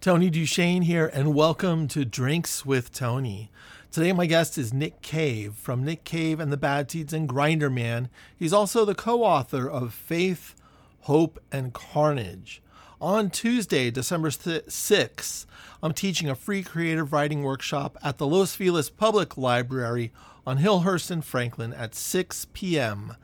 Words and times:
Tony 0.00 0.30
DuShane 0.30 0.84
here, 0.84 1.10
and 1.12 1.34
welcome 1.34 1.88
to 1.88 2.04
Drinks 2.04 2.64
with 2.64 2.92
Tony. 2.92 3.50
Today, 3.90 4.12
my 4.12 4.26
guest 4.26 4.56
is 4.56 4.72
Nick 4.72 5.02
Cave 5.02 5.54
from 5.54 5.84
Nick 5.84 6.04
Cave 6.04 6.38
and 6.38 6.52
the 6.52 6.56
Bad 6.56 6.88
Seeds 6.88 7.12
and 7.12 7.28
Grinderman. 7.28 8.08
He's 8.38 8.52
also 8.52 8.84
the 8.84 8.94
co 8.94 9.24
author 9.24 9.68
of 9.68 9.92
Faith, 9.92 10.54
Hope, 11.00 11.42
and 11.50 11.74
Carnage. 11.74 12.62
On 13.00 13.28
Tuesday, 13.28 13.90
December 13.90 14.28
6th, 14.30 15.46
I'm 15.82 15.92
teaching 15.92 16.30
a 16.30 16.36
free 16.36 16.62
creative 16.62 17.12
writing 17.12 17.42
workshop 17.42 17.98
at 18.00 18.18
the 18.18 18.26
Los 18.26 18.54
Feliz 18.54 18.90
Public 18.90 19.36
Library 19.36 20.12
on 20.46 20.58
Hillhurst 20.58 21.10
and 21.10 21.24
Franklin 21.24 21.74
at 21.74 21.96
6 21.96 22.46
p.m. 22.52 23.16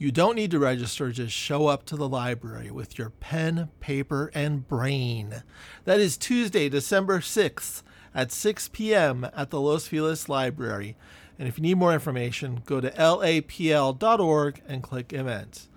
You 0.00 0.10
don't 0.10 0.34
need 0.34 0.50
to 0.52 0.58
register, 0.58 1.12
just 1.12 1.34
show 1.34 1.66
up 1.66 1.84
to 1.84 1.94
the 1.94 2.08
library 2.08 2.70
with 2.70 2.96
your 2.96 3.10
pen, 3.10 3.68
paper, 3.80 4.30
and 4.32 4.66
brain. 4.66 5.42
That 5.84 6.00
is 6.00 6.16
Tuesday, 6.16 6.70
December 6.70 7.20
6th 7.20 7.82
at 8.14 8.32
6 8.32 8.70
p.m. 8.72 9.28
at 9.36 9.50
the 9.50 9.60
Los 9.60 9.88
Feliz 9.88 10.26
Library. 10.26 10.96
And 11.38 11.46
if 11.46 11.58
you 11.58 11.62
need 11.62 11.76
more 11.76 11.92
information, 11.92 12.62
go 12.64 12.80
to 12.80 12.90
lapl.org 12.92 14.62
and 14.66 14.82
click 14.82 15.12
events. 15.12 15.68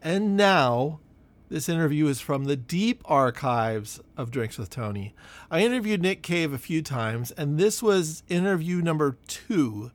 And 0.00 0.36
now, 0.36 1.00
this 1.48 1.68
interview 1.68 2.06
is 2.06 2.20
from 2.20 2.44
the 2.44 2.54
deep 2.54 3.02
archives 3.04 3.98
of 4.16 4.30
Drinks 4.30 4.58
with 4.58 4.70
Tony. 4.70 5.12
I 5.50 5.62
interviewed 5.62 6.02
Nick 6.02 6.22
Cave 6.22 6.52
a 6.52 6.58
few 6.58 6.82
times, 6.82 7.32
and 7.32 7.58
this 7.58 7.82
was 7.82 8.22
interview 8.28 8.80
number 8.80 9.18
two 9.26 9.90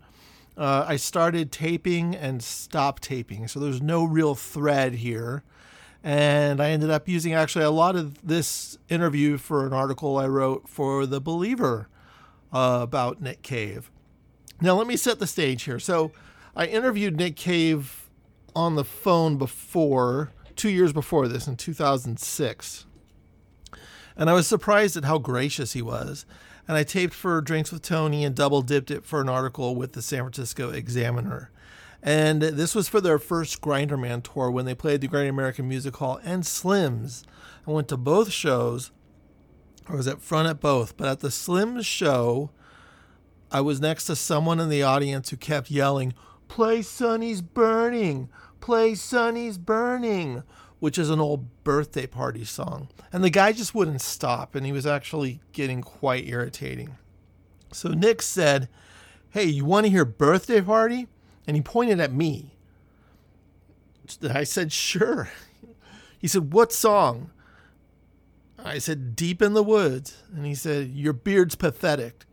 uh, 0.58 0.86
I 0.88 0.96
started 0.96 1.52
taping 1.52 2.16
and 2.16 2.42
stopped 2.42 3.04
taping. 3.04 3.48
So 3.48 3.60
there's 3.60 3.82
no 3.82 4.04
real 4.04 4.34
thread 4.34 4.96
here. 4.96 5.44
And 6.04 6.62
I 6.62 6.72
ended 6.72 6.90
up 6.90 7.08
using 7.08 7.34
actually 7.34 7.66
a 7.66 7.72
lot 7.72 7.96
of 7.96 8.26
this 8.26 8.78
interview 8.90 9.38
for 9.38 9.66
an 9.66 9.74
article 9.74 10.18
I 10.18 10.28
wrote 10.28 10.68
for 10.68 11.06
The 11.06 11.22
Believer 11.22 11.90
uh, 12.52 12.80
about 12.82 13.22
Nick 13.22 13.42
Cave. 13.44 13.92
Now, 14.60 14.76
let 14.76 14.88
me 14.88 14.98
set 14.98 15.20
the 15.20 15.28
stage 15.28 15.64
here. 15.64 15.80
So 15.80 16.12
I 16.56 16.66
interviewed 16.66 17.18
Nick 17.18 17.36
Cave 17.36 18.10
on 18.56 18.76
the 18.76 18.84
phone 18.84 19.38
before, 19.38 20.32
two 20.56 20.70
years 20.70 20.92
before 20.92 21.28
this, 21.28 21.48
in 21.48 21.56
2006. 21.56 22.86
And 24.16 24.30
I 24.30 24.34
was 24.34 24.48
surprised 24.48 24.98
at 24.98 25.06
how 25.06 25.20
gracious 25.20 25.74
he 25.74 25.84
was 25.84 26.26
and 26.68 26.78
I 26.78 26.84
taped 26.84 27.14
for 27.14 27.40
Drinks 27.42 27.72
with 27.72 27.82
Tony 27.82 28.26
and 28.26 28.36
double 28.36 28.62
dipped 28.62 28.92
it 28.92 29.06
for 29.06 29.22
an 29.22 29.30
article 29.30 29.76
with 29.76 29.94
the 29.94 30.02
San 30.02 30.20
Francisco 30.20 30.70
Examiner. 30.70 31.52
And 32.04 32.42
this 32.42 32.76
was 32.76 32.88
for 32.88 33.02
their 33.02 33.20
first 33.20 33.62
Grinderman 33.62 34.24
tour 34.24 34.52
when 34.52 34.66
they 34.66 34.76
played 34.76 35.02
the 35.02 35.08
Great 35.08 35.28
American 35.28 35.68
Music 35.68 35.96
Hall 35.96 36.20
and 36.24 36.44
Slims. 36.44 37.24
I 37.68 37.72
went 37.72 37.88
to 37.90 37.98
both 37.98 38.32
shows. 38.32 38.92
I 39.88 39.96
was 39.96 40.08
at 40.08 40.22
front 40.22 40.48
at 40.48 40.60
both, 40.60 40.98
but 40.98 41.08
at 41.08 41.22
the 41.22 41.30
Slims 41.30 41.86
show, 41.86 42.52
I 43.52 43.62
was 43.62 43.80
next 43.80 44.06
to 44.06 44.16
someone 44.16 44.60
in 44.60 44.70
the 44.70 44.84
audience 44.84 45.30
who 45.30 45.38
kept 45.38 45.72
yelling, 45.72 46.14
Play 46.48 46.82
Sonny's 46.82 47.42
Burning! 47.42 48.30
Play 48.60 48.96
Sonny's 48.96 49.58
Burning! 49.58 50.44
Which 50.80 50.98
is 50.98 51.10
an 51.10 51.20
old 51.20 51.64
birthday 51.64 52.06
party 52.06 52.44
song. 52.44 52.90
And 53.12 53.24
the 53.24 53.30
guy 53.30 53.52
just 53.52 53.74
wouldn't 53.74 54.02
stop, 54.02 54.56
and 54.56 54.66
he 54.66 54.72
was 54.72 54.86
actually 54.86 55.42
getting 55.52 55.82
quite 55.82 56.28
irritating. 56.28 56.98
So 57.72 57.90
Nick 57.90 58.22
said, 58.22 58.70
Hey, 59.32 59.46
you 59.46 59.66
want 59.66 59.86
to 59.86 59.92
hear 59.92 60.06
Birthday 60.06 60.62
Party? 60.62 61.08
And 61.46 61.56
he 61.56 61.62
pointed 61.62 62.00
at 62.00 62.14
me. 62.14 62.56
I 64.30 64.44
said, 64.44 64.72
Sure. 64.72 65.30
He 66.20 66.28
said, 66.28 66.52
What 66.52 66.74
song? 66.74 67.30
I 68.58 68.80
said, 68.80 69.16
Deep 69.16 69.40
in 69.40 69.54
the 69.54 69.62
Woods. 69.62 70.24
And 70.36 70.48
he 70.48 70.56
said, 70.56 70.90
Your 70.90 71.14
beard's 71.14 71.54
pathetic. 71.54 72.26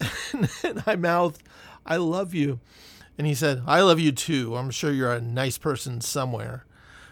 and 0.64 0.82
I 0.86 0.96
mouthed, 0.96 1.42
I 1.84 1.96
love 1.96 2.32
you. 2.32 2.60
And 3.18 3.26
he 3.26 3.34
said, 3.34 3.62
I 3.66 3.82
love 3.82 4.00
you 4.00 4.12
too. 4.12 4.56
I'm 4.56 4.70
sure 4.70 4.90
you're 4.90 5.12
a 5.12 5.20
nice 5.20 5.58
person 5.58 6.00
somewhere. 6.00 6.64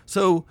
So 0.07 0.45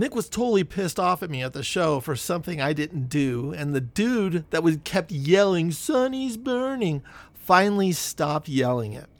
Nick 0.00 0.14
was 0.14 0.30
totally 0.30 0.64
pissed 0.64 0.98
off 0.98 1.22
at 1.22 1.28
me 1.28 1.42
at 1.42 1.52
the 1.52 1.62
show 1.62 2.00
for 2.00 2.16
something 2.16 2.58
I 2.58 2.72
didn't 2.72 3.10
do, 3.10 3.52
and 3.52 3.74
the 3.74 3.82
dude 3.82 4.46
that 4.48 4.62
was 4.62 4.78
kept 4.82 5.12
yelling, 5.12 5.72
Sonny's 5.72 6.38
burning, 6.38 7.02
finally 7.34 7.92
stopped 7.92 8.48
yelling 8.48 8.94
it. 8.94 9.10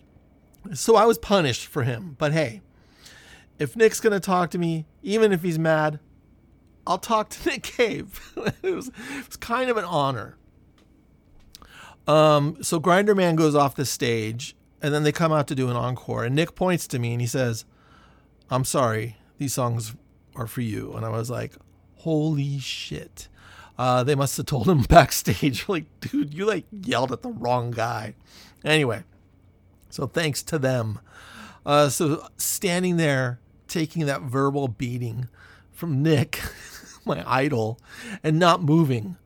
So 0.72 0.96
I 0.96 1.04
was 1.04 1.18
punished 1.18 1.66
for 1.66 1.82
him. 1.82 2.16
But 2.18 2.32
hey, 2.32 2.62
if 3.58 3.76
Nick's 3.76 4.00
to 4.00 4.18
talk 4.20 4.48
to 4.52 4.58
me, 4.58 4.86
even 5.02 5.32
if 5.32 5.42
he's 5.42 5.58
mad, 5.58 6.00
I'll 6.86 6.96
talk 6.96 7.28
to 7.28 7.48
Nick 7.50 7.62
Cave. 7.62 8.32
it, 8.62 8.74
was, 8.74 8.88
it 8.88 9.26
was 9.26 9.36
kind 9.36 9.68
of 9.68 9.76
an 9.76 9.84
honor. 9.84 10.38
Um, 12.08 12.56
so 12.62 12.80
Grinderman 12.80 13.36
goes 13.36 13.54
off 13.54 13.74
the 13.74 13.84
stage, 13.84 14.56
and 14.80 14.94
then 14.94 15.02
they 15.02 15.12
come 15.12 15.30
out 15.30 15.46
to 15.48 15.54
do 15.54 15.68
an 15.68 15.76
encore. 15.76 16.24
And 16.24 16.34
Nick 16.34 16.54
points 16.54 16.86
to 16.86 16.98
me 16.98 17.12
and 17.12 17.20
he 17.20 17.26
says, 17.26 17.66
I'm 18.48 18.64
sorry, 18.64 19.18
these 19.36 19.52
songs 19.52 19.94
are 20.40 20.46
for 20.46 20.62
you. 20.62 20.92
And 20.94 21.04
I 21.04 21.10
was 21.10 21.30
like, 21.30 21.54
holy 21.96 22.58
shit. 22.58 23.28
Uh, 23.78 24.02
they 24.02 24.14
must 24.14 24.36
have 24.36 24.46
told 24.46 24.68
him 24.68 24.82
backstage, 24.88 25.64
like, 25.68 25.84
dude, 26.00 26.34
you 26.34 26.46
like 26.46 26.64
yelled 26.70 27.12
at 27.12 27.22
the 27.22 27.30
wrong 27.30 27.70
guy. 27.70 28.14
Anyway, 28.64 29.04
so 29.88 30.06
thanks 30.06 30.42
to 30.44 30.58
them. 30.58 30.98
Uh, 31.64 31.88
so 31.88 32.26
standing 32.36 32.96
there, 32.96 33.38
taking 33.68 34.06
that 34.06 34.22
verbal 34.22 34.68
beating 34.68 35.28
from 35.70 36.02
Nick, 36.02 36.40
my 37.04 37.22
idol, 37.26 37.78
and 38.22 38.38
not 38.38 38.62
moving 38.62 39.16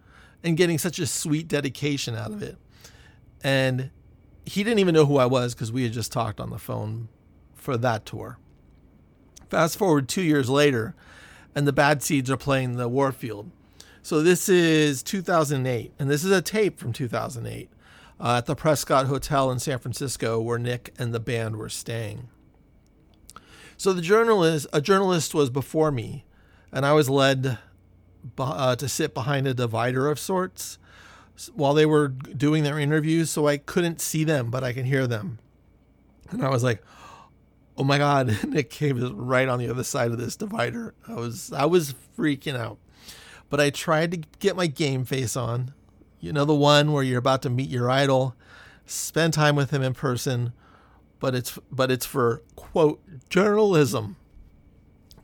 and 0.42 0.56
getting 0.56 0.78
such 0.78 0.98
a 0.98 1.06
sweet 1.06 1.48
dedication 1.48 2.14
out 2.14 2.30
of 2.30 2.42
it. 2.42 2.58
And 3.42 3.90
he 4.44 4.62
didn't 4.62 4.78
even 4.78 4.94
know 4.94 5.06
who 5.06 5.16
I 5.16 5.26
was 5.26 5.54
because 5.54 5.72
we 5.72 5.84
had 5.84 5.92
just 5.92 6.12
talked 6.12 6.38
on 6.38 6.50
the 6.50 6.58
phone 6.58 7.08
for 7.54 7.76
that 7.78 8.04
tour. 8.04 8.38
Fast 9.50 9.78
forward 9.78 10.08
two 10.08 10.22
years 10.22 10.48
later, 10.48 10.94
and 11.54 11.66
the 11.66 11.72
Bad 11.72 12.02
Seeds 12.02 12.30
are 12.30 12.36
playing 12.36 12.76
the 12.76 12.88
Warfield. 12.88 13.50
So 14.02 14.22
this 14.22 14.48
is 14.48 15.02
2008, 15.02 15.92
and 15.98 16.10
this 16.10 16.24
is 16.24 16.30
a 16.30 16.42
tape 16.42 16.78
from 16.78 16.92
2008 16.92 17.70
uh, 18.20 18.36
at 18.38 18.46
the 18.46 18.54
Prescott 18.54 19.06
Hotel 19.06 19.50
in 19.50 19.58
San 19.58 19.78
Francisco, 19.78 20.40
where 20.40 20.58
Nick 20.58 20.92
and 20.98 21.14
the 21.14 21.20
band 21.20 21.56
were 21.56 21.68
staying. 21.68 22.28
So 23.76 23.92
the 23.92 24.02
journalist, 24.02 24.66
a 24.72 24.80
journalist, 24.80 25.34
was 25.34 25.50
before 25.50 25.90
me, 25.90 26.24
and 26.72 26.84
I 26.84 26.92
was 26.92 27.08
led 27.08 27.58
uh, 28.38 28.76
to 28.76 28.88
sit 28.88 29.14
behind 29.14 29.46
a 29.46 29.54
divider 29.54 30.08
of 30.08 30.18
sorts 30.18 30.78
while 31.54 31.74
they 31.74 31.86
were 31.86 32.08
doing 32.08 32.62
their 32.62 32.78
interviews, 32.78 33.30
so 33.30 33.48
I 33.48 33.56
couldn't 33.56 34.00
see 34.00 34.24
them, 34.24 34.50
but 34.50 34.62
I 34.62 34.72
can 34.72 34.84
hear 34.84 35.06
them. 35.06 35.38
And 36.30 36.44
I 36.44 36.48
was 36.48 36.62
like, 36.62 36.82
oh 37.76 37.84
my 37.84 37.98
god, 37.98 38.38
Nick 38.48 38.70
Cave 38.70 38.98
is 38.98 39.10
right 39.10 39.48
on 39.48 39.58
the 39.58 39.68
other 39.68 39.84
side 39.84 40.10
of 40.10 40.18
this 40.18 40.36
divider. 40.36 40.94
I 41.08 41.14
was 41.14 41.52
I 41.52 41.64
was 41.66 41.94
freaking 42.16 42.56
out. 42.56 42.78
But 43.50 43.60
I 43.60 43.70
tried 43.70 44.10
to 44.12 44.16
get 44.38 44.56
my 44.56 44.66
game 44.66 45.04
face 45.04 45.36
on. 45.36 45.74
You 46.20 46.32
know 46.32 46.44
the 46.44 46.54
one 46.54 46.92
where 46.92 47.02
you're 47.02 47.18
about 47.18 47.42
to 47.42 47.50
meet 47.50 47.68
your 47.68 47.90
idol, 47.90 48.34
spend 48.86 49.34
time 49.34 49.56
with 49.56 49.70
him 49.70 49.82
in 49.82 49.94
person, 49.94 50.52
but 51.20 51.34
it's 51.34 51.58
but 51.70 51.90
it's 51.90 52.06
for 52.06 52.42
quote 52.56 53.00
journalism, 53.28 54.16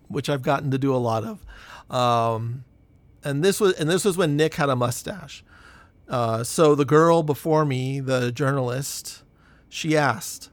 which 0.09 0.29
I've 0.29 0.43
gotten 0.43 0.71
to 0.71 0.79
do 0.79 0.95
a 0.95 0.99
lot 0.99 1.25
of. 1.25 1.45
Um, 1.95 2.65
and 3.25 3.43
this 3.43 3.61
was 3.61 3.75
and 3.75 3.89
this 3.89 4.05
was 4.05 4.17
when 4.17 4.37
Nick 4.37 4.55
had 4.55 4.69
a 4.69 4.77
mustache. 4.77 5.43
Uh, 6.09 6.43
so 6.43 6.75
the 6.75 6.85
girl 6.85 7.23
before 7.23 7.65
me, 7.65 8.01
the 8.01 8.33
journalist, 8.33 9.23
she 9.69 9.97
asked 9.97 10.51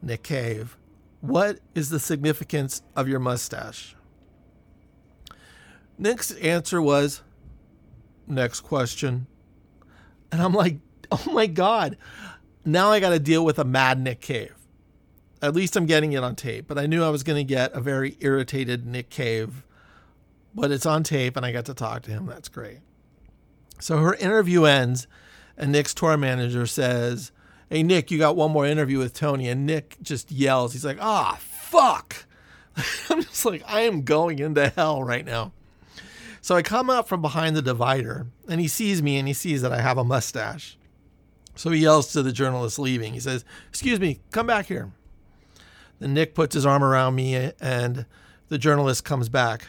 Nick 0.00 0.22
Cave, 0.22 0.76
what 1.26 1.60
is 1.74 1.90
the 1.90 2.00
significance 2.00 2.82
of 2.94 3.08
your 3.08 3.20
mustache? 3.20 3.96
Nick's 5.98 6.32
answer 6.32 6.80
was, 6.80 7.22
Next 8.26 8.60
question. 8.62 9.26
And 10.32 10.42
I'm 10.42 10.52
like, 10.52 10.78
Oh 11.10 11.32
my 11.32 11.46
God. 11.46 11.96
Now 12.64 12.90
I 12.90 12.98
got 12.98 13.10
to 13.10 13.20
deal 13.20 13.44
with 13.44 13.58
a 13.58 13.64
mad 13.64 14.00
Nick 14.00 14.20
Cave. 14.20 14.54
At 15.40 15.54
least 15.54 15.76
I'm 15.76 15.86
getting 15.86 16.12
it 16.12 16.24
on 16.24 16.34
tape, 16.34 16.66
but 16.66 16.78
I 16.78 16.86
knew 16.86 17.04
I 17.04 17.10
was 17.10 17.22
going 17.22 17.36
to 17.36 17.44
get 17.44 17.72
a 17.72 17.80
very 17.80 18.16
irritated 18.20 18.86
Nick 18.86 19.10
Cave. 19.10 19.64
But 20.54 20.72
it's 20.72 20.86
on 20.86 21.02
tape 21.02 21.36
and 21.36 21.46
I 21.46 21.52
got 21.52 21.66
to 21.66 21.74
talk 21.74 22.02
to 22.02 22.10
him. 22.10 22.26
That's 22.26 22.48
great. 22.48 22.80
So 23.78 23.98
her 23.98 24.14
interview 24.14 24.64
ends, 24.64 25.06
and 25.56 25.70
Nick's 25.70 25.94
tour 25.94 26.16
manager 26.16 26.66
says, 26.66 27.30
hey 27.70 27.82
Nick, 27.82 28.10
you 28.10 28.18
got 28.18 28.36
one 28.36 28.50
more 28.50 28.66
interview 28.66 28.98
with 28.98 29.14
Tony, 29.14 29.48
and 29.48 29.66
Nick 29.66 29.96
just 30.02 30.30
yells. 30.30 30.72
He's 30.72 30.84
like, 30.84 30.98
ah, 31.00 31.38
fuck. 31.40 32.26
I'm 33.10 33.22
just 33.22 33.44
like, 33.44 33.62
I 33.66 33.82
am 33.82 34.02
going 34.02 34.38
into 34.38 34.68
hell 34.68 35.02
right 35.02 35.24
now. 35.24 35.52
So 36.40 36.54
I 36.54 36.62
come 36.62 36.90
out 36.90 37.08
from 37.08 37.22
behind 37.22 37.56
the 37.56 37.62
divider, 37.62 38.26
and 38.48 38.60
he 38.60 38.68
sees 38.68 39.02
me, 39.02 39.16
and 39.16 39.26
he 39.26 39.34
sees 39.34 39.62
that 39.62 39.72
I 39.72 39.80
have 39.80 39.98
a 39.98 40.04
mustache. 40.04 40.76
So 41.56 41.70
he 41.70 41.80
yells 41.80 42.12
to 42.12 42.22
the 42.22 42.32
journalist 42.32 42.78
leaving. 42.78 43.14
He 43.14 43.20
says, 43.20 43.44
"Excuse 43.68 43.98
me, 43.98 44.20
come 44.30 44.46
back 44.46 44.66
here." 44.66 44.92
Then 45.98 46.14
Nick 46.14 46.34
puts 46.34 46.54
his 46.54 46.66
arm 46.66 46.84
around 46.84 47.14
me, 47.14 47.52
and 47.60 48.06
the 48.48 48.58
journalist 48.58 49.04
comes 49.04 49.28
back. 49.28 49.66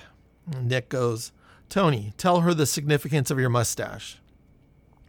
And 0.51 0.67
Nick 0.67 0.89
goes, 0.89 1.31
Tony, 1.69 2.13
tell 2.17 2.41
her 2.41 2.53
the 2.53 2.65
significance 2.65 3.31
of 3.31 3.39
your 3.39 3.49
mustache. 3.49 4.19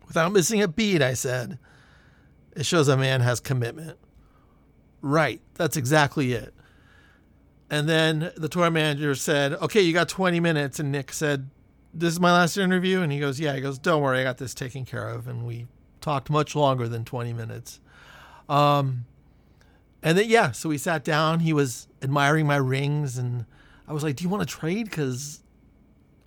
Without 0.06 0.32
missing 0.32 0.62
a 0.62 0.68
beat, 0.68 1.02
I 1.02 1.14
said, 1.14 1.58
It 2.56 2.66
shows 2.66 2.88
a 2.88 2.96
man 2.96 3.20
has 3.20 3.40
commitment. 3.40 3.98
Right, 5.00 5.40
that's 5.54 5.76
exactly 5.76 6.32
it. 6.32 6.54
And 7.70 7.88
then 7.88 8.32
the 8.36 8.48
tour 8.48 8.70
manager 8.70 9.14
said, 9.14 9.52
Okay, 9.54 9.80
you 9.80 9.92
got 9.92 10.08
20 10.08 10.40
minutes. 10.40 10.80
And 10.80 10.90
Nick 10.90 11.12
said, 11.12 11.50
This 11.92 12.14
is 12.14 12.20
my 12.20 12.32
last 12.32 12.56
interview. 12.56 13.00
And 13.02 13.12
he 13.12 13.20
goes, 13.20 13.38
Yeah. 13.38 13.54
He 13.54 13.60
goes, 13.60 13.78
Don't 13.78 14.02
worry, 14.02 14.20
I 14.20 14.24
got 14.24 14.38
this 14.38 14.54
taken 14.54 14.84
care 14.84 15.08
of. 15.08 15.28
And 15.28 15.46
we 15.46 15.66
talked 16.00 16.30
much 16.30 16.56
longer 16.56 16.88
than 16.88 17.04
20 17.04 17.32
minutes. 17.32 17.80
Um, 18.48 19.04
and 20.02 20.16
then, 20.16 20.28
yeah, 20.28 20.52
so 20.52 20.68
we 20.68 20.78
sat 20.78 21.04
down. 21.04 21.40
He 21.40 21.52
was 21.52 21.88
admiring 22.00 22.46
my 22.46 22.56
rings. 22.56 23.18
And 23.18 23.44
I 23.86 23.92
was 23.92 24.02
like, 24.02 24.16
Do 24.16 24.24
you 24.24 24.30
want 24.30 24.48
to 24.48 24.54
trade? 24.54 24.88
Because 24.88 25.42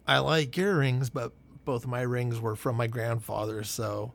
I 0.08 0.20
like 0.20 0.56
your 0.58 0.78
rings, 0.78 1.10
but 1.10 1.34
both 1.66 1.84
of 1.86 1.90
my 1.90 2.02
rings 2.02 2.40
were 2.40 2.56
from 2.56 2.76
my 2.76 2.88
grandfather. 2.88 3.64
So 3.64 4.14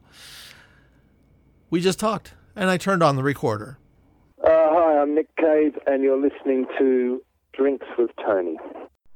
we 1.70 1.80
just 1.80 1.98
talked. 1.98 2.34
And 2.54 2.70
I 2.70 2.76
turned 2.78 3.02
on 3.02 3.16
the 3.16 3.22
recorder. 3.22 3.78
Uh, 4.42 4.48
hi, 4.48 4.98
I'm 5.00 5.14
Nick 5.14 5.34
Cave, 5.36 5.78
and 5.86 6.02
you're 6.02 6.20
listening 6.20 6.66
to 6.78 7.22
Drinks 7.52 7.86
with 7.98 8.10
Tony. 8.24 8.56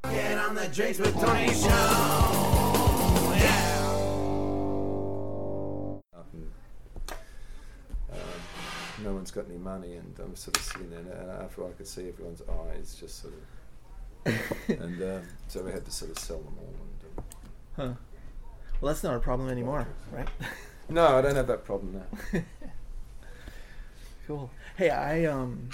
Get 0.05 0.39
on 0.39 0.55
the 0.55 0.67
Drinks 0.69 0.99
with 0.99 1.15
Tony 1.19 1.49
show. 1.49 1.69
Yeah. 3.37 3.77
Um, 6.15 6.49
no 9.03 9.13
one's 9.15 9.31
got 9.31 9.47
any 9.49 9.57
money, 9.59 9.95
and 9.95 10.15
I'm 10.19 10.35
sort 10.37 10.57
of 10.59 10.63
sitting 10.63 10.91
there, 10.91 11.01
and 11.01 11.31
after 11.31 11.67
I 11.67 11.71
could 11.71 11.87
see 11.87 12.09
everyone's 12.09 12.43
eyes, 12.71 12.97
just 12.99 13.23
sort 13.23 13.35
of, 14.27 14.35
and 14.69 15.03
um, 15.03 15.23
so 15.49 15.63
we 15.63 15.73
had 15.73 15.85
to 15.87 15.91
sort 15.91 16.11
of 16.11 16.19
sell 16.19 16.39
them 16.41 16.55
all. 16.59 16.75
And, 16.75 17.05
um, 17.19 17.25
Huh. 17.77 17.95
Well, 18.81 18.93
that's 18.93 19.03
not 19.03 19.15
a 19.15 19.21
problem 19.21 19.49
anymore, 19.49 19.87
right? 20.13 20.29
no, 20.91 21.19
I 21.19 21.23
don't 21.23 21.37
have 21.37 21.47
that 21.47 21.65
problem 21.65 22.03
now. 22.33 22.41
cool. 24.27 24.51
Hey, 24.77 24.91
I 24.91 25.25
um, 25.27 25.69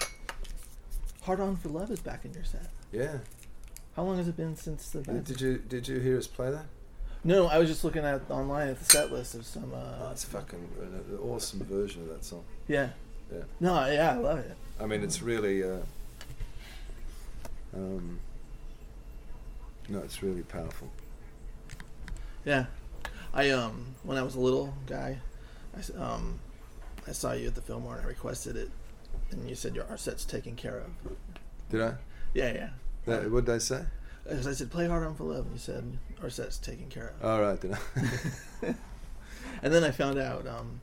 Hard 1.22 1.40
On 1.40 1.56
for 1.56 1.68
Love 1.68 1.90
is 1.90 2.00
back 2.00 2.24
in 2.24 2.32
your 2.34 2.44
set. 2.44 2.70
Yeah. 2.92 3.18
How 3.94 4.02
long 4.04 4.18
has 4.18 4.28
it 4.28 4.36
been 4.36 4.56
since 4.56 4.90
the? 4.90 5.00
Did, 5.00 5.24
did 5.24 5.40
you 5.40 5.58
did 5.58 5.88
you 5.88 5.98
hear 6.00 6.18
us 6.18 6.26
play 6.26 6.50
that? 6.50 6.66
No, 7.24 7.46
I 7.46 7.58
was 7.58 7.68
just 7.68 7.82
looking 7.82 8.04
at 8.04 8.30
online 8.30 8.68
at 8.68 8.78
the 8.78 8.84
set 8.84 9.10
list 9.12 9.34
of 9.34 9.44
some. 9.44 9.72
Uh, 9.74 9.78
Oh, 10.04 10.10
it's 10.12 10.24
fucking 10.24 10.68
an 10.80 11.18
awesome 11.22 11.64
version 11.64 12.02
of 12.02 12.08
that 12.08 12.24
song. 12.24 12.44
yeah. 12.68 12.90
Yeah. 13.32 13.42
No, 13.58 13.86
yeah, 13.90 14.12
I 14.12 14.16
love 14.18 14.38
it. 14.38 14.56
I 14.78 14.86
mean, 14.86 15.02
it's 15.02 15.20
really. 15.20 15.64
Uh, 15.64 15.78
um, 17.74 18.20
no, 19.88 19.98
it's 19.98 20.22
really 20.22 20.42
powerful. 20.42 20.88
Yeah, 22.44 22.66
I 23.36 23.50
um 23.50 23.94
when 24.02 24.16
I 24.16 24.22
was 24.22 24.34
a 24.34 24.40
little 24.40 24.74
guy, 24.86 25.18
I 25.76 26.02
um 26.02 26.40
I 27.06 27.12
saw 27.12 27.32
you 27.32 27.46
at 27.46 27.54
the 27.54 27.60
Fillmore 27.60 27.96
and 27.96 28.04
I 28.04 28.08
requested 28.08 28.56
it, 28.56 28.70
and 29.30 29.48
you 29.48 29.54
said 29.54 29.76
your 29.76 29.86
our 29.88 29.98
set's 29.98 30.24
taken 30.24 30.56
care 30.56 30.78
of. 30.78 30.90
Did 31.70 31.82
I? 31.82 31.94
Yeah, 32.34 32.52
yeah. 32.52 32.68
That, 33.04 33.30
what 33.30 33.44
did 33.44 33.54
I 33.54 33.58
say? 33.58 33.84
Because 34.24 34.48
I 34.48 34.52
said 34.52 34.72
play 34.72 34.88
Hard 34.88 35.06
On 35.06 35.14
for 35.14 35.24
Love, 35.24 35.44
and 35.44 35.52
you 35.52 35.58
said 35.58 35.98
our 36.22 36.30
set's 36.30 36.58
taken 36.58 36.88
care 36.88 37.12
of. 37.20 37.24
All 37.24 37.40
right, 37.40 37.60
did 37.60 37.72
I? 37.72 38.74
And 39.62 39.72
then 39.72 39.84
I 39.84 39.90
found 39.90 40.18
out 40.18 40.46
um, 40.46 40.80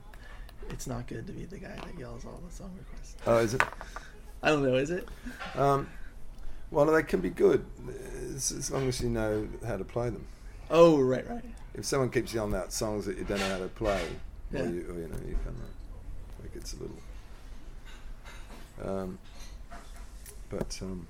it's 0.69 0.87
not 0.87 1.07
good 1.07 1.27
to 1.27 1.33
be 1.33 1.45
the 1.45 1.57
guy 1.57 1.75
that 1.75 1.97
yells 1.97 2.25
all 2.25 2.41
the 2.47 2.53
song 2.53 2.71
requests. 2.77 3.15
oh, 3.25 3.37
is 3.37 3.53
it? 3.53 3.61
I 4.41 4.49
don't 4.49 4.63
know, 4.63 4.75
is 4.75 4.89
it? 4.89 5.07
Um, 5.55 5.89
well, 6.71 6.85
they 6.85 7.03
can 7.03 7.21
be 7.21 7.29
good 7.29 7.65
as, 8.33 8.51
as 8.51 8.71
long 8.71 8.87
as 8.87 8.99
you 8.99 9.09
know 9.09 9.47
how 9.65 9.77
to 9.77 9.83
play 9.83 10.09
them. 10.09 10.25
Oh, 10.69 10.99
right, 10.99 11.27
right. 11.29 11.45
If 11.75 11.85
someone 11.85 12.09
keeps 12.09 12.33
yelling 12.33 12.53
out 12.55 12.71
songs 12.71 13.05
that 13.05 13.17
you 13.17 13.23
don't 13.23 13.39
know 13.39 13.49
how 13.49 13.57
to 13.59 13.67
play, 13.67 14.03
Yeah. 14.51 14.61
or, 14.61 14.65
you, 14.65 14.85
or 14.89 14.93
you 14.99 15.07
know, 15.07 15.17
you 15.27 15.35
kind 15.43 15.55
of 15.57 16.43
like 16.43 16.55
it's 16.55 16.73
a 16.73 16.77
little. 16.77 16.97
Um, 18.83 19.17
but 20.49 20.77
um, 20.81 21.07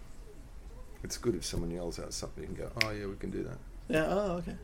it's 1.03 1.17
good 1.17 1.35
if 1.35 1.43
someone 1.45 1.71
yells 1.71 1.99
out 1.99 2.13
something 2.13 2.45
and 2.45 2.57
go, 2.57 2.69
"Oh 2.83 2.91
yeah, 2.91 3.05
we 3.07 3.15
can 3.15 3.29
do 3.29 3.43
that." 3.43 3.57
Yeah. 3.89 4.05
Oh, 4.07 4.31
okay. 4.37 4.55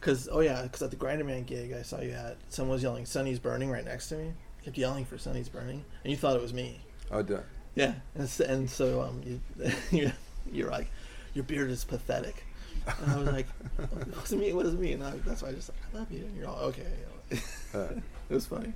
Because 0.00 0.28
oh 0.30 0.40
yeah, 0.40 0.62
because 0.62 0.82
at 0.82 0.90
the 0.90 0.96
Grinderman 0.96 1.46
gig 1.46 1.72
I 1.72 1.82
saw 1.82 2.00
you 2.00 2.12
at, 2.12 2.36
someone 2.48 2.74
was 2.74 2.82
yelling 2.82 3.06
"Sonny's 3.06 3.38
burning" 3.38 3.70
right 3.70 3.84
next 3.84 4.08
to 4.08 4.16
me. 4.16 4.32
I 4.60 4.64
Kept 4.64 4.78
yelling 4.78 5.04
for 5.04 5.18
"Sonny's 5.18 5.48
burning," 5.48 5.84
and 6.02 6.10
you 6.10 6.16
thought 6.16 6.36
it 6.36 6.42
was 6.42 6.52
me. 6.54 6.80
I 7.12 7.22
do. 7.22 7.40
Yeah. 7.74 7.94
And, 8.14 8.28
and 8.40 8.70
so 8.70 9.02
um, 9.02 9.22
you 9.24 9.40
you 9.90 10.12
you're 10.50 10.70
like, 10.70 10.88
your 11.34 11.44
beard 11.44 11.70
is 11.70 11.84
pathetic. 11.84 12.44
And 12.86 13.12
I 13.12 13.16
was 13.16 13.28
like, 13.28 13.46
what 13.76 14.22
does 14.22 14.32
it 14.32 14.38
mean? 14.38 14.56
What 14.56 14.64
does 14.64 14.74
it 14.74 14.80
mean? 14.80 14.94
And 14.94 15.04
I, 15.04 15.10
that's 15.26 15.42
why 15.42 15.48
I 15.48 15.52
just 15.52 15.70
like, 15.70 15.78
I 15.94 15.98
love 15.98 16.10
you. 16.10 16.24
And 16.24 16.36
you're 16.36 16.48
all 16.48 16.58
okay. 16.66 16.86
Uh, 17.74 17.88
it 18.30 18.34
was 18.34 18.46
funny. 18.46 18.72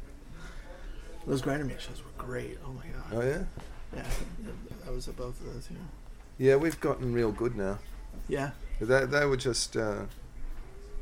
Those 1.25 1.41
Grinderman 1.41 1.79
shows 1.79 2.03
were 2.03 2.25
great. 2.25 2.59
Oh 2.67 2.73
my 2.73 2.83
god. 2.87 3.05
oh 3.12 3.21
yeah. 3.21 3.45
Yeah. 3.95 4.05
I 4.89 4.91
was 4.91 5.06
at 5.06 5.17
both 5.17 5.39
of 5.41 5.55
those. 5.55 5.69
Yeah. 5.71 5.77
Yeah, 6.39 6.56
we've 6.56 6.81
gotten 6.81 7.12
real 7.12 7.31
good 7.31 7.55
now. 7.55 7.79
Yeah. 8.29 8.50
They, 8.81 9.06
they 9.06 9.25
were 9.25 9.37
just. 9.37 9.77
Uh, 9.77 10.06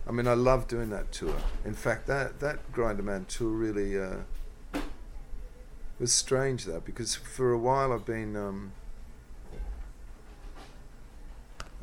I 0.06 0.12
mean, 0.12 0.28
I 0.28 0.34
love 0.34 0.69
doing 0.69 0.90
that 0.90 1.10
tour. 1.10 1.34
In 1.64 1.75
fact, 1.75 2.06
that 2.08 2.40
that 2.40 2.70
Grinderman 2.72 3.26
tour 3.28 3.50
really 3.50 3.99
uh, 3.99 4.81
was 5.99 6.12
strange 6.12 6.64
though, 6.64 6.81
because 6.81 7.14
for 7.14 7.52
a 7.52 7.58
while 7.58 7.92
I've 7.92 8.04
been. 8.04 8.37
Um, 8.37 8.72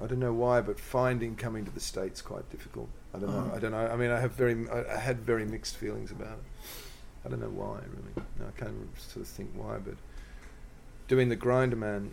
I 0.01 0.07
don't 0.07 0.19
know 0.19 0.34
why, 0.34 0.62
but 0.62 0.80
finding 0.80 1.36
coming 1.36 1.66
to 1.66 1.72
the 1.72 1.80
states 1.80 2.22
quite 2.22 2.50
difficult. 2.50 2.90
I 3.13 3.19
don't 3.19 3.30
know. 3.30 3.40
Uh-huh. 3.40 3.56
I 3.56 3.60
don't 3.60 3.72
know. 3.72 3.88
I 3.88 3.95
mean, 3.95 4.12
I 4.12 4.19
have 4.19 4.31
very. 4.31 4.68
I, 4.69 4.95
I 4.95 4.98
had 4.98 5.19
very 5.19 5.45
mixed 5.45 5.78
feelings 5.78 6.12
about 6.12 6.40
it. 6.40 6.68
I 7.25 7.30
don't 7.30 7.40
know 7.40 7.48
why 7.50 7.80
really. 7.80 8.28
No, 8.40 8.48
I 8.48 8.60
can't 8.60 8.75
sort 8.98 9.25
of 9.25 9.28
think 9.28 9.51
why, 9.56 9.78
but 9.78 9.95
doing 11.07 11.30
the 11.30 11.38
Grinderman 11.38 12.12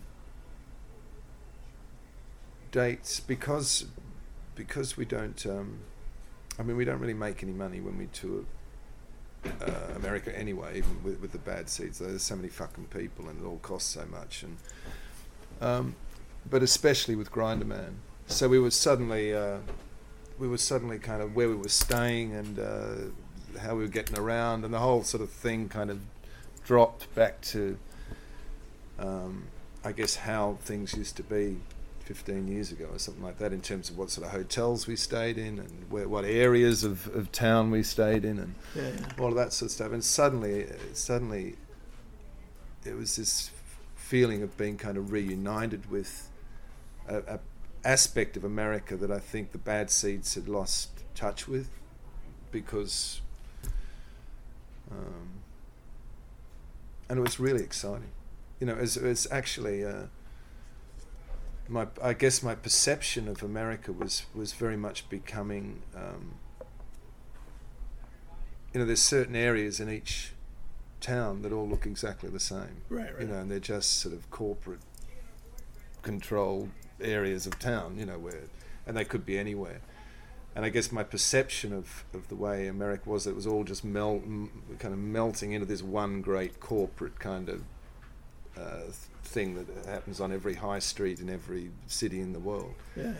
dates 2.70 3.20
because 3.20 3.86
because 4.54 4.96
we 4.96 5.04
don't 5.04 5.44
um, 5.46 5.80
I 6.58 6.62
mean 6.62 6.76
we 6.76 6.84
don't 6.84 7.00
really 7.00 7.14
make 7.14 7.42
any 7.42 7.52
money 7.52 7.80
when 7.80 7.98
we 7.98 8.06
tour 8.06 8.44
uh, 9.44 9.94
America 9.96 10.36
anyway 10.38 10.78
even 10.78 11.02
with, 11.02 11.20
with 11.20 11.32
the 11.32 11.38
Bad 11.38 11.68
Seeds. 11.68 11.98
there's 11.98 12.22
so 12.22 12.36
many 12.36 12.48
fucking 12.48 12.84
people 12.86 13.28
and 13.28 13.42
it 13.42 13.46
all 13.46 13.58
costs 13.58 13.90
so 13.94 14.04
much 14.06 14.42
and 14.42 14.56
um, 15.60 15.94
but 16.48 16.62
especially 16.62 17.14
with 17.16 17.30
Grinderman 17.30 17.94
so 18.26 18.48
we 18.48 18.58
were 18.58 18.70
suddenly 18.70 19.34
uh, 19.34 19.58
we 20.38 20.48
were 20.48 20.58
suddenly 20.58 20.98
kind 20.98 21.20
of 21.22 21.34
where 21.34 21.48
we 21.48 21.56
were 21.56 21.68
staying 21.68 22.32
and 22.34 22.58
uh, 22.58 23.58
how 23.60 23.74
we 23.74 23.82
were 23.82 23.88
getting 23.88 24.16
around 24.18 24.64
and 24.64 24.72
the 24.72 24.78
whole 24.78 25.02
sort 25.02 25.22
of 25.22 25.30
thing 25.30 25.68
kind 25.68 25.90
of 25.90 26.00
dropped 26.64 27.12
back 27.14 27.40
to 27.42 27.76
um, 28.98 29.44
I 29.84 29.92
guess 29.92 30.14
how 30.16 30.58
things 30.62 30.94
used 30.94 31.16
to 31.16 31.22
be 31.22 31.56
15 32.04 32.48
years 32.48 32.70
ago 32.72 32.86
or 32.92 32.98
something 32.98 33.22
like 33.22 33.38
that 33.38 33.52
in 33.52 33.60
terms 33.60 33.88
of 33.88 33.96
what 33.96 34.10
sort 34.10 34.26
of 34.26 34.32
hotels 34.32 34.86
we 34.86 34.96
stayed 34.96 35.38
in 35.38 35.58
and 35.58 35.86
where, 35.88 36.08
what 36.08 36.24
areas 36.24 36.82
of, 36.84 37.06
of 37.14 37.30
town 37.32 37.70
we 37.70 37.82
stayed 37.82 38.24
in 38.24 38.38
and 38.38 38.54
Yeah. 38.74 38.90
yeah. 38.98 39.06
all 39.18 39.28
of 39.28 39.36
that 39.36 39.52
sort 39.52 39.70
of 39.70 39.72
stuff 39.72 39.92
and 39.92 40.02
suddenly 40.04 40.66
suddenly 40.92 41.56
it 42.84 42.94
was 42.96 43.16
this 43.16 43.50
feeling 44.10 44.42
of 44.42 44.56
being 44.56 44.76
kind 44.76 44.96
of 44.96 45.12
reunited 45.12 45.88
with 45.88 46.28
a, 47.08 47.18
a 47.18 47.38
aspect 47.84 48.36
of 48.36 48.42
America 48.42 48.96
that 48.96 49.08
I 49.08 49.20
think 49.20 49.52
the 49.52 49.58
bad 49.58 49.88
seeds 49.88 50.34
had 50.34 50.48
lost 50.48 50.88
touch 51.14 51.46
with 51.46 51.70
because 52.50 53.20
um, 54.90 55.28
and 57.08 57.20
it 57.20 57.22
was 57.22 57.38
really 57.38 57.62
exciting. 57.62 58.10
You 58.58 58.66
know 58.66 58.74
it's, 58.74 58.96
it's 58.96 59.30
actually 59.30 59.84
uh, 59.84 60.06
my 61.68 61.86
I 62.02 62.12
guess 62.12 62.42
my 62.42 62.56
perception 62.56 63.28
of 63.28 63.44
America 63.44 63.92
was 63.92 64.24
was 64.34 64.54
very 64.54 64.76
much 64.76 65.08
becoming 65.08 65.82
um, 65.94 66.34
you 68.74 68.80
know 68.80 68.86
there's 68.86 69.02
certain 69.02 69.36
areas 69.36 69.78
in 69.78 69.88
each 69.88 70.32
town 71.00 71.42
that 71.42 71.52
all 71.52 71.68
look 71.68 71.86
exactly 71.86 72.28
the 72.30 72.40
same 72.40 72.82
Right. 72.88 73.12
Right. 73.12 73.22
you 73.22 73.28
know 73.28 73.38
and 73.40 73.50
they're 73.50 73.58
just 73.58 73.98
sort 73.98 74.14
of 74.14 74.30
corporate 74.30 74.80
controlled 76.02 76.70
areas 77.00 77.46
of 77.46 77.58
town 77.58 77.96
you 77.98 78.06
know 78.06 78.18
where 78.18 78.42
and 78.86 78.96
they 78.96 79.04
could 79.04 79.24
be 79.26 79.38
anywhere 79.38 79.80
and 80.56 80.64
I 80.64 80.68
guess 80.68 80.90
my 80.90 81.04
perception 81.04 81.72
of, 81.72 82.04
of 82.12 82.26
the 82.28 82.34
way 82.34 82.66
America 82.66 83.08
was 83.08 83.26
it 83.26 83.34
was 83.36 83.46
all 83.46 83.64
just 83.64 83.84
melt 83.84 84.22
m- 84.24 84.50
kind 84.78 84.92
of 84.92 84.98
melting 85.00 85.52
into 85.52 85.66
this 85.66 85.82
one 85.82 86.22
great 86.22 86.58
corporate 86.60 87.18
kind 87.18 87.48
of 87.48 87.62
uh, 88.58 88.90
thing 89.22 89.54
that 89.54 89.86
happens 89.86 90.20
on 90.20 90.32
every 90.32 90.54
high 90.54 90.80
street 90.80 91.20
in 91.20 91.30
every 91.30 91.70
city 91.86 92.20
in 92.20 92.32
the 92.32 92.40
world 92.40 92.74
Yeah. 92.96 93.04
yeah. 93.04 93.12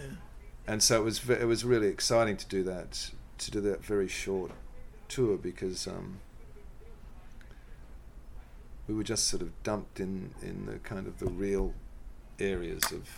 and 0.67 0.83
so 0.83 1.01
it 1.01 1.05
was 1.05 1.29
it 1.31 1.47
was 1.47 1.65
really 1.65 1.87
exciting 1.89 2.37
to 2.37 2.47
do 2.47 2.63
that 2.65 3.11
to 3.39 3.51
do 3.51 3.61
that 3.63 3.85
very 3.85 4.09
short 4.09 4.51
tour 5.09 5.37
because 5.37 5.87
um, 5.87 6.19
we 8.91 8.97
were 8.97 9.05
just 9.05 9.29
sort 9.29 9.41
of 9.41 9.51
dumped 9.63 10.01
in 10.01 10.35
in 10.43 10.67
the 10.67 10.79
kind 10.81 11.07
of 11.07 11.21
the 11.21 11.27
real 11.27 11.73
areas 12.41 12.83
of 12.91 13.09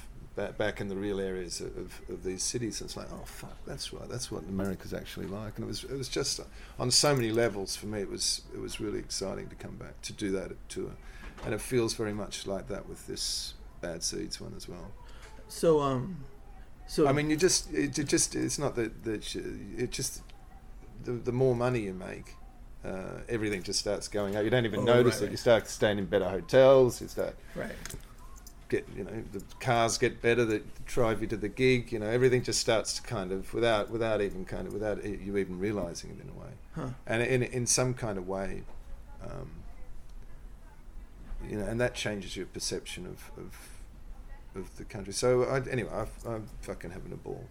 back, 0.59 0.81
in 0.81 0.89
the 0.89 0.97
real 0.97 1.19
areas 1.21 1.61
of, 1.61 2.01
of 2.09 2.25
these 2.25 2.43
cities. 2.43 2.81
And 2.81 2.89
It's 2.89 2.97
like, 2.97 3.09
oh 3.13 3.25
fuck, 3.25 3.57
that's 3.67 3.93
right. 3.93 4.09
That's 4.09 4.31
what 4.31 4.43
America's 4.45 4.93
actually 4.93 5.27
like. 5.27 5.57
And 5.57 5.65
it 5.65 5.69
was 5.69 5.85
it 5.85 5.97
was 5.97 6.11
just 6.11 6.41
on 6.79 6.91
so 6.91 7.15
many 7.15 7.33
levels 7.33 7.75
for 7.75 7.87
me. 7.87 8.01
It 8.01 8.11
was 8.11 8.43
it 8.53 8.61
was 8.61 8.81
really 8.81 8.99
exciting 8.99 9.49
to 9.49 9.55
come 9.55 9.77
back 9.77 10.01
to 10.03 10.13
do 10.13 10.31
that 10.33 10.51
tour, 10.69 10.91
and 11.45 11.55
it 11.55 11.61
feels 11.61 11.95
very 11.95 12.13
much 12.13 12.47
like 12.47 12.69
that 12.69 12.87
with 12.87 13.07
this 13.07 13.55
Bad 13.81 14.03
Seeds 14.03 14.43
one 14.43 14.53
as 14.55 14.69
well. 14.69 14.93
So 15.49 15.81
um, 15.81 16.19
so 16.87 17.09
I 17.09 17.13
mean, 17.13 17.31
you 17.31 17.37
just 17.37 17.73
it, 17.73 17.99
it 17.99 18.09
just 18.09 18.35
it's 18.35 18.59
not 18.59 18.75
that 18.77 19.05
that 19.05 19.35
it 19.37 19.91
just 19.91 20.21
the 21.05 21.13
the 21.13 21.33
more 21.33 21.57
money 21.57 21.81
you 21.81 21.95
make. 21.95 22.37
Uh, 22.85 23.21
everything 23.29 23.63
just 23.63 23.79
starts 23.79 24.09
going 24.09 24.35
up. 24.37 24.43
You 24.45 24.51
don't 24.51 24.65
even 24.65 24.81
Oh, 24.81 24.85
notice 24.85 25.15
right, 25.17 25.23
it. 25.23 25.25
right. 25.27 25.31
You 25.31 25.37
start 25.37 25.69
staying 25.69 25.99
in 25.99 26.07
better 26.07 26.29
hotels. 26.29 27.01
You 27.01 27.07
start 27.09 27.37
right. 27.55 27.71
get 28.69 28.87
you 28.97 29.05
know 29.05 29.23
the 29.33 29.43
cars 29.61 29.99
get 29.99 30.21
better 30.21 30.45
that 30.47 30.85
drive 30.85 31.21
you 31.21 31.29
to 31.29 31.37
the 31.37 31.49
gig. 31.49 31.93
You 31.93 32.01
know 32.01 32.07
everything 32.09 32.43
just 32.43 32.59
starts 32.61 32.95
to 32.95 33.03
kind 33.03 33.31
of 33.31 33.55
without 33.55 33.91
without 33.91 34.21
even 34.21 34.45
kind 34.45 34.67
of 34.67 34.73
without 34.73 35.05
you 35.05 35.37
even 35.37 35.59
realizing 35.61 36.11
it 36.11 36.21
in 36.25 36.29
a 36.29 36.33
way, 36.33 36.53
Huh. 36.75 36.89
and 37.07 37.23
in 37.23 37.43
in 37.45 37.67
some 37.67 37.95
kind 37.95 38.19
of 38.19 38.27
way, 38.27 38.65
um, 39.23 39.49
you 41.49 41.57
know, 41.59 41.65
and 41.67 41.81
that 41.81 41.95
changes 41.95 42.37
your 42.37 42.47
perception 42.47 43.07
of 43.07 43.31
of, 43.37 44.61
of 44.63 44.77
the 44.77 44.85
country. 44.85 45.13
So 45.13 45.45
I, 45.45 45.61
anyway, 45.71 45.91
I, 45.93 46.29
I'm 46.29 46.49
fucking 46.63 46.91
having 46.91 47.13
a 47.13 47.17
ball. 47.17 47.45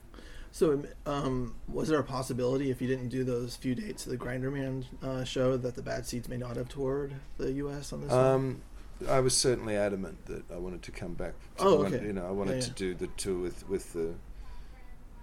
So, 0.53 0.83
um, 1.05 1.55
was 1.69 1.87
there 1.87 1.99
a 1.99 2.03
possibility 2.03 2.69
if 2.71 2.81
you 2.81 2.87
didn't 2.87 3.07
do 3.09 3.23
those 3.23 3.55
few 3.55 3.73
dates 3.73 4.05
of 4.05 4.11
the 4.11 4.17
Grinderman 4.17 4.83
uh, 5.01 5.23
show 5.23 5.55
that 5.55 5.75
the 5.75 5.81
Bad 5.81 6.05
Seeds 6.05 6.27
may 6.27 6.35
not 6.37 6.57
have 6.57 6.67
toured 6.67 7.13
the 7.37 7.51
U.S. 7.53 7.93
on 7.93 8.01
this? 8.01 8.11
Um, 8.11 8.61
I 9.07 9.21
was 9.21 9.35
certainly 9.35 9.75
adamant 9.77 10.25
that 10.25 10.43
I 10.51 10.57
wanted 10.57 10.81
to 10.83 10.91
come 10.91 11.13
back. 11.13 11.33
To, 11.57 11.63
Oh, 11.63 11.85
okay. 11.85 12.03
You 12.05 12.13
know, 12.13 12.27
I 12.27 12.31
wanted 12.31 12.55
Yeah, 12.55 12.61
to 12.61 12.69
do 12.71 12.93
the 12.93 13.07
tour 13.07 13.39
with 13.39 13.67
with 13.69 13.93
the. 13.93 14.13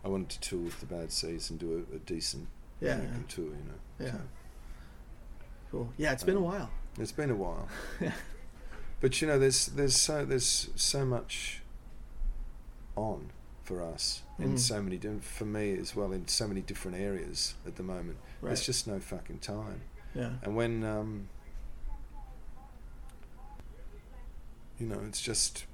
I 0.05 0.09
wanted 0.09 0.31
to 0.31 0.41
tour 0.41 0.61
with 0.61 0.81
the 0.81 0.87
Bad 0.87 1.13
Seeds 1.13 1.51
and 1.51 1.59
do 1.59 1.85
a, 1.93 1.97
a 1.97 1.99
decent 1.99 2.49
Yeah, 2.81 2.95
American 2.95 3.21
yeah. 3.29 3.35
tour. 3.35 3.45
You 3.45 3.51
know. 3.53 4.07
Yeah. 4.07 4.11
So 4.13 4.21
Cool. 5.71 5.93
Yeah, 5.99 6.13
it's 6.13 6.25
been 6.25 6.37
a 6.37 6.39
Um, 6.39 6.45
while. 6.45 6.71
it's 6.99 7.13
been 7.13 7.31
a 7.31 7.35
while, 7.37 7.69
Yeah. 8.01 8.13
but 9.03 9.21
you 9.21 9.29
know, 9.29 9.39
there's 9.39 9.67
there's 9.67 9.95
so 9.97 10.25
there's 10.25 10.71
so 10.75 11.05
much 11.05 11.61
on 12.97 13.31
for 13.69 13.83
us 13.83 14.23
in 14.39 14.55
Mhm. 14.55 14.59
so 14.59 14.83
many 14.83 14.97
di- 14.97 15.21
for 15.21 15.45
me 15.45 15.77
as 15.79 15.95
well 15.95 16.11
in 16.13 16.27
so 16.27 16.49
many 16.49 16.63
different 16.63 16.97
areas 16.97 17.55
at 17.67 17.77
the 17.77 17.83
moment. 17.83 18.17
Right. 18.41 18.49
There's 18.49 18.65
just 18.65 18.87
no 18.87 18.99
fucking 18.99 19.41
time. 19.41 19.83
yeah. 20.15 20.37
And 20.43 20.57
when, 20.57 20.85
um, 20.85 21.29
you 24.81 24.87
know, 24.87 25.01
it's 25.07 25.21
just, 25.21 25.67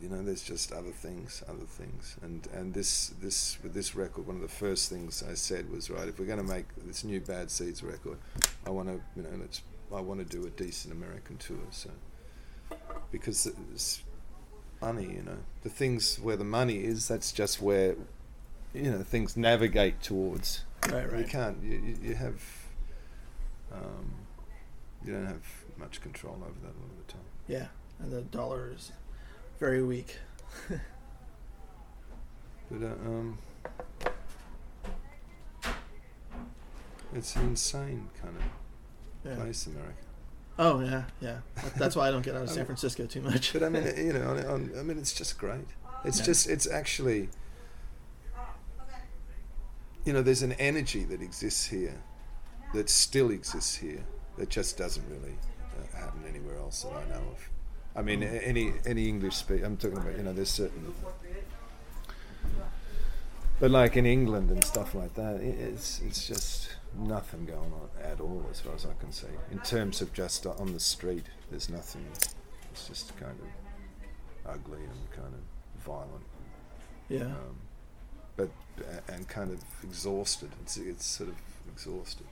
you 0.00 0.08
know, 0.08 0.22
there's 0.22 0.42
just 0.42 0.72
other 0.72 0.90
things, 0.90 1.42
other 1.46 1.66
things, 1.66 2.16
and 2.22 2.46
and 2.54 2.72
this 2.72 3.08
this 3.20 3.58
with 3.62 3.74
this 3.74 3.94
record, 3.94 4.26
one 4.26 4.36
of 4.36 4.42
the 4.42 4.48
first 4.64 4.88
things 4.88 5.22
I 5.22 5.34
said 5.34 5.70
was 5.70 5.90
right. 5.90 6.08
If 6.08 6.18
we're 6.18 6.26
going 6.34 6.38
to 6.46 6.52
make 6.56 6.66
this 6.86 7.04
new 7.04 7.20
Bad 7.20 7.50
Seeds 7.50 7.82
record, 7.82 8.16
I 8.66 8.70
want 8.70 8.88
to, 8.88 9.00
you 9.16 9.22
know, 9.22 9.36
let's, 9.38 9.60
I 9.92 10.00
want 10.00 10.20
to 10.20 10.24
do 10.36 10.46
a 10.46 10.50
decent 10.50 10.94
American 10.94 11.36
tour, 11.36 11.58
so 11.70 11.90
because 13.10 13.46
it's 13.46 14.02
money, 14.80 15.04
you 15.04 15.22
know, 15.22 15.38
the 15.62 15.68
things 15.68 16.18
where 16.18 16.36
the 16.36 16.44
money 16.44 16.84
is, 16.84 17.08
that's 17.08 17.32
just 17.32 17.60
where, 17.60 17.96
you 18.74 18.90
know, 18.90 19.02
things 19.02 19.36
navigate 19.36 20.02
towards. 20.02 20.64
Right, 20.90 21.10
right. 21.10 21.20
You 21.20 21.26
can't. 21.26 21.62
You, 21.62 21.96
you, 22.02 22.14
have. 22.14 22.40
Um, 23.72 24.12
you 25.04 25.12
don't 25.12 25.26
have 25.26 25.44
much 25.76 26.00
control 26.00 26.34
over 26.34 26.58
that 26.62 26.68
a 26.68 26.80
lot 26.80 26.90
of 27.00 27.06
the 27.06 27.12
time. 27.12 27.22
Yeah, 27.46 27.66
and 28.00 28.10
the 28.12 28.22
dollar 28.22 28.72
is 28.74 28.92
very 29.58 29.82
weak. 29.82 30.16
But 32.70 32.82
uh, 32.82 33.08
um, 33.08 33.38
it's 37.14 37.34
an 37.36 37.48
insane 37.48 38.10
kind 38.22 38.36
of 38.36 38.42
Yeah. 39.30 39.36
place, 39.36 39.66
America. 39.66 39.94
Oh 40.58 40.80
yeah, 40.80 41.04
yeah. 41.20 41.38
That's 41.76 41.94
why 41.94 42.08
I 42.08 42.10
don't 42.10 42.24
get 42.24 42.34
out 42.34 42.42
of 42.42 42.50
San 42.58 42.64
Francisco 42.66 43.06
too 43.06 43.20
much. 43.22 43.52
But 43.52 43.62
I 43.62 43.68
mean, 43.68 43.84
you 43.96 44.12
know, 44.12 44.30
on, 44.30 44.44
on, 44.46 44.70
I 44.78 44.82
mean, 44.82 44.98
it's 44.98 45.12
just 45.14 45.38
great. 45.38 45.66
It's 46.04 46.18
Yeah. 46.18 46.24
just, 46.26 46.48
it's 46.48 46.66
actually, 46.68 47.28
you 50.04 50.12
know, 50.12 50.22
there's 50.22 50.42
an 50.42 50.52
energy 50.52 51.04
that 51.04 51.20
exists 51.22 51.66
here, 51.66 51.94
that 52.74 52.88
still 52.88 53.30
exists 53.30 53.76
here, 53.76 54.04
that 54.36 54.48
just 54.48 54.76
doesn't 54.78 55.04
really 55.10 55.36
uh, 55.94 55.96
happen 55.96 56.22
anywhere 56.28 56.56
else 56.56 56.82
that 56.82 56.92
I 56.92 57.04
know 57.08 57.22
of. 57.32 57.48
I 57.96 58.02
mean, 58.02 58.22
a- 58.22 58.26
any 58.26 58.72
any 58.86 59.08
English 59.08 59.36
speak. 59.36 59.62
I'm 59.64 59.76
talking 59.76 59.98
about, 59.98 60.16
you 60.16 60.22
know, 60.22 60.32
there's 60.32 60.50
certain, 60.50 60.94
but 63.60 63.70
like 63.70 63.96
in 63.96 64.06
England 64.06 64.50
and 64.50 64.62
stuff 64.64 64.94
like 64.94 65.14
that, 65.14 65.36
it's 65.40 66.00
it's 66.00 66.26
just 66.26 66.68
nothing 66.96 67.44
going 67.46 67.72
on 67.72 67.88
at 68.02 68.20
all, 68.20 68.44
as 68.50 68.60
far 68.60 68.74
as 68.74 68.86
I 68.86 68.94
can 69.00 69.12
see. 69.12 69.26
In 69.50 69.58
terms 69.60 70.00
of 70.00 70.12
just 70.12 70.46
on 70.46 70.72
the 70.72 70.80
street, 70.80 71.26
there's 71.50 71.68
nothing. 71.68 72.06
It's 72.72 72.86
just 72.88 73.16
kind 73.18 73.38
of 73.40 74.54
ugly 74.54 74.80
and 74.80 75.10
kind 75.10 75.34
of 75.34 75.82
violent, 75.84 76.24
yeah. 77.08 77.22
um, 77.22 77.56
but 78.36 78.50
and 79.08 79.28
kind 79.28 79.50
of 79.50 79.62
exhausted. 79.82 80.50
It's 80.62 80.76
it's 80.76 81.06
sort 81.06 81.30
of 81.30 81.36
exhausted. 81.72 82.26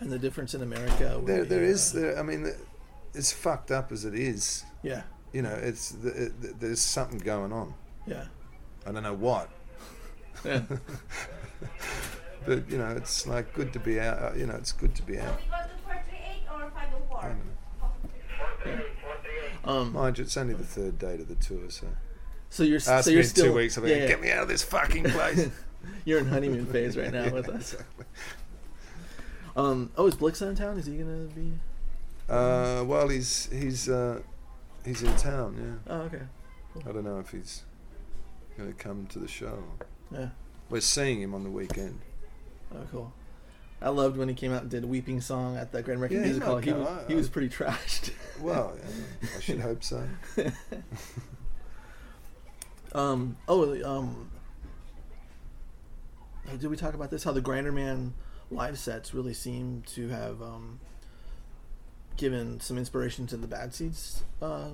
And 0.00 0.10
the 0.10 0.18
difference 0.18 0.54
in 0.54 0.62
America. 0.62 1.20
There 1.24 1.44
there 1.44 1.62
is 1.62 1.94
uh, 1.94 2.00
there. 2.00 2.18
I 2.18 2.22
mean, 2.22 2.50
it's 3.14 3.32
fucked 3.32 3.70
up 3.70 3.92
as 3.92 4.04
it 4.04 4.14
is. 4.14 4.64
Yeah, 4.82 5.02
You 5.32 5.42
know, 5.42 5.54
it's 5.54 5.90
the, 5.92 6.24
it, 6.26 6.60
there's 6.60 6.80
something 6.80 7.18
going 7.18 7.52
on. 7.52 7.74
yeah, 8.06 8.24
I 8.86 8.90
don't 8.92 9.04
know 9.04 9.14
what. 9.14 9.48
yeah. 10.44 10.62
but 12.46 12.68
you 12.70 12.78
know, 12.78 12.90
it's 12.96 13.26
like 13.26 13.52
good 13.54 13.72
to 13.72 13.78
be 13.78 14.00
out. 14.00 14.18
uh, 14.22 14.32
You 14.36 14.46
know, 14.46 14.54
it's 14.54 14.72
good 14.72 14.94
to 14.96 15.02
be 15.02 15.18
out. 15.18 15.38
We 15.40 15.48
got 15.50 15.68
the 15.68 15.76
438 15.84 16.48
or 16.50 16.64
I 16.64 16.70
504? 16.70 17.22
don't 18.64 18.76
know. 18.76 18.84
Um, 19.64 19.92
Mind 19.92 20.18
you, 20.18 20.24
it's 20.24 20.36
only 20.36 20.54
the 20.54 20.64
third 20.64 20.98
day 20.98 21.16
to 21.16 21.24
the 21.24 21.36
tour, 21.36 21.70
so 21.70 21.86
so 22.50 22.62
you're 22.64 22.76
ask 22.76 23.04
so 23.04 23.10
me 23.10 23.14
you're 23.14 23.22
in 23.22 23.28
still 23.28 23.44
two 23.46 23.52
weeks. 23.54 23.76
I'm 23.76 23.84
yeah, 23.86 23.92
like, 23.92 24.00
yeah. 24.02 24.08
get 24.08 24.20
me 24.20 24.30
out 24.30 24.42
of 24.42 24.48
this 24.48 24.62
fucking 24.62 25.04
place. 25.04 25.48
You're 26.04 26.20
in 26.20 26.26
honeymoon 26.28 26.66
phase 26.66 26.96
right 26.96 27.12
now 27.12 27.24
Yeah, 27.24 27.30
with 27.32 27.48
us. 27.48 27.72
exactly. 27.72 28.04
Um, 29.56 29.90
oh, 29.96 30.06
is 30.06 30.14
Blix 30.14 30.40
in 30.40 30.54
town? 30.54 30.78
Is 30.78 30.86
he 30.86 30.96
gonna 30.96 31.26
be? 31.34 31.52
Uh, 32.28 32.84
well, 32.86 33.08
he's 33.08 33.48
he's 33.52 33.88
uh, 33.88 34.20
he's 34.84 35.02
in 35.02 35.14
town. 35.16 35.80
Yeah, 35.86 35.92
Oh, 35.92 36.00
okay. 36.02 36.22
I 36.88 36.92
don't 36.92 37.02
know 37.04 37.18
if 37.18 37.30
he's 37.30 37.62
going 38.56 38.72
to 38.72 38.78
come 38.78 39.06
to 39.08 39.18
the 39.18 39.26
show. 39.28 39.62
Yeah. 40.12 40.28
We're 40.70 40.80
seeing 40.80 41.20
him 41.20 41.34
on 41.34 41.42
the 41.42 41.50
weekend. 41.50 41.98
Oh, 42.74 42.86
cool. 42.90 43.12
I 43.80 43.88
loved 43.88 44.16
when 44.16 44.28
he 44.28 44.34
came 44.34 44.52
out 44.52 44.62
and 44.62 44.70
did 44.70 44.84
"Weeping 44.84 45.20
Song" 45.20 45.56
at 45.56 45.72
the 45.72 45.82
Grand 45.82 45.98
American 45.98 46.18
Yeah, 46.18 46.24
Music 46.24 46.42
Hall. 46.44 46.58
He 46.58 46.72
was, 46.72 46.86
I- 46.86 47.04
he 47.08 47.14
was 47.14 47.28
pretty 47.28 47.48
trashed. 47.48 48.12
Well, 48.40 48.76
yeah, 48.76 49.28
I 49.36 49.40
should 49.40 49.60
hope 49.60 49.84
so. 49.84 50.04
Um. 52.94 53.36
Oh. 53.48 53.82
Um. 53.84 54.30
Did 56.58 56.68
we 56.70 56.76
talk 56.76 56.94
about 56.94 57.10
this? 57.10 57.24
How 57.24 57.32
the 57.32 57.40
Grinderman 57.40 58.10
live 58.50 58.78
sets 58.78 59.14
really 59.14 59.32
seem 59.32 59.82
to 59.94 60.08
have 60.08 60.42
um, 60.42 60.78
given 62.16 62.60
some 62.60 62.76
inspiration 62.76 63.26
to 63.28 63.36
the 63.36 63.46
Bad 63.46 63.72
Seeds 63.74 64.22
uh, 64.42 64.68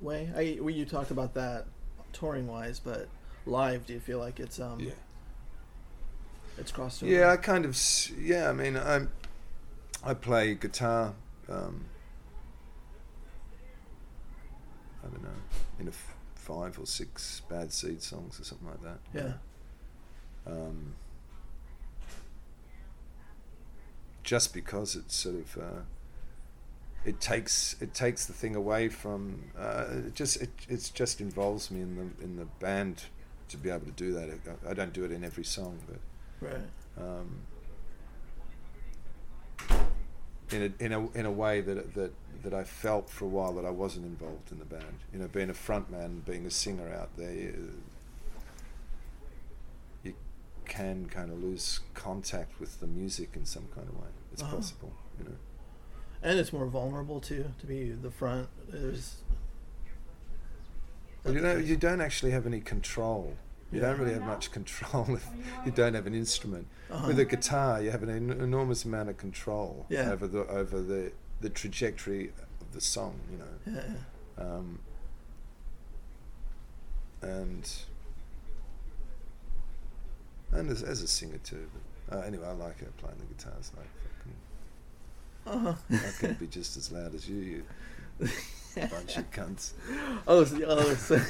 way. 0.00 0.30
I 0.34 0.58
we 0.62 0.72
you 0.72 0.84
talked 0.86 1.10
about 1.10 1.34
that 1.34 1.66
touring 2.12 2.46
wise, 2.46 2.80
but 2.80 3.08
live, 3.44 3.84
do 3.86 3.92
you 3.92 4.00
feel 4.00 4.18
like 4.18 4.40
it's 4.40 4.58
um 4.60 4.80
Yeah. 4.80 4.92
It's 6.58 6.70
crossed 6.70 7.02
over? 7.02 7.12
Yeah, 7.12 7.30
I 7.30 7.36
kind 7.36 7.64
of. 7.64 7.76
Yeah, 8.18 8.48
I 8.48 8.52
mean, 8.52 8.76
I'm. 8.76 9.10
I 10.02 10.14
play 10.14 10.54
guitar. 10.54 11.14
Um, 11.48 11.84
I 15.02 15.08
don't 15.08 15.22
know, 15.22 15.28
in 15.78 15.86
a 15.86 15.90
f- 15.90 16.14
five 16.34 16.78
or 16.78 16.86
six 16.86 17.42
Bad 17.48 17.72
Seed 17.72 18.02
songs 18.02 18.40
or 18.40 18.44
something 18.44 18.68
like 18.68 18.82
that. 18.82 18.98
Yeah. 19.14 20.52
Um, 20.52 20.94
just 24.22 24.54
because 24.54 24.96
it's 24.96 25.14
sort 25.14 25.36
of. 25.36 25.58
Uh, 25.58 25.80
it 27.04 27.20
takes 27.20 27.76
it 27.80 27.92
takes 27.92 28.24
the 28.24 28.32
thing 28.32 28.56
away 28.56 28.88
from 28.88 29.44
uh, 29.58 29.84
it 30.06 30.14
just 30.14 30.40
it 30.40 30.48
it's 30.68 30.88
just 30.88 31.20
involves 31.20 31.70
me 31.70 31.82
in 31.82 31.96
the 31.96 32.24
in 32.24 32.36
the 32.36 32.46
band 32.46 33.04
to 33.48 33.58
be 33.58 33.68
able 33.68 33.84
to 33.84 33.92
do 33.92 34.12
that. 34.14 34.30
I, 34.66 34.70
I 34.70 34.74
don't 34.74 34.92
do 34.92 35.04
it 35.04 35.12
in 35.12 35.22
every 35.22 35.44
song, 35.44 35.78
but 35.86 35.98
Right. 36.44 36.68
um, 36.98 37.40
in 40.50 40.62
a 40.78 40.84
in 40.84 40.92
a 40.92 41.10
in 41.12 41.26
a 41.26 41.30
way 41.32 41.60
that 41.60 41.94
that 41.94 42.12
that 42.42 42.54
I 42.54 42.64
felt 42.64 43.08
for 43.08 43.24
a 43.24 43.28
while 43.28 43.52
that 43.54 43.64
I 43.64 43.70
wasn't 43.70 44.04
involved 44.06 44.52
in 44.52 44.58
the 44.58 44.64
band. 44.64 44.98
You 45.12 45.18
know, 45.20 45.28
being 45.28 45.50
a 45.50 45.54
frontman, 45.54 46.24
being 46.26 46.44
a 46.44 46.50
singer 46.50 46.92
out 46.92 47.16
there, 47.16 47.32
you, 47.32 47.72
you 50.02 50.14
can 50.66 51.06
kind 51.08 51.30
of 51.32 51.42
lose 51.42 51.80
contact 51.94 52.60
with 52.60 52.80
the 52.80 52.86
music 52.86 53.30
in 53.34 53.46
some 53.46 53.66
kind 53.74 53.88
of 53.88 53.94
way. 53.96 54.08
It's 54.32 54.42
Uh-huh. 54.42 54.56
possible, 54.56 54.92
you 55.18 55.24
know. 55.24 55.36
And 56.22 56.38
it's 56.38 56.52
more 56.52 56.66
vulnerable 56.66 57.20
too 57.20 57.46
to 57.60 57.66
be 57.66 57.90
the 57.90 58.10
front. 58.10 58.48
There's 58.68 59.16
Well, 61.24 61.32
you 61.34 61.40
know, 61.40 61.56
you 61.56 61.76
don't 61.76 62.00
actually 62.02 62.32
have 62.32 62.46
any 62.46 62.60
control. 62.60 63.36
You 63.74 63.80
don't 63.80 63.98
really 63.98 64.12
have 64.14 64.22
much 64.22 64.50
control 64.52 65.06
if 65.16 65.26
you 65.66 65.72
don't 65.72 65.94
have 65.94 66.06
an 66.06 66.14
instrument. 66.14 66.66
Uh-huh. 66.90 67.08
With 67.08 67.18
a 67.18 67.24
guitar, 67.24 67.82
you 67.82 67.90
have 67.90 68.02
an 68.04 68.10
en- 68.10 68.40
enormous 68.40 68.84
amount 68.84 69.08
of 69.08 69.16
control 69.16 69.86
Yeah. 69.88 70.12
over 70.12 70.26
the 70.28 70.46
over 70.46 70.80
the 70.80 71.12
the 71.40 71.50
trajectory 71.50 72.28
of 72.60 72.72
the 72.72 72.80
song. 72.80 73.18
You 73.30 73.38
know, 73.38 73.82
Yeah, 74.38 74.44
um, 74.44 74.78
and 77.22 77.70
and 80.52 80.70
as, 80.70 80.82
as 80.82 81.02
a 81.02 81.08
singer 81.08 81.38
too. 81.38 81.68
But, 82.08 82.18
uh, 82.18 82.20
anyway, 82.22 82.46
I 82.46 82.52
like 82.52 82.80
it 82.80 82.96
playing 82.98 83.16
the 83.18 83.34
guitar. 83.34 83.54
It's 83.58 83.72
like 83.76 83.88
fucking, 85.46 85.74
Uh-huh. 85.74 86.06
I 86.06 86.12
can 86.20 86.34
be 86.34 86.46
just 86.46 86.76
as 86.76 86.92
loud 86.92 87.14
as 87.14 87.28
you, 87.28 87.36
you 87.36 87.62
bunch 88.76 89.16
of 89.16 89.30
cunts. 89.32 89.72
Oh, 90.28 90.44
so, 90.44 90.60
oh 90.64 90.94
so, 90.94 91.20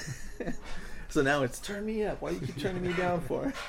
so 1.15 1.23
now 1.23 1.45
it's 1.45 1.61
turn 1.61 1.87
me 1.87 2.05
up. 2.05 2.21
Why 2.21 2.31
do 2.33 2.41
you 2.41 2.47
keep 2.49 2.59
turning 2.59 2.83
me 2.83 2.93
down 2.95 3.21
for? 3.21 3.53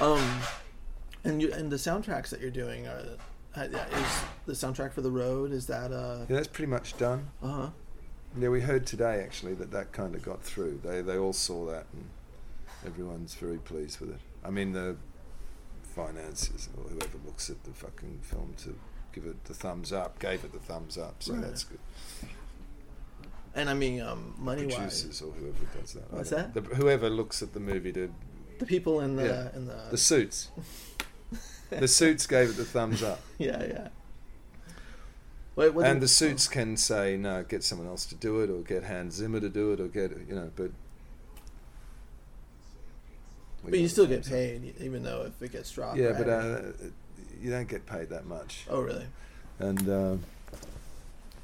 Um, 0.00 0.40
and 1.22 1.40
you 1.40 1.52
and 1.52 1.70
the 1.70 1.76
soundtracks 1.76 2.30
that 2.30 2.40
you're 2.40 2.50
doing 2.50 2.86
are 2.88 3.02
uh, 3.56 3.60
is 3.62 4.22
the 4.46 4.52
soundtrack 4.52 4.92
for 4.92 5.00
the 5.00 5.10
road? 5.10 5.52
Is 5.52 5.66
that 5.66 5.92
uh? 5.92 6.20
Yeah, 6.28 6.36
that's 6.36 6.48
pretty 6.48 6.70
much 6.70 6.96
done. 6.96 7.28
Uh 7.42 7.48
huh. 7.48 7.68
Yeah, 8.38 8.48
we 8.48 8.62
heard 8.62 8.84
today 8.86 9.20
actually 9.22 9.54
that 9.54 9.70
that 9.70 9.92
kind 9.92 10.14
of 10.16 10.22
got 10.22 10.42
through. 10.42 10.80
They 10.82 11.02
they 11.02 11.18
all 11.18 11.32
saw 11.34 11.66
that, 11.66 11.86
and 11.92 12.06
everyone's 12.84 13.34
very 13.34 13.58
pleased 13.58 14.00
with 14.00 14.10
it. 14.10 14.20
I 14.44 14.50
mean, 14.50 14.72
the 14.72 14.96
finances 15.94 16.68
or 16.76 16.88
whoever 16.90 17.18
looks 17.24 17.48
at 17.48 17.62
the 17.64 17.70
fucking 17.70 18.20
film 18.22 18.54
to 18.64 18.74
give 19.12 19.24
it 19.26 19.44
the 19.44 19.54
thumbs 19.54 19.92
up 19.92 20.18
gave 20.18 20.42
it 20.42 20.52
the 20.52 20.58
thumbs 20.58 20.98
up, 20.98 21.22
so 21.22 21.34
Right. 21.34 21.42
that's 21.42 21.64
good. 21.64 21.78
And 23.56 23.68
I 23.70 23.74
mean, 23.74 24.00
um, 24.02 24.34
money 24.38 24.66
wise, 24.66 24.74
Producers 24.76 25.22
or 25.22 25.32
whoever 25.32 25.80
does 25.80 25.94
that. 25.94 26.04
I 26.12 26.16
What's 26.16 26.30
don't- 26.30 26.52
that? 26.54 26.68
The, 26.68 26.74
whoever 26.76 27.08
looks 27.10 27.42
at 27.42 27.52
the 27.54 27.60
movie 27.60 27.92
to 27.94 28.12
the 28.58 28.66
people 28.66 29.00
in 29.00 29.16
the 29.16 29.24
Yeah. 29.24 29.56
in 29.56 29.66
the, 29.66 29.76
the 29.90 29.96
suits. 29.98 30.50
the 31.70 31.88
suits 31.88 32.26
gave 32.26 32.50
it 32.50 32.56
the 32.56 32.64
thumbs 32.64 33.02
up, 33.02 33.20
yeah 33.38 33.64
yeah. 33.64 33.88
Wait, 35.56 35.72
what 35.74 35.86
and 35.86 36.00
the 36.02 36.08
suits 36.08 36.46
can 36.48 36.76
say 36.76 37.16
no, 37.16 37.42
get 37.42 37.64
someone 37.64 37.88
else 37.88 38.04
to 38.06 38.14
do 38.14 38.40
it, 38.42 38.50
or 38.50 38.60
get 38.62 38.84
Hans 38.84 39.14
Zimmer 39.14 39.40
to 39.40 39.48
do 39.48 39.72
it, 39.72 39.80
or 39.80 39.88
get 39.88 40.10
you 40.28 40.34
know, 40.34 40.50
but. 40.54 40.70
we 43.64 43.70
But 43.70 43.78
you 43.80 43.88
still 43.88 44.06
get 44.06 44.16
thumbs 44.24 44.26
up. 44.26 44.32
paid, 44.32 44.74
even 44.80 45.02
though 45.02 45.22
if 45.26 45.40
it 45.42 45.52
gets 45.52 45.70
dropped. 45.72 45.96
Yeah, 45.96 46.08
right? 46.08 46.18
but 46.18 46.28
uh, 46.28 46.60
you 47.40 47.50
don't 47.50 47.68
get 47.68 47.86
paid 47.86 48.10
that 48.10 48.26
much, 48.26 48.66
oh 48.68 48.80
really? 48.80 49.06
and 49.58 49.88
uh, 49.88 50.16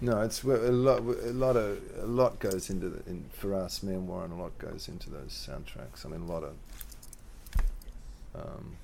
no, 0.02 0.20
it's 0.20 0.42
a 0.42 0.48
lot. 0.48 0.98
A 1.00 1.32
lot 1.32 1.56
of 1.56 1.78
a 2.02 2.06
lot 2.06 2.38
goes 2.40 2.68
into 2.68 2.90
the 2.90 3.08
in, 3.08 3.24
for 3.32 3.54
us, 3.54 3.82
me 3.82 3.94
and 3.94 4.06
Warren. 4.08 4.32
A 4.32 4.36
lot 4.36 4.56
goes 4.58 4.88
into 4.88 5.08
those 5.08 5.30
soundtracks. 5.32 6.04
I 6.04 6.08
mean, 6.10 6.22
a 6.22 6.26
lot 6.32 6.42
of. 6.42 6.54
Um, 8.34 8.76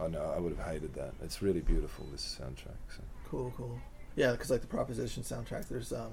I 0.00 0.06
know 0.08 0.32
I 0.34 0.38
would 0.40 0.56
have 0.56 0.66
hated 0.66 0.94
that. 0.94 1.12
It's 1.22 1.42
really 1.42 1.60
beautiful 1.60 2.06
this 2.12 2.38
soundtrack. 2.40 2.76
So. 2.96 3.02
Cool, 3.28 3.52
cool. 3.56 3.78
Yeah, 4.16 4.32
because 4.32 4.50
like 4.50 4.60
the 4.62 4.66
Proposition 4.66 5.22
soundtrack, 5.22 5.68
there's 5.68 5.92
um. 5.92 6.10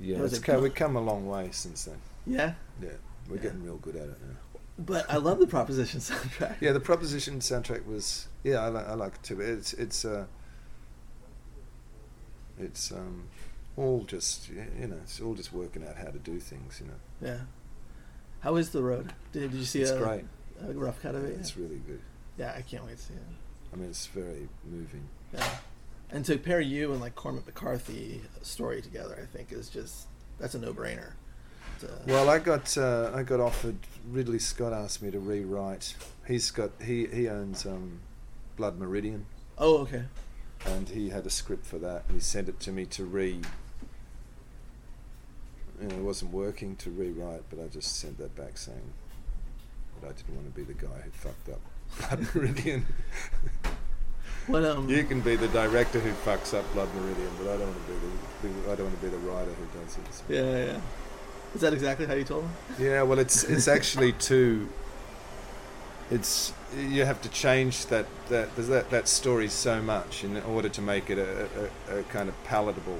Yeah, 0.00 0.22
it's 0.24 0.38
good? 0.38 0.62
we've 0.62 0.74
come 0.74 0.96
a 0.96 1.00
long 1.00 1.26
way 1.28 1.50
since 1.52 1.84
then. 1.84 1.98
Yeah, 2.26 2.54
Yeah, 2.82 2.88
we're 3.28 3.36
Yeah. 3.36 3.42
getting 3.42 3.62
real 3.62 3.76
good 3.76 3.94
at 3.96 4.04
it 4.08 4.16
now. 4.22 4.60
but 4.78 5.04
I 5.10 5.16
love 5.18 5.38
the 5.38 5.46
Proposition 5.46 6.00
soundtrack. 6.08 6.56
Yeah, 6.60 6.72
the 6.72 6.80
Proposition 6.80 7.40
soundtrack 7.40 7.84
was 7.86 8.28
yeah, 8.42 8.60
I 8.60 8.68
like 8.68 8.88
I 8.88 8.94
like 8.94 9.14
it 9.16 9.22
too. 9.22 9.40
It's 9.40 9.74
it's 9.74 10.04
uh, 10.04 10.24
it's 12.62 12.92
um, 12.92 13.24
all 13.76 14.04
just 14.04 14.48
you 14.48 14.86
know, 14.86 14.96
it's 15.02 15.20
all 15.20 15.34
just 15.34 15.52
working 15.52 15.86
out 15.86 15.96
how 15.96 16.10
to 16.10 16.18
do 16.18 16.38
things. 16.38 16.80
You 16.80 16.88
know, 16.88 17.30
Yeah. 17.30 17.40
How 18.40 18.56
is 18.56 18.70
the 18.70 18.82
road? 18.82 19.12
Did, 19.32 19.52
did 19.52 19.58
you 19.58 19.64
see 19.64 19.82
it's 19.82 19.92
a, 19.92 19.98
great. 19.98 20.24
a 20.68 20.72
rough 20.72 21.00
cut 21.00 21.14
of 21.14 21.24
it? 21.24 21.38
It's 21.38 21.56
really 21.56 21.80
good. 21.86 22.00
Yeah, 22.36 22.54
I 22.56 22.62
can't 22.62 22.84
wait 22.84 22.96
to 22.96 23.02
see 23.02 23.14
it. 23.14 23.20
I 23.72 23.76
mean, 23.76 23.88
it's 23.88 24.06
very 24.06 24.48
moving. 24.68 25.04
Yeah. 25.32 25.48
And 26.10 26.24
to 26.26 26.36
pair 26.38 26.60
you 26.60 26.92
and 26.92 27.00
like 27.00 27.14
Cormac 27.14 27.46
McCarthy 27.46 28.20
story 28.42 28.82
together, 28.82 29.16
I 29.22 29.26
think 29.34 29.52
is 29.52 29.68
just 29.68 30.06
that's 30.38 30.54
a 30.54 30.58
no-brainer. 30.58 31.12
Well, 32.06 32.28
I 32.30 32.38
got 32.38 32.76
uh, 32.78 33.10
I 33.14 33.22
got 33.24 33.40
offered. 33.40 33.76
Ridley 34.08 34.38
Scott 34.38 34.72
asked 34.72 35.02
me 35.02 35.10
to 35.10 35.18
rewrite. 35.18 35.94
He's 36.28 36.50
got 36.52 36.70
he 36.84 37.06
he 37.06 37.28
owns 37.28 37.66
um, 37.66 38.00
Blood 38.56 38.78
Meridian. 38.78 39.26
oh, 39.58 39.78
okay. 39.78 40.04
And 40.66 40.88
he 40.88 41.10
had 41.10 41.26
a 41.26 41.30
script 41.30 41.66
for 41.66 41.78
that 41.78 42.04
and 42.08 42.14
he 42.16 42.20
sent 42.20 42.48
it 42.48 42.60
to 42.60 42.72
me 42.72 42.84
to 42.86 43.04
re 43.04 43.40
you 45.80 45.88
know, 45.88 45.96
it 45.96 46.02
wasn't 46.02 46.32
working 46.32 46.76
to 46.76 46.90
rewrite 46.90 47.42
but 47.50 47.58
I 47.62 47.66
just 47.68 47.96
sent 47.96 48.18
that 48.18 48.34
back 48.36 48.56
saying 48.56 48.92
that 50.00 50.08
I 50.08 50.12
didn't 50.12 50.34
want 50.34 50.54
to 50.54 50.60
be 50.60 50.64
the 50.64 50.74
guy 50.74 51.00
who 51.04 51.10
fucked 51.10 51.48
up 51.48 51.60
Blood 51.98 52.34
Meridian 52.34 52.86
What 54.46 54.64
um? 54.64 54.88
you 54.88 55.04
can 55.04 55.20
be 55.20 55.36
the 55.36 55.48
director 55.48 56.00
who 56.00 56.10
fucks 56.28 56.56
up 56.56 56.70
Blood 56.72 56.88
Meridian 56.94 57.30
but 57.38 57.52
I 57.52 57.56
don't 57.56 57.68
want 57.68 57.86
to 57.86 57.92
be 57.92 58.48
the, 58.48 58.54
the 58.64 58.72
I 58.72 58.74
don't 58.76 58.86
want 58.86 59.00
to 59.00 59.06
be 59.06 59.10
the 59.10 59.18
writer 59.18 59.50
who 59.50 59.80
does 59.80 59.98
it 59.98 60.14
so. 60.14 60.24
Yeah, 60.28 60.72
yeah. 60.72 60.80
Is 61.54 61.60
that 61.60 61.72
exactly 61.74 62.06
how 62.06 62.14
you 62.14 62.24
told 62.24 62.44
him? 62.44 62.50
yeah 62.78 63.02
well 63.02 63.18
it's 63.18 63.44
it's 63.44 63.68
actually 63.68 64.12
too 64.12 64.68
it's 66.12 66.52
you 66.76 67.04
have 67.04 67.20
to 67.22 67.28
change 67.30 67.86
that 67.86 68.06
that 68.28 68.54
that 68.56 68.90
that 68.90 69.08
story 69.08 69.48
so 69.48 69.80
much 69.80 70.24
in 70.24 70.36
order 70.42 70.68
to 70.68 70.82
make 70.82 71.08
it 71.10 71.18
a, 71.18 71.48
a, 71.90 71.98
a 72.00 72.02
kind 72.04 72.28
of 72.28 72.34
palatable 72.44 72.98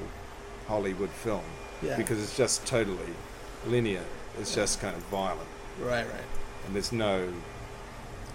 Hollywood 0.66 1.10
film 1.10 1.44
Yeah. 1.82 1.96
because 1.96 2.22
it's 2.22 2.36
just 2.36 2.66
totally 2.66 3.12
linear. 3.66 4.04
It's 4.40 4.54
just 4.54 4.80
kind 4.80 4.96
of 4.96 5.02
violent, 5.04 5.48
right, 5.80 6.06
right. 6.06 6.28
and 6.66 6.74
there's 6.74 6.92
no 6.92 7.28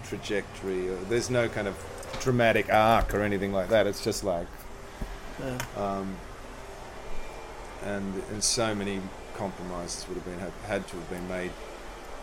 trajectory. 0.04 0.88
Or 0.88 0.96
there's 1.08 1.28
no 1.30 1.48
kind 1.48 1.66
of 1.66 1.76
dramatic 2.20 2.72
arc 2.72 3.14
or 3.14 3.22
anything 3.22 3.52
like 3.52 3.68
that. 3.70 3.86
It's 3.88 4.04
just 4.04 4.22
like, 4.22 4.46
Yeah. 5.40 5.58
um, 5.76 6.16
and 7.84 8.22
and 8.30 8.42
so 8.44 8.74
many 8.74 9.00
compromises 9.36 10.06
would 10.08 10.16
have 10.16 10.24
been 10.24 10.38
had, 10.38 10.52
had 10.66 10.86
to 10.88 10.96
have 10.96 11.10
been 11.10 11.28
made 11.28 11.50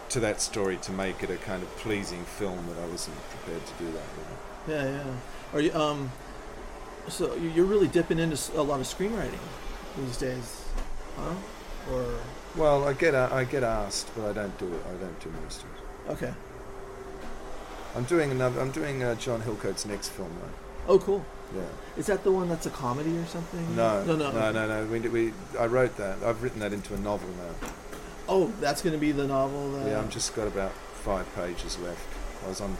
to 0.09 0.19
that 0.19 0.41
story 0.41 0.77
to 0.77 0.91
make 0.91 1.23
it 1.23 1.29
a 1.29 1.37
kind 1.37 1.63
of 1.63 1.69
pleasing 1.77 2.23
film 2.25 2.65
that 2.69 2.81
I 2.81 2.87
wasn't 2.87 3.17
prepared 3.29 3.65
to 3.65 3.73
do 3.79 3.85
that. 3.91 3.93
With. 4.17 4.27
Yeah, 4.67 4.83
yeah. 4.91 5.03
Are 5.53 5.59
you 5.61 5.73
um? 5.73 6.11
So 7.07 7.35
you- 7.35 7.49
you're 7.49 7.65
really 7.65 7.87
dipping 7.87 8.17
into 8.19 8.59
a 8.59 8.63
lot 8.63 8.79
of 8.79 8.85
screenwriting 8.87 9.37
these 9.97 10.17
days, 10.17 10.61
huh? 11.17 11.33
Or 11.93 12.05
Well, 12.55 12.87
I 12.87 12.93
get 12.93 13.13
I 13.15 13.43
get 13.43 13.63
asked, 13.63 14.09
but 14.15 14.29
I 14.29 14.33
don't 14.33 14.57
do 14.57 14.65
it. 14.67 14.81
I 14.87 14.93
don't 15.03 15.19
do 15.19 15.31
most 15.43 15.63
of 15.63 15.67
it. 15.69 16.11
okay. 16.13 16.33
I'm 17.95 18.03
doing 18.03 18.31
another. 18.31 18.59
I'm 18.59 18.71
doing 18.71 19.03
uh, 19.03 19.15
John 19.15 19.41
Hillcoat's 19.41 19.85
next 19.85 20.09
film 20.09 20.31
though. 20.41 20.93
Oh, 20.93 20.99
cool. 20.99 21.25
Yeah. 21.55 21.61
Is 21.97 22.07
that 22.07 22.23
the 22.23 22.31
one 22.31 22.49
that's 22.49 22.65
a 22.65 22.69
comedy 22.69 23.15
or 23.17 23.25
something? 23.25 23.75
No, 23.75 24.03
no, 24.03 24.15
no, 24.15 24.31
no, 24.31 24.51
no, 24.51 24.67
no. 24.67 24.85
We, 24.91 24.99
we, 24.99 25.33
I 25.59 25.65
wrote 25.67 25.95
that. 25.97 26.21
I've 26.23 26.43
written 26.43 26.59
that 26.59 26.73
into 26.73 26.93
a 26.93 26.97
novel 26.97 27.29
now. 27.29 27.69
Oh, 28.27 28.51
that's 28.59 28.81
going 28.81 28.93
to 28.93 28.99
be 28.99 29.11
the 29.11 29.27
novel. 29.27 29.71
That... 29.73 29.87
Yeah, 29.87 29.99
I'm 29.99 30.09
just 30.09 30.35
got 30.35 30.47
about 30.47 30.71
five 30.71 31.33
pages 31.35 31.77
left. 31.79 32.07
I 32.45 32.49
was 32.49 32.61
on. 32.61 32.75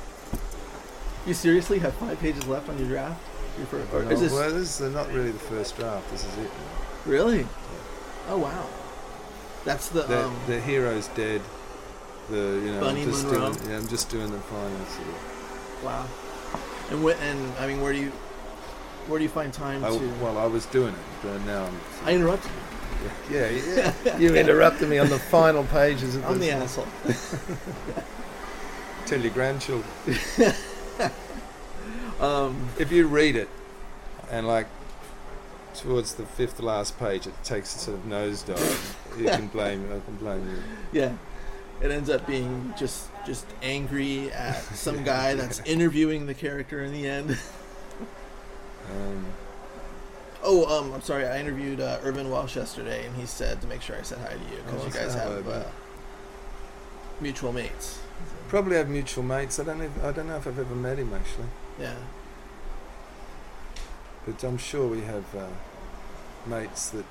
You 1.27 1.34
seriously 1.34 1.79
have 1.79 1.93
five 1.95 2.19
pages 2.19 2.47
left 2.47 2.69
on 2.69 2.77
your 2.77 2.88
draft? 2.88 3.21
Your 3.58 3.67
first, 3.67 3.93
Oh, 3.93 3.99
is 3.99 4.19
this 4.19 4.34
well, 4.34 4.51
this 4.51 4.81
is 4.81 4.93
not 4.93 5.08
really 5.13 5.31
the 5.31 5.39
first 5.39 5.77
draft. 5.77 6.10
This 6.12 6.25
is 6.25 6.38
it. 6.39 6.51
really? 7.05 7.47
Oh 8.27 8.38
wow, 8.38 8.67
that's 9.63 9.89
the, 9.89 10.01
The, 10.01 10.25
um. 10.25 10.36
the 10.47 10.60
hero's 10.60 11.08
dead. 11.10 11.41
The 12.29 12.36
you 12.38 12.71
know, 12.73 12.79
Bunny 12.81 13.03
I'm 13.03 13.12
just 13.12 13.25
Munro. 13.25 13.53
doing. 13.53 13.69
Yeah, 13.69 13.77
I'm 13.77 13.88
just 13.88 14.10
doing 14.10 14.31
the 14.31 14.39
final. 14.39 14.86
Sort 14.88 15.08
of, 15.08 15.84
wow. 15.84 16.05
And 16.89 17.03
what? 17.03 17.17
And 17.21 17.53
I 17.60 17.67
mean, 17.67 17.81
where 17.81 17.93
do 17.93 17.99
you, 17.99 18.12
where 19.08 19.19
do 19.19 19.23
you 19.23 19.29
find 19.29 19.53
time 19.53 19.86
I, 19.86 19.89
to? 19.89 20.10
well, 20.21 20.38
I 20.38 20.45
was 20.47 20.65
doing 20.65 20.93
it, 20.93 21.05
but 21.23 21.39
now 21.45 21.65
I'm. 21.65 21.79
I 22.03 22.13
interrupted 22.13 22.51
you. 22.51 22.75
Yeah, 23.31 23.49
yeah. 23.49 24.17
you 24.17 24.36
interrupted 24.36 24.89
me 24.89 24.97
on 24.97 25.10
the 25.10 25.19
final 25.19 25.63
pages 25.65 26.15
of 26.15 26.25
I'm 26.29 26.39
the 26.39 26.47
this. 26.47 26.77
asshole. 26.77 28.03
Tell 29.05 29.21
your 29.21 29.31
grandchildren. 29.34 29.91
Um. 32.17 32.69
if 32.79 32.93
you 32.93 33.08
read 33.08 33.36
it 33.36 33.49
and 34.31 34.47
like 34.47 34.67
towards 35.73 36.13
the 36.15 36.25
fifth 36.25 36.62
last 36.62 36.97
page 36.97 37.27
it 37.27 37.34
takes 37.43 37.75
a 37.75 37.79
sort 37.79 37.97
of 37.97 38.05
nosedive 38.05 38.95
you 39.19 39.25
can 39.25 39.47
blame 39.47 39.86
I 39.91 39.99
can 39.99 40.15
blame 40.15 40.47
you 40.49 40.63
Yeah. 41.01 41.12
It 41.81 41.91
ends 41.91 42.10
up 42.10 42.25
being 42.25 42.73
just 42.79 43.10
just 43.25 43.45
angry 43.62 44.31
at 44.31 44.55
some 44.75 45.03
guy 45.03 45.36
that's 45.36 45.60
interviewing 45.65 46.25
the 46.25 46.34
character 46.34 46.81
in 46.86 46.93
the 46.93 47.05
end. 47.05 47.38
um, 48.89 49.25
Oh, 50.47 50.65
um, 50.79 50.93
I'm 50.93 51.01
sorry. 51.01 51.25
I 51.25 51.39
interviewed 51.39 51.81
uh, 51.81 51.97
Irvine 52.03 52.29
Welsh 52.29 52.55
yesterday, 52.55 53.05
and 53.05 53.15
he 53.15 53.25
said 53.25 53.62
to 53.62 53.67
make 53.67 53.81
sure 53.81 53.95
I 53.97 54.03
said 54.03 54.19
hi 54.19 54.34
to 54.34 54.39
you 54.39 54.62
because 54.65 54.81
Oh, 54.84 54.86
you 54.86 54.93
guys 54.93 55.13
have 55.15 55.47
uh, 55.47 55.63
mutual 57.19 57.51
mates. 57.51 57.99
probably 58.47 58.75
have 58.77 58.88
mutual 58.89 59.23
mates 59.23 59.60
I 59.60 59.63
don't 59.63 59.79
know 59.79 59.89
I 60.03 60.12
don't 60.12 60.27
know 60.27 60.38
if 60.38 60.45
I've 60.47 60.60
ever 60.60 60.75
met 60.75 60.99
him 60.99 61.12
actually 61.13 61.47
Yeah. 61.79 61.95
but 64.25 64.43
I'm 64.43 64.58
sure 64.58 64.88
we 64.88 65.01
have 65.01 65.25
uh, 65.36 65.47
mates 66.45 66.89
that 66.89 67.05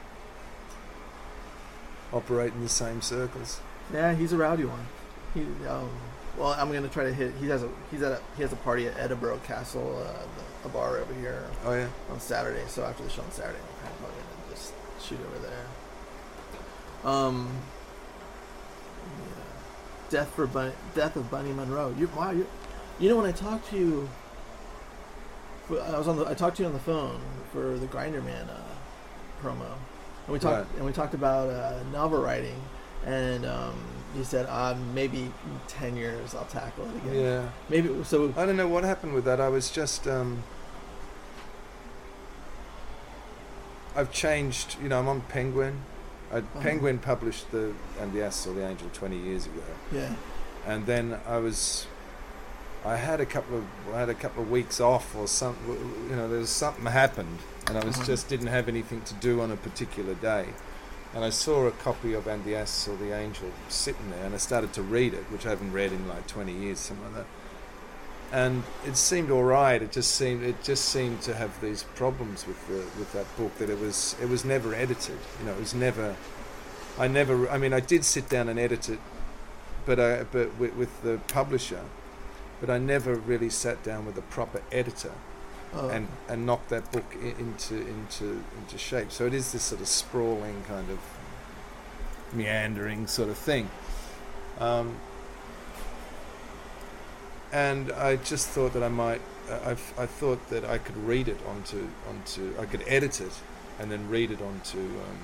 operate 2.12 2.52
in 2.52 2.62
the 2.62 2.68
same 2.68 3.02
circles. 3.02 3.60
Yeah, 3.92 4.14
he's 4.14 4.32
a 4.32 4.36
rowdy 4.36 4.64
one. 4.64 4.86
He, 5.34 5.40
um, 5.68 5.90
well, 6.38 6.54
I'm 6.58 6.72
gonna 6.72 6.88
try 6.88 7.04
to 7.04 7.12
hit. 7.14 7.32
He 7.40 7.48
has 7.48 7.62
a 7.62 7.68
he's 7.90 8.02
at 8.02 8.12
a, 8.12 8.20
he 8.36 8.42
has 8.42 8.52
a 8.52 8.56
party 8.56 8.86
at 8.86 8.96
Edinburgh 8.98 9.38
Castle, 9.46 9.96
uh, 10.02 10.12
the, 10.62 10.68
a 10.68 10.72
bar 10.72 10.98
over 10.98 11.14
here 11.14 11.44
Oh 11.64 11.72
yeah. 11.74 11.88
on 12.10 12.18
Saturday. 12.20 12.62
So 12.68 12.82
after 12.84 13.02
the 13.02 13.10
show 13.10 13.22
on 13.22 13.30
Saturday, 13.30 13.58
I'm 13.84 13.92
probably 13.98 14.16
gonna 14.16 14.54
just 14.54 14.72
shoot 15.00 15.18
over 15.26 15.38
there. 15.46 17.10
Um, 17.10 17.48
yeah. 19.06 19.42
death 20.10 20.30
for 20.34 20.46
Bunny, 20.46 20.72
death 20.94 21.16
of 21.16 21.30
Bunny 21.30 21.52
Munro. 21.52 21.94
You 21.98 22.08
wow, 22.16 22.30
you, 22.30 22.46
you 22.98 23.08
know 23.08 23.16
when 23.16 23.26
I 23.26 23.32
talked 23.32 23.68
to 23.70 23.76
you, 23.78 24.08
I 25.70 25.98
was 25.98 26.08
on 26.08 26.16
the 26.16 26.26
I 26.26 26.34
talked 26.34 26.56
to 26.58 26.62
you 26.62 26.66
on 26.66 26.72
the 26.74 26.80
phone 26.80 27.20
for 27.52 27.76
the 27.78 27.86
Grinderman 27.86 28.48
uh, 28.48 29.42
promo, 29.42 29.66
and 30.26 30.32
we 30.32 30.38
talked 30.38 30.68
Right. 30.68 30.76
and 30.76 30.86
we 30.86 30.92
talked 30.92 31.14
about 31.14 31.48
uh, 31.50 31.82
novel 31.92 32.20
writing, 32.22 32.60
and 33.06 33.44
um, 33.46 33.74
you 34.16 34.24
said 34.24 34.46
uh, 34.48 34.74
maybe 34.94 35.22
in 35.22 35.32
ten 35.68 35.96
years 35.96 36.34
I'll 36.34 36.44
tackle 36.46 36.84
it 36.88 36.96
again. 37.08 37.14
Yeah. 37.24 37.48
Maybe 37.68 38.04
so. 38.04 38.32
I 38.36 38.46
don't 38.46 38.56
know 38.56 38.68
what 38.68 38.84
happened 38.84 39.14
with 39.14 39.24
that. 39.24 39.40
I 39.40 39.48
was 39.48 39.70
just 39.70 40.06
um, 40.06 40.42
I've 43.96 44.12
changed. 44.12 44.76
You 44.82 44.88
know, 44.88 44.98
I'm 44.98 45.08
on 45.08 45.20
Penguin. 45.22 45.80
I, 46.32 46.40
Penguin 46.60 46.98
published 46.98 47.50
the 47.52 47.72
and 48.00 48.12
the 48.12 48.24
Ass 48.24 48.36
Saw 48.36 48.52
the 48.52 48.66
Angel 48.66 48.88
20 48.92 49.16
years 49.16 49.46
ago, 49.46 49.62
Yeah. 49.92 50.14
and 50.66 50.86
then 50.86 51.18
I 51.26 51.38
was. 51.38 51.86
I 52.86 52.96
had 52.96 53.18
a 53.20 53.24
couple 53.26 53.56
of 53.58 53.64
I 53.94 54.00
had 54.00 54.08
a 54.10 54.14
couple 54.14 54.42
of 54.42 54.50
weeks 54.50 54.78
off 54.80 55.14
or 55.16 55.26
something. 55.26 56.06
You 56.10 56.16
know, 56.16 56.28
there 56.28 56.38
was 56.40 56.50
something 56.50 56.84
happened, 56.86 57.38
and 57.68 57.78
I 57.78 57.84
was 57.84 57.96
Uh-huh. 57.96 58.04
just 58.04 58.28
didn't 58.28 58.48
have 58.48 58.68
anything 58.68 59.00
to 59.02 59.14
do 59.14 59.40
on 59.40 59.50
a 59.50 59.56
particular 59.56 60.14
day. 60.14 60.48
And 61.14 61.24
I 61.24 61.30
saw 61.30 61.66
a 61.66 61.70
copy 61.70 62.12
of 62.12 62.26
And 62.26 62.44
the 62.44 62.56
Ass 62.56 62.70
Saw 62.70 62.96
the 62.96 63.16
Angel 63.16 63.50
sitting 63.68 64.10
there, 64.10 64.24
and 64.24 64.34
I 64.34 64.38
started 64.38 64.72
to 64.72 64.82
read 64.82 65.14
it, 65.14 65.24
which 65.30 65.46
I 65.46 65.50
haven't 65.50 65.72
read 65.72 65.92
in 65.92 66.08
like 66.08 66.26
20 66.26 66.52
years, 66.52 66.80
something 66.80 67.04
like 67.06 67.14
that 67.14 67.26
and 68.34 68.64
it 68.84 68.96
seemed 68.96 69.30
all 69.30 69.44
right. 69.44 69.80
It 69.80 69.92
just 69.92 70.12
seemed 70.12 70.42
it 70.42 70.62
just 70.64 70.86
seemed 70.86 71.22
to 71.22 71.34
have 71.34 71.60
these 71.60 71.84
problems 71.94 72.46
with 72.48 72.66
the 72.66 72.84
with 72.98 73.12
that 73.12 73.26
book 73.36 73.56
that 73.58 73.70
it 73.70 73.78
was 73.78 74.16
it 74.20 74.28
was 74.28 74.44
never 74.44 74.74
edited. 74.74 75.18
You 75.38 75.46
know, 75.46 75.52
it 75.52 75.60
was 75.60 75.72
never. 75.72 76.16
I 76.98 77.06
never. 77.06 77.48
I 77.48 77.58
mean, 77.58 77.72
I 77.72 77.80
did 77.80 78.04
sit 78.04 78.28
down 78.28 78.48
and 78.48 78.58
edit 78.58 78.88
it, 78.88 78.98
but 79.86 80.00
I 80.00 80.24
but 80.24 80.58
with, 80.58 80.74
with 80.74 81.02
the 81.02 81.20
publisher, 81.28 81.82
but 82.60 82.68
I 82.68 82.78
never 82.78 83.14
really 83.14 83.50
sat 83.50 83.84
down 83.84 84.04
with 84.04 84.18
a 84.18 84.22
proper 84.22 84.62
editor 84.72 85.12
Oh, 85.76 85.88
and 85.88 86.08
and 86.28 86.46
knocked 86.46 86.68
that 86.70 86.90
book 86.92 87.04
i- 87.20 87.34
into 87.40 87.74
into 87.76 88.42
into 88.58 88.78
shape. 88.78 89.10
So 89.10 89.26
it 89.26 89.34
is 89.34 89.52
this 89.52 89.62
sort 89.64 89.80
of 89.80 89.88
sprawling 89.88 90.62
kind 90.68 90.88
of 90.90 90.98
meandering 92.32 93.06
sort 93.06 93.28
of 93.28 93.36
thing. 93.36 93.68
Um, 94.60 94.96
and 97.52 97.92
I 97.92 98.16
just 98.16 98.48
thought 98.48 98.72
that 98.74 98.82
I 98.82 98.88
might. 98.88 99.20
I, 99.50 99.72
I- 99.72 100.02
I 100.02 100.06
thought 100.06 100.48
that 100.50 100.64
I 100.64 100.78
could 100.78 100.96
read 100.96 101.28
it 101.28 101.38
onto 101.46 101.88
onto. 102.08 102.54
I 102.60 102.66
could 102.66 102.82
edit 102.86 103.20
it, 103.20 103.32
and 103.78 103.90
then 103.90 104.08
read 104.08 104.30
it 104.30 104.40
onto. 104.40 104.78
Um, 104.78 105.18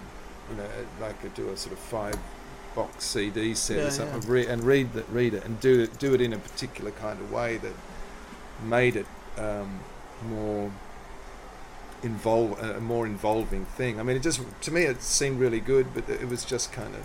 you 0.50 0.56
know, 0.56 0.64
uh, 0.64 1.00
like 1.00 1.10
I 1.18 1.22
could 1.22 1.34
do 1.34 1.48
a 1.50 1.56
sort 1.56 1.72
of 1.72 1.78
five 1.78 2.16
box 2.74 3.04
CD 3.04 3.54
set 3.54 3.76
Yeah, 3.78 3.82
or 3.84 3.90
something, 3.90 4.22
yeah. 4.22 4.28
re- 4.32 4.46
and 4.46 4.62
read 4.64 4.92
that, 4.94 5.08
read 5.10 5.34
it, 5.34 5.44
and 5.44 5.58
do 5.60 5.80
it, 5.80 5.98
do 5.98 6.14
it 6.14 6.20
in 6.20 6.32
a 6.32 6.38
particular 6.38 6.90
kind 6.92 7.20
of 7.20 7.30
way 7.32 7.56
that 7.58 7.72
made 8.64 8.94
it 8.96 9.06
um, 9.38 9.80
more 10.22 10.70
involve 12.02 12.58
a 12.62 12.80
more 12.80 13.06
involving 13.06 13.64
thing. 13.66 14.00
I 14.00 14.02
mean, 14.02 14.16
it 14.16 14.22
just 14.22 14.40
to 14.62 14.70
me 14.70 14.82
it 14.82 15.02
seemed 15.02 15.38
really 15.38 15.60
good, 15.60 15.92
but 15.94 16.08
it 16.08 16.28
was 16.28 16.44
just 16.44 16.72
kind 16.72 16.94
of 16.94 17.02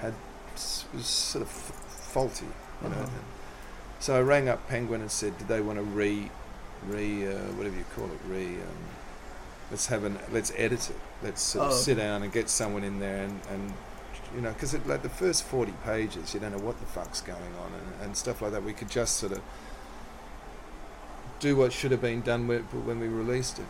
had 0.00 0.14
was 0.94 1.06
sort 1.06 1.42
of 1.42 1.48
f- 1.48 1.72
faulty, 2.12 2.46
you 2.82 2.88
know. 2.88 2.96
Uh-huh. 2.96 3.08
So 3.98 4.16
I 4.16 4.20
rang 4.20 4.48
up 4.48 4.68
Penguin 4.68 5.00
and 5.00 5.10
said, 5.10 5.36
did 5.38 5.48
they 5.48 5.60
want 5.60 5.78
to 5.78 5.82
re, 5.82 6.30
re, 6.86 7.26
uh, 7.26 7.38
whatever 7.56 7.74
you 7.76 7.84
call 7.96 8.04
it, 8.04 8.18
re, 8.28 8.46
um, 8.46 8.84
let's 9.70 9.86
have 9.86 10.04
an, 10.04 10.18
let's 10.30 10.52
edit 10.56 10.90
it. 10.90 10.96
Let's 11.22 11.40
sort 11.42 11.66
of 11.66 11.72
Oh, 11.72 11.74
sit 11.74 11.96
okay. 11.98 12.06
down 12.06 12.22
and 12.22 12.32
get 12.32 12.48
someone 12.50 12.84
in 12.84 13.00
there 13.00 13.24
and, 13.24 13.40
and 13.50 13.72
you 14.34 14.42
know, 14.42 14.52
because 14.52 14.74
like 14.86 15.02
the 15.02 15.08
first 15.08 15.42
40 15.44 15.72
pages, 15.84 16.34
you 16.34 16.40
don't 16.40 16.52
know 16.52 16.62
what 16.64 16.78
the 16.80 16.86
fuck's 16.86 17.20
going 17.20 17.40
on 17.64 17.72
and, 17.72 18.02
and 18.04 18.16
stuff 18.16 18.42
like 18.42 18.52
that. 18.52 18.62
We 18.62 18.74
could 18.74 18.90
just 18.90 19.16
sort 19.16 19.32
of 19.32 19.40
do 21.44 21.54
what 21.54 21.74
should 21.74 21.90
have 21.90 22.00
been 22.00 22.22
done 22.22 22.46
when, 22.48 23.00
we 23.00 23.06
released 23.06 23.58
it. 23.58 23.66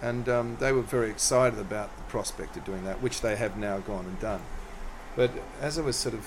And 0.00 0.28
um, 0.28 0.56
they 0.60 0.70
were 0.70 0.82
very 0.82 1.10
excited 1.10 1.58
about 1.58 1.94
the 1.96 2.04
prospect 2.04 2.56
of 2.56 2.64
doing 2.64 2.84
that, 2.84 3.02
which 3.02 3.20
they 3.22 3.34
have 3.34 3.56
now 3.56 3.78
gone 3.78 4.04
and 4.04 4.20
done. 4.20 4.40
But 5.16 5.32
as 5.60 5.78
I 5.80 5.82
was 5.82 5.96
sort 5.96 6.14
of 6.14 6.24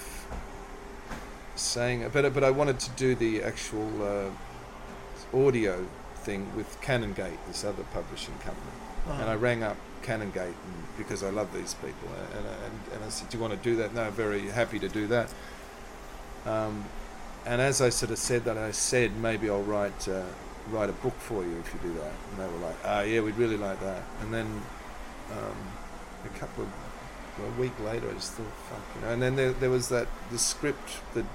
saying, 1.55 2.09
but 2.11 2.33
but 2.33 2.43
I 2.43 2.51
wanted 2.51 2.79
to 2.81 2.89
do 2.91 3.15
the 3.15 3.41
actual 3.41 3.89
uh, 4.03 5.37
audio 5.47 5.87
thing 6.15 6.53
with 6.57 6.69
Canongate, 6.81 7.37
this 7.47 7.63
other 7.63 7.83
publishing 7.93 8.37
company, 8.39 8.75
and 9.07 9.29
I 9.29 9.35
rang 9.35 9.63
up 9.63 9.77
Canongate 10.03 10.59
and, 10.67 10.97
because 10.97 11.23
I 11.23 11.29
love 11.29 11.53
these 11.53 11.73
people, 11.75 12.09
and, 12.35 12.45
and 12.65 12.75
and 12.93 13.03
I 13.05 13.09
said, 13.09 13.29
"Do 13.29 13.37
you 13.37 13.41
want 13.41 13.53
to 13.53 13.69
do 13.69 13.77
that?" 13.77 13.93
No, 13.93 14.11
very 14.11 14.49
happy 14.49 14.79
to 14.79 14.89
do 14.89 15.07
that. 15.07 15.29
Um, 16.45 16.83
and 17.45 17.61
as 17.61 17.79
I 17.79 17.89
sort 17.89 18.11
of 18.11 18.17
said 18.17 18.43
that, 18.43 18.57
I 18.57 18.71
said 18.71 19.15
maybe 19.15 19.49
I'll 19.49 19.63
write 19.63 20.09
uh, 20.09 20.23
write 20.71 20.89
a 20.89 20.93
book 20.93 21.17
for 21.19 21.43
you 21.43 21.57
if 21.59 21.73
you 21.73 21.89
do 21.89 21.93
that. 21.99 22.13
And 22.29 22.39
they 22.39 22.47
were 22.47 22.65
like, 22.65 22.75
"Ah, 22.83 23.01
yeah, 23.01 23.21
we'd 23.21 23.37
really 23.37 23.57
like 23.57 23.79
that." 23.81 24.03
And 24.21 24.33
then 24.33 24.47
um, 25.31 25.57
a 26.25 26.39
couple 26.39 26.63
of 26.63 26.69
well, 27.37 27.47
a 27.47 27.61
week 27.61 27.77
later, 27.83 28.09
I 28.09 28.13
just 28.13 28.33
thought, 28.33 28.53
"Fuck," 28.69 28.81
you 28.95 29.01
know. 29.01 29.13
And 29.13 29.21
then 29.21 29.35
there, 29.35 29.51
there 29.51 29.69
was 29.69 29.89
that 29.89 30.07
the 30.31 30.37
script, 30.37 30.99
the 31.13 31.25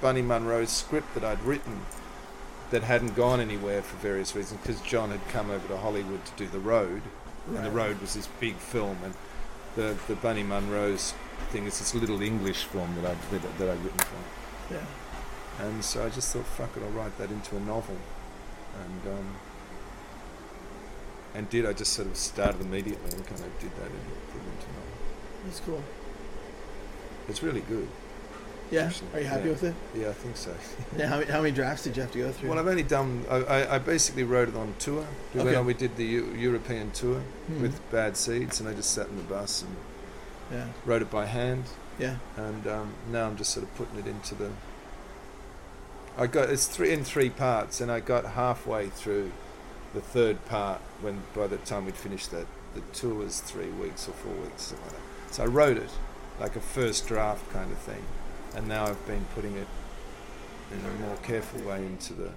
Bunny 0.00 0.22
Munro's 0.22 0.70
script 0.70 1.14
that 1.14 1.24
I'd 1.24 1.42
written 1.42 1.82
that 2.70 2.82
hadn't 2.82 3.14
gone 3.14 3.40
anywhere 3.40 3.82
for 3.82 3.96
various 3.96 4.34
reasons 4.34 4.60
because 4.62 4.80
John 4.80 5.10
had 5.10 5.26
come 5.28 5.50
over 5.50 5.66
to 5.68 5.76
Hollywood 5.76 6.24
to 6.24 6.32
do 6.36 6.46
The 6.48 6.58
Road, 6.58 7.02
and 7.46 7.64
The 7.64 7.70
Road 7.70 8.00
was 8.00 8.14
this 8.14 8.28
big 8.40 8.56
film, 8.56 8.98
and 9.04 9.14
the 9.76 9.96
the 10.08 10.16
Bunny 10.16 10.42
Munro's 10.42 11.14
thing 11.50 11.66
is 11.66 11.78
this 11.78 11.94
little 11.94 12.22
English 12.22 12.64
film 12.64 12.94
that 12.96 13.10
I'd 13.10 13.30
that, 13.30 13.58
that 13.58 13.68
I'd 13.68 13.84
written 13.84 13.98
for. 13.98 14.74
Yeah. 14.74 14.84
And 15.60 15.84
so 15.84 16.04
I 16.04 16.08
just 16.08 16.32
thought, 16.32 16.46
fuck 16.46 16.76
it, 16.76 16.82
I'll 16.82 16.90
write 16.90 17.16
that 17.18 17.30
into 17.30 17.56
a 17.56 17.60
novel. 17.60 17.96
And 18.80 19.12
um, 19.14 19.26
and 21.34 21.48
did 21.50 21.66
I 21.66 21.72
just 21.72 21.92
sort 21.92 22.08
of 22.08 22.16
started 22.16 22.60
immediately 22.60 23.10
and 23.12 23.26
kind 23.26 23.40
of 23.40 23.58
did 23.60 23.70
that 23.76 23.86
in, 23.86 23.92
did 23.92 24.42
it 24.42 24.52
into 24.52 24.66
a 24.66 24.72
novel. 24.72 24.98
That's 25.46 25.60
cool. 25.60 25.82
It's 27.28 27.42
really 27.42 27.60
good. 27.62 27.88
Yeah. 28.70 28.84
Actually, 28.84 29.08
Are 29.14 29.20
you 29.20 29.26
happy 29.26 29.44
yeah. 29.44 29.50
with 29.50 29.64
it? 29.64 29.74
Yeah, 29.94 30.08
I 30.08 30.12
think 30.12 30.36
so. 30.36 30.54
Yeah. 30.96 31.06
How 31.06 31.18
many, 31.18 31.30
how 31.30 31.42
many 31.42 31.54
drafts 31.54 31.84
did 31.84 31.96
you 31.96 32.02
have 32.02 32.12
to 32.12 32.18
go 32.18 32.32
through? 32.32 32.48
Well, 32.50 32.58
I've 32.58 32.66
only 32.66 32.82
done. 32.82 33.24
I, 33.30 33.74
I, 33.74 33.78
basically 33.78 34.24
wrote 34.24 34.48
it 34.48 34.56
on 34.56 34.74
tour. 34.78 35.06
We 35.34 35.38
went 35.38 35.48
Okay. 35.50 35.56
on. 35.58 35.66
We 35.66 35.74
did 35.74 35.96
the 35.96 36.04
Eu- 36.04 36.34
European 36.34 36.90
tour 36.92 37.20
Hmm. 37.20 37.62
with 37.62 37.78
Bad 37.90 38.16
Seeds, 38.16 38.60
and 38.60 38.68
I 38.68 38.72
just 38.74 38.90
sat 38.92 39.08
in 39.08 39.16
the 39.16 39.22
bus 39.24 39.62
and 39.62 39.76
Yeah. 40.50 40.66
wrote 40.86 41.02
it 41.02 41.10
by 41.10 41.26
hand. 41.26 41.64
Yeah. 41.98 42.16
and 42.36 42.66
um, 42.66 42.94
now 43.10 43.26
I'm 43.26 43.36
just 43.36 43.50
sort 43.52 43.64
of 43.64 43.74
putting 43.76 43.98
it 43.98 44.06
into 44.06 44.34
the. 44.34 44.50
I 46.16 46.26
got 46.26 46.50
it's 46.50 46.66
three 46.66 46.92
in 46.92 47.04
three 47.04 47.30
parts, 47.30 47.80
and 47.80 47.90
I 47.90 48.00
got 48.00 48.24
halfway 48.24 48.88
through 48.88 49.32
the 49.94 50.00
third 50.00 50.44
part 50.46 50.80
when 51.00 51.22
by 51.34 51.46
the 51.46 51.56
time 51.58 51.84
we'd 51.86 51.96
finished 51.96 52.30
that 52.30 52.46
the 52.74 52.80
tour 52.92 53.14
was 53.14 53.40
three 53.40 53.68
weeks 53.70 54.08
or 54.08 54.12
four 54.12 54.32
weeks, 54.34 54.72
like 54.72 54.90
that. 54.90 55.34
So 55.34 55.42
I 55.44 55.46
wrote 55.46 55.76
it 55.76 55.90
like 56.40 56.56
a 56.56 56.60
first 56.60 57.06
draft 57.08 57.50
kind 57.52 57.70
of 57.70 57.78
thing, 57.78 58.02
and 58.56 58.68
now 58.68 58.84
I've 58.86 59.06
been 59.06 59.24
putting 59.34 59.56
it 59.56 59.66
in 60.72 60.78
a 60.78 61.06
more 61.06 61.16
careful 61.18 61.60
way 61.62 61.84
into 61.84 62.14
the, 62.14 62.30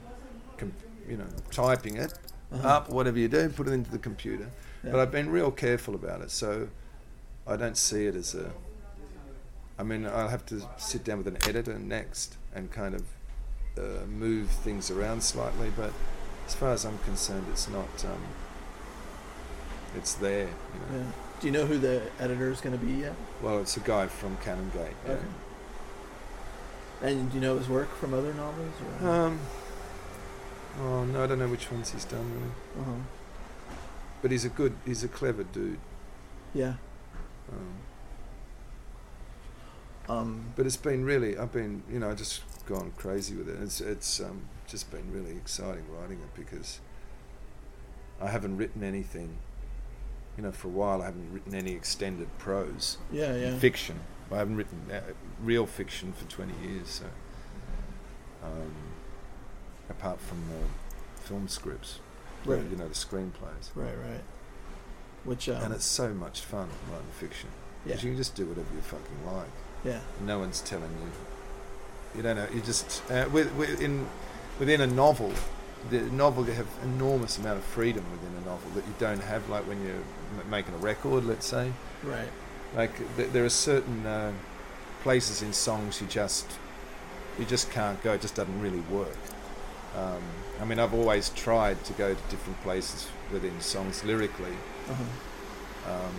you 1.10 1.18
know, 1.18 1.26
typing 1.52 1.96
it 1.98 2.14
Uh-huh. 2.52 2.68
up, 2.68 2.90
whatever 2.90 3.18
you 3.18 3.28
do, 3.28 3.50
put 3.50 3.68
it 3.68 3.72
into 3.72 3.90
the 3.92 3.98
computer. 3.98 4.50
Yeah. 4.84 4.92
But 4.92 5.00
I've 5.00 5.12
been 5.12 5.30
real 5.30 5.52
careful 5.52 5.96
about 5.96 6.22
it, 6.22 6.32
so 6.32 6.68
I 7.48 7.56
don't 7.56 7.78
see 7.78 8.06
it 8.06 8.16
as 8.16 8.36
a. 8.36 8.52
I 9.78 9.84
mean, 9.84 10.06
I'll 10.06 10.30
have 10.30 10.46
to 10.48 10.62
sit 10.78 11.04
down 11.04 11.18
with 11.18 11.28
an 11.28 11.38
editor 11.48 11.78
next 11.80 12.38
and 12.54 12.72
kind 12.72 12.94
of 12.96 13.04
uh, 13.78 14.06
move 14.08 14.50
things 14.50 14.90
around 14.92 15.24
slightly, 15.24 15.72
but 15.76 15.92
as 16.48 16.56
far 16.56 16.72
as 16.72 16.86
I'm 16.86 16.98
concerned, 17.00 17.46
it's 17.52 17.68
not. 17.70 18.06
Um, 18.06 18.22
it's 19.96 20.14
there, 20.16 20.48
you 20.48 20.80
know. 20.98 20.98
Yeah. 20.98 21.12
Do 21.40 21.48
you 21.48 21.54
know 21.54 21.66
who 21.66 21.78
the 21.78 22.02
editor 22.20 22.50
is 22.50 22.62
going 22.62 22.78
to 22.78 22.86
be 22.86 22.94
yet? 22.94 23.16
Well, 23.42 23.60
it's 23.60 23.78
a 23.78 23.82
guy 23.82 24.08
from 24.08 24.38
Canongate. 24.38 24.94
Yeah. 25.06 25.12
Okay. 25.12 25.24
And 27.02 27.30
do 27.30 27.36
you 27.36 27.42
know 27.42 27.58
his 27.58 27.68
work 27.68 27.94
from 27.98 28.14
other 28.14 28.34
novels? 28.34 28.74
Or? 29.02 29.10
Um. 29.10 29.40
Oh 30.82 31.06
no, 31.06 31.24
I 31.24 31.28
don't 31.28 31.40
know 31.40 31.48
which 31.48 31.72
ones 31.72 31.92
he's 31.92 32.06
done 32.06 32.30
really, 32.34 32.82
uh-huh. 32.82 33.78
but 34.22 34.32
he's 34.32 34.44
a 34.44 34.50
good, 34.50 34.74
he's 34.86 35.04
a 35.06 35.08
clever 35.08 35.44
dude. 35.44 35.80
Yeah. 36.54 36.74
Um, 37.52 37.76
Um, 40.08 40.54
but 40.56 40.66
it's 40.66 40.78
been 40.78 41.04
really 41.04 41.38
I've 41.38 41.52
been 41.52 41.84
you 41.92 42.00
know 42.00 42.14
just 42.14 42.42
gone 42.66 42.92
crazy 42.98 43.36
with 43.36 43.48
it 43.50 43.58
it's 43.62 43.80
it's 43.82 44.20
um, 44.20 44.42
just 44.68 44.90
been 44.92 45.12
really 45.12 45.32
exciting 45.38 45.84
writing 45.92 46.18
it 46.20 46.34
because 46.36 46.80
I 48.22 48.28
haven't 48.30 48.58
written 48.58 48.84
anything 48.84 49.38
you 50.38 50.44
know, 50.44 50.52
for 50.52 50.68
a 50.68 50.72
while 50.72 51.02
I 51.02 51.06
haven't 51.06 51.32
written 51.32 51.56
any 51.56 51.72
extended 51.72 52.28
prose 52.38 52.98
Yeah, 53.12 53.36
yeah. 53.36 53.58
fiction. 53.58 54.02
I 54.32 54.38
haven't 54.38 54.58
written 54.58 54.80
uh, 54.92 55.00
real 55.42 55.66
fiction 55.66 56.12
for 56.12 56.26
20 56.26 56.52
years, 56.68 56.90
so 56.90 57.06
um, 58.44 58.72
apart 59.90 60.20
from 60.20 60.40
the 60.50 61.22
film 61.24 61.48
scripts, 61.48 62.00
Right. 62.44 62.62
you 62.70 62.76
know, 62.76 62.88
the 62.88 62.94
screenplays. 62.94 63.70
Right, 63.76 63.96
right. 63.98 64.24
Which 65.24 65.48
um, 65.50 65.64
And 65.64 65.74
it's 65.74 65.86
so 65.86 66.14
much 66.14 66.42
fun 66.42 66.68
writing 66.92 67.08
fiction. 67.20 67.50
yeah, 67.86 67.96
you 67.96 68.02
can 68.02 68.18
just 68.18 68.36
do 68.36 68.46
whatever 68.46 68.68
you 68.76 68.82
fucking 68.82 69.26
like. 69.26 69.48
yeah, 69.86 70.00
No 70.22 70.40
one's 70.40 70.60
telling 70.62 70.92
you. 71.02 71.12
You 72.16 72.22
don't 72.22 72.36
know. 72.36 72.48
You 72.54 72.62
just 72.62 73.02
uh, 73.12 73.28
with, 73.32 73.52
with, 73.54 73.82
in 73.82 74.08
within 74.60 74.82
a 74.82 74.88
novel, 74.88 75.32
the 75.90 76.02
novel 76.02 76.46
you 76.46 76.54
have 76.54 76.68
enormous 76.84 77.38
amount 77.38 77.58
of 77.58 77.64
freedom 77.64 78.04
within 78.12 78.36
a 78.42 78.46
novel 78.46 78.70
that 78.76 78.86
you 78.88 78.94
don't 79.00 79.22
have 79.22 79.48
like 79.50 79.68
when 79.68 79.82
you're 79.84 79.96
m- 79.96 80.50
making 80.50 80.74
a 80.74 80.78
record. 80.78 81.26
Let's 81.26 81.46
say, 81.48 81.72
right. 82.04 82.30
like 82.76 82.96
th- 83.18 83.32
there 83.32 83.44
are 83.46 83.50
certain 83.50 84.06
uh, 84.06 84.32
places 85.04 85.42
in 85.42 85.52
songs 85.54 86.00
you 86.02 86.08
just 86.08 86.48
you 87.40 87.46
just 87.46 87.70
can't 87.72 88.02
go. 88.04 88.14
It 88.14 88.22
just 88.22 88.36
doesn't 88.36 88.62
really 88.62 88.80
work. 88.92 89.18
Um, 89.98 90.22
I 90.62 90.66
mean, 90.66 90.80
I've 90.80 90.94
always 90.94 91.30
tried 91.30 91.84
to 91.86 91.94
go 91.94 92.14
to 92.14 92.20
different 92.30 92.62
places 92.64 93.08
within 93.32 93.60
songs 93.62 94.04
lyrically, 94.04 94.56
Uh-huh. 94.90 95.94
um, 95.94 96.16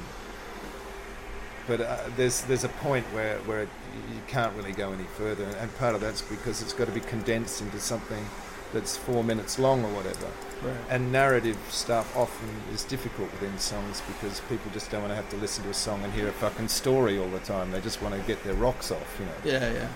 but 1.67 1.81
uh, 1.81 1.99
there's 2.17 2.43
there's 2.43 2.65
a 2.65 2.69
point 2.69 3.07
where 3.07 3.39
where 3.41 3.63
it, 3.63 3.69
you 4.13 4.21
can't 4.27 4.55
really 4.57 4.73
go 4.73 4.93
any 4.93 5.05
further, 5.05 5.45
and 5.45 5.75
part 5.77 5.95
of 5.95 6.01
that's 6.01 6.23
because 6.23 6.63
it's 6.63 6.73
got 6.73 6.87
to 6.87 6.93
be 6.93 7.01
condensed 7.01 7.61
into 7.61 7.81
something 7.81 8.25
that's 8.73 8.97
four 8.97 9.23
minutes 9.23 9.59
long 9.59 9.85
or 9.85 9.91
whatever. 9.91 10.27
Right. 10.63 10.77
And 10.91 11.13
narrative 11.13 11.59
stuff 11.71 12.17
often 12.17 12.49
is 12.73 12.85
difficult 12.85 13.31
within 13.33 13.57
songs 13.59 14.03
because 14.07 14.41
people 14.49 14.71
just 14.73 14.91
don't 14.91 15.03
want 15.03 15.13
to 15.13 15.17
have 15.17 15.29
to 15.31 15.37
listen 15.37 15.65
to 15.65 15.71
a 15.71 15.75
song 15.75 16.03
and 16.03 16.13
hear 16.13 16.29
a 16.29 16.33
fucking 16.33 16.69
story 16.69 17.19
all 17.19 17.29
the 17.29 17.39
time. 17.41 17.71
They 17.71 17.81
just 17.81 18.03
want 18.03 18.15
to 18.15 18.21
get 18.27 18.43
their 18.45 18.55
rocks 18.55 18.91
off, 18.91 19.21
you 19.21 19.27
know. 19.27 19.59
yeah, 19.59 19.73
yeah. 19.73 19.89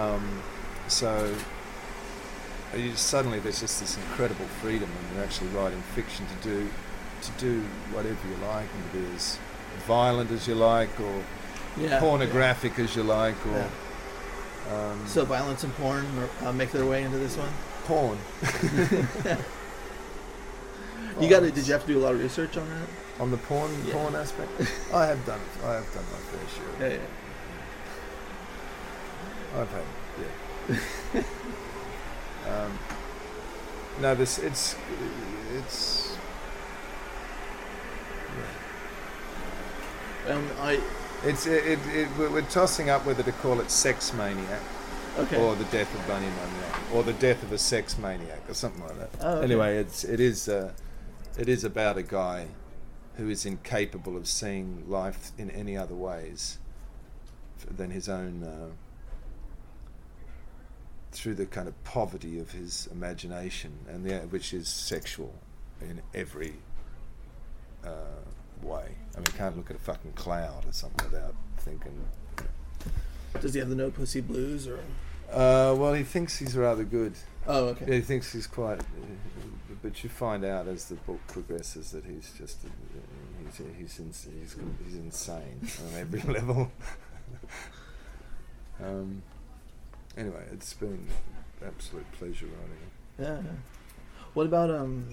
Um, 0.00 0.42
so 0.88 1.34
you 2.76 2.90
just, 2.90 3.06
suddenly 3.06 3.38
there's 3.40 3.60
just 3.60 3.80
this 3.80 3.96
incredible 3.96 4.46
freedom 4.60 4.88
when 4.88 5.14
you're 5.14 5.24
actually 5.24 5.48
writing 5.48 5.80
fiction 5.94 6.26
to 6.26 6.48
do 6.48 6.68
to 7.22 7.30
do 7.38 7.60
whatever 7.92 8.18
you 8.28 8.36
like 8.46 8.66
and 8.74 8.92
to 8.92 8.98
be 8.98 9.14
as 9.14 9.38
violent 9.86 10.30
as 10.30 10.46
you 10.48 10.54
like 10.54 10.88
or 11.00 11.22
Yeah. 11.76 11.98
pornographic 12.00 12.78
as 12.78 12.94
you 12.96 13.02
like 13.02 13.34
or 13.46 13.58
Yeah. 13.58 13.68
um, 14.74 15.06
So 15.06 15.24
violence 15.24 15.64
and 15.64 15.74
porn 15.76 16.06
uh, 16.44 16.52
make 16.52 16.70
their 16.72 16.86
way 16.86 17.02
into 17.02 17.18
this 17.18 17.36
one. 17.36 17.52
porn. 17.86 18.18
You 21.20 21.28
got 21.30 21.40
to 21.40 21.50
Did 21.52 21.66
you 21.68 21.72
have 21.74 21.82
to 21.82 21.86
do 21.92 21.98
a 22.00 22.02
lot 22.02 22.14
of 22.14 22.20
research 22.20 22.56
on 22.56 22.68
that? 22.68 22.88
on 23.22 23.30
the 23.30 23.36
porn 23.36 23.70
Yeah. 23.86 23.92
porn 23.94 24.16
aspect? 24.16 24.50
I 24.92 25.06
have 25.06 25.24
done 25.24 25.38
it. 25.38 25.64
I 25.64 25.74
have 25.74 25.94
done 25.94 26.04
my 26.10 26.18
fair 26.18 26.40
share. 26.50 26.90
Yeah, 26.90 26.96
yeah. 26.98 27.06
I've 29.60 29.70
had, 29.70 29.86
yeah. 31.14 31.22
um, 32.64 32.72
no, 34.00 34.14
this 34.16 34.38
it's 34.40 34.74
it's. 35.56 36.16
Yeah. 38.36 38.44
Um, 40.28 40.48
I 40.60 40.80
It's 41.24 41.46
it, 41.46 41.66
it, 41.66 41.78
it, 41.94 42.08
we're 42.18 42.42
tossing 42.42 42.90
up 42.90 43.06
whether 43.06 43.22
to 43.22 43.32
call 43.32 43.60
it 43.60 43.70
sex 43.70 44.12
maniac 44.12 44.60
okay. 45.18 45.36
or 45.36 45.54
the 45.54 45.64
death 45.64 45.92
of 45.94 46.06
Bunny 46.06 46.26
Maniac 46.26 46.80
or 46.92 47.02
the 47.02 47.12
death 47.14 47.42
of 47.42 47.52
a 47.52 47.58
sex 47.58 47.98
maniac 47.98 48.40
or 48.48 48.54
something 48.54 48.82
like 48.82 48.98
that. 48.98 49.10
Oh, 49.20 49.36
okay. 49.36 49.44
Anyway, 49.44 49.76
it's 49.76 50.04
it 50.04 50.20
is 50.20 50.48
uh, 50.48 50.72
it 51.38 51.48
is 51.48 51.64
about 51.64 51.98
a 51.98 52.02
guy 52.02 52.46
who 53.16 53.28
is 53.28 53.46
incapable 53.46 54.16
of 54.16 54.26
seeing 54.26 54.84
life 54.88 55.32
in 55.38 55.50
any 55.50 55.76
other 55.76 55.94
ways 55.94 56.58
than 57.70 57.90
his 57.90 58.08
own 58.08 58.42
uh, 58.42 58.70
through 61.12 61.34
the 61.34 61.46
kind 61.46 61.68
of 61.68 61.84
poverty 61.84 62.38
of 62.38 62.50
his 62.50 62.88
imagination 62.90 63.72
and 63.88 64.04
the, 64.04 64.18
which 64.28 64.52
is 64.52 64.68
sexual 64.68 65.32
in 65.80 66.02
every 66.12 66.54
uh, 67.84 68.20
way. 68.62 68.96
I 69.14 69.18
mean, 69.18 69.26
you 69.28 69.38
can't 69.38 69.56
look 69.56 69.70
at 69.70 69.76
a 69.76 69.80
fucking 69.80 70.12
cloud 70.12 70.66
or 70.66 70.72
something 70.72 71.10
without 71.10 71.34
thinking. 71.58 71.98
Does 73.40 73.54
he 73.54 73.60
have 73.60 73.68
the 73.68 73.74
no 73.76 73.90
pussy 73.90 74.20
blues 74.20 74.66
or? 74.68 74.78
Uh, 75.30 75.74
well, 75.76 75.94
he 75.94 76.02
thinks 76.02 76.38
he's 76.38 76.56
rather 76.56 76.84
good. 76.84 77.14
Oh, 77.46 77.66
okay. 77.68 77.84
Yeah, 77.88 77.94
he 77.96 78.00
thinks 78.00 78.32
he's 78.32 78.46
quite. 78.46 78.80
But 79.82 80.02
you 80.02 80.08
find 80.10 80.44
out 80.44 80.66
as 80.66 80.86
the 80.86 80.94
book 80.94 81.20
progresses 81.28 81.90
that 81.90 82.04
he's 82.04 82.32
just 82.38 82.58
he's 83.44 83.60
he's 83.76 83.98
ins- 84.00 84.26
he's, 84.40 84.56
he's 84.84 84.94
insane 84.94 85.60
on 85.86 86.00
every 86.00 86.20
level. 86.32 86.70
um, 88.82 89.22
anyway, 90.16 90.44
it's 90.52 90.72
been 90.74 91.06
absolute 91.64 92.10
pleasure 92.12 92.46
writing 92.46 92.78
it. 92.82 93.22
Yeah. 93.22 93.36
yeah. 93.44 93.58
What 94.32 94.46
about 94.46 94.70
um? 94.70 95.06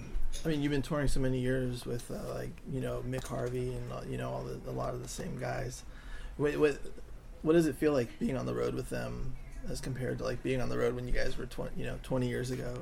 I 0.44 0.48
mean, 0.48 0.62
you've 0.62 0.72
been 0.72 0.82
touring 0.82 1.08
so 1.08 1.20
many 1.20 1.38
years 1.40 1.84
with 1.86 2.10
uh, 2.10 2.34
like 2.34 2.50
you 2.72 2.80
know 2.80 3.02
Mick 3.08 3.26
Harvey 3.26 3.74
and 3.74 3.92
uh, 3.92 4.00
you 4.08 4.16
know 4.18 4.30
all 4.30 4.42
the 4.44 4.58
a 4.70 4.72
lot 4.72 4.94
of 4.94 5.02
the 5.02 5.08
same 5.08 5.38
guys. 5.38 5.84
What 6.36 6.56
what 6.56 6.78
what 7.42 7.52
does 7.52 7.66
it 7.66 7.76
feel 7.76 7.92
like 7.92 8.18
being 8.18 8.36
on 8.36 8.46
the 8.46 8.54
road 8.54 8.74
with 8.74 8.88
them 8.90 9.34
as 9.68 9.80
compared 9.80 10.18
to 10.18 10.24
like 10.24 10.42
being 10.42 10.60
on 10.60 10.68
the 10.68 10.78
road 10.78 10.94
when 10.94 11.06
you 11.06 11.12
guys 11.14 11.36
were 11.38 11.46
twenty 11.46 11.72
you 11.80 11.86
know 11.86 11.98
twenty 12.02 12.28
years 12.28 12.50
ago? 12.50 12.74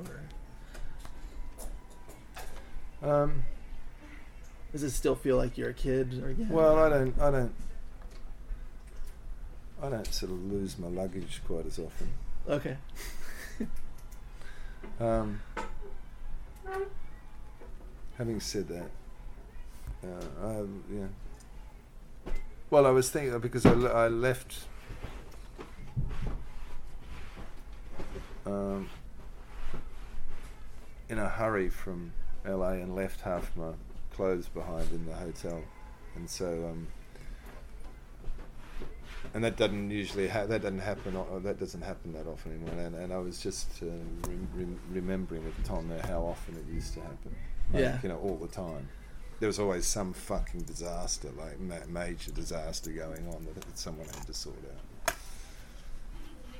Or 3.03 3.09
Um, 3.23 3.43
does 4.71 4.83
it 4.83 4.91
still 4.91 5.15
feel 5.15 5.37
like 5.37 5.57
you're 5.57 5.69
a 5.69 5.73
kid? 5.73 6.21
Or 6.23 6.29
again? 6.29 6.49
well, 6.49 6.77
I 6.77 6.87
don't, 6.89 7.19
I 7.19 7.31
don't, 7.31 7.53
I 9.81 9.89
don't 9.89 10.07
sort 10.13 10.31
of 10.31 10.51
lose 10.51 10.77
my 10.77 10.87
luggage 10.87 11.41
quite 11.45 11.65
as 11.65 11.77
often. 11.79 12.09
Okay. 12.49 12.77
Um, 14.99 15.41
having 18.21 18.39
said 18.39 18.67
that, 18.67 18.91
uh, 20.03 20.47
I, 20.47 20.63
yeah. 20.93 21.07
Well, 22.69 22.85
I 22.85 22.91
was 22.91 23.09
thinking 23.09 23.39
because 23.39 23.65
I, 23.65 23.71
I 23.71 24.07
left. 24.09 24.59
Um, 28.45 28.89
in 31.09 31.17
a 31.17 31.27
hurry 31.29 31.67
from 31.69 32.11
LA 32.45 32.73
and 32.83 32.95
left 32.95 33.21
half 33.21 33.55
my 33.55 33.71
clothes 34.13 34.47
behind 34.47 34.91
in 34.91 35.03
the 35.07 35.15
hotel, 35.15 35.63
and 36.15 36.29
so 36.29 36.47
um, 36.71 36.87
and 39.33 39.43
that 39.43 39.57
doesn't 39.57 39.89
usually 39.89 40.27
ha- 40.27 40.45
that 40.45 40.61
doesn't 40.61 40.79
happen 40.79 41.15
o- 41.15 41.39
that 41.39 41.59
doesn't 41.59 41.81
happen 41.81 42.13
that 42.13 42.27
often 42.27 42.51
anymore. 42.51 42.85
And, 42.85 42.95
and 42.95 43.11
I 43.11 43.17
was 43.17 43.41
just 43.41 43.81
uh, 43.81 43.87
rem- 44.27 44.47
rem- 44.55 44.79
remembering 44.91 45.43
with 45.43 45.63
Tom 45.65 45.91
how 46.07 46.21
often 46.21 46.55
it 46.55 46.71
used 46.71 46.93
to 46.93 46.99
happen. 47.01 47.35
Like, 47.73 47.81
Yeah. 47.81 47.99
you 48.03 48.09
know, 48.09 48.17
all 48.19 48.35
the 48.37 48.47
time. 48.47 48.87
There 49.39 49.47
was 49.47 49.59
always 49.59 49.87
some 49.87 50.13
fucking 50.13 50.61
disaster, 50.63 51.29
like 51.31 51.59
ma- 51.59 51.85
major 51.87 52.31
disaster 52.31 52.91
going 52.91 53.27
on 53.27 53.45
that, 53.45 53.55
that 53.55 53.77
someone 53.77 54.05
had 54.07 54.27
to 54.27 54.33
sort 54.33 54.55
out. 55.07 55.15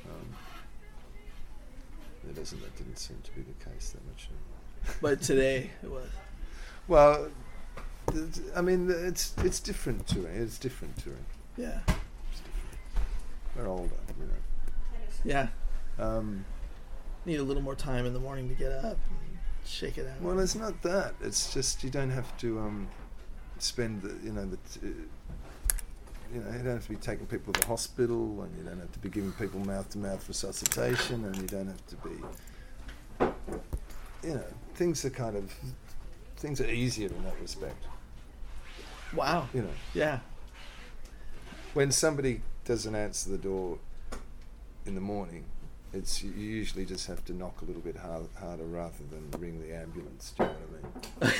Um, 0.09 0.35
it 2.27 2.35
doesn't. 2.35 2.59
That 2.61 2.75
didn't 2.77 2.97
seem 2.97 3.17
to 3.23 3.31
be 3.31 3.41
the 3.41 3.69
case 3.69 3.91
that 3.91 4.05
much. 4.07 4.27
anymore. 4.29 4.97
But 5.01 5.21
today 5.21 5.69
it 5.83 5.91
was. 5.91 6.09
Well, 6.87 7.29
I 8.55 8.61
mean, 8.61 8.89
it's 8.89 9.33
it's 9.39 9.59
different 9.59 10.07
touring. 10.07 10.35
It's 10.41 10.57
different 10.57 10.97
touring. 10.97 11.25
Yeah. 11.57 11.79
It's 11.87 12.39
different. 12.41 12.79
We're 13.55 13.67
older, 13.67 13.93
you 14.19 14.25
know. 14.25 14.33
Yeah. 15.23 15.47
Um, 16.03 16.45
Need 17.25 17.39
a 17.39 17.43
little 17.43 17.61
more 17.61 17.75
time 17.75 18.07
in 18.07 18.13
the 18.13 18.19
morning 18.19 18.49
to 18.49 18.55
get 18.55 18.71
up 18.71 18.97
shake 19.71 19.97
it 19.97 20.07
out. 20.07 20.21
well, 20.21 20.39
it's 20.39 20.55
not 20.55 20.81
that. 20.83 21.13
It's 21.21 21.53
just 21.53 21.83
you 21.83 21.89
don't 21.89 22.09
have 22.11 22.35
to 22.39 22.59
um, 22.59 22.87
spend 23.59 24.01
the 24.01 24.15
you 24.23 24.31
know 24.33 24.45
the. 24.45 24.57
T- 24.57 24.87
you 26.33 26.39
know, 26.39 26.49
you 26.51 26.59
don't 26.59 26.75
have 26.75 26.83
to 26.83 26.89
be 26.89 26.95
taking 26.95 27.25
people 27.25 27.51
to 27.51 27.59
the 27.59 27.67
hospital, 27.67 28.41
and 28.43 28.57
you 28.57 28.63
don't 28.63 28.79
have 28.79 28.91
to 28.93 28.99
be 28.99 29.09
giving 29.09 29.33
people 29.33 29.59
mouth-to-mouth 29.59 30.25
resuscitation, 30.29 31.25
and 31.25 31.35
you 31.35 31.45
don't 31.45 31.67
have 31.67 31.85
to 31.87 31.95
be, 31.97 33.25
you 34.25 34.35
know, 34.35 34.43
things 34.75 35.03
are 35.03 35.09
kind 35.09 35.35
of, 35.35 35.53
things 36.37 36.61
are 36.61 36.69
easier 36.69 37.09
in 37.09 37.21
that 37.25 37.33
respect. 37.41 37.83
wow. 39.13 39.49
You 39.53 39.63
know, 39.63 39.73
Yeah. 39.93 40.19
when 41.73 41.91
somebody 41.91 42.41
doesn't 42.63 42.95
answer 42.95 43.29
the 43.29 43.37
door 43.37 43.79
in 44.85 44.95
the 44.95 45.01
morning, 45.01 45.43
it's 45.93 46.23
you 46.23 46.31
usually 46.31 46.85
just 46.85 47.07
have 47.07 47.23
to 47.25 47.33
knock 47.33 47.61
a 47.61 47.65
little 47.65 47.81
bit 47.81 47.97
hard, 47.97 48.27
harder 48.39 48.63
rather 48.65 49.03
than 49.09 49.29
ring 49.39 49.61
the 49.61 49.75
ambulance. 49.75 50.33
Do 50.37 50.43
you 50.43 50.49
know 50.49 50.55
what 51.19 51.23
I 51.23 51.25
mean? 51.25 51.33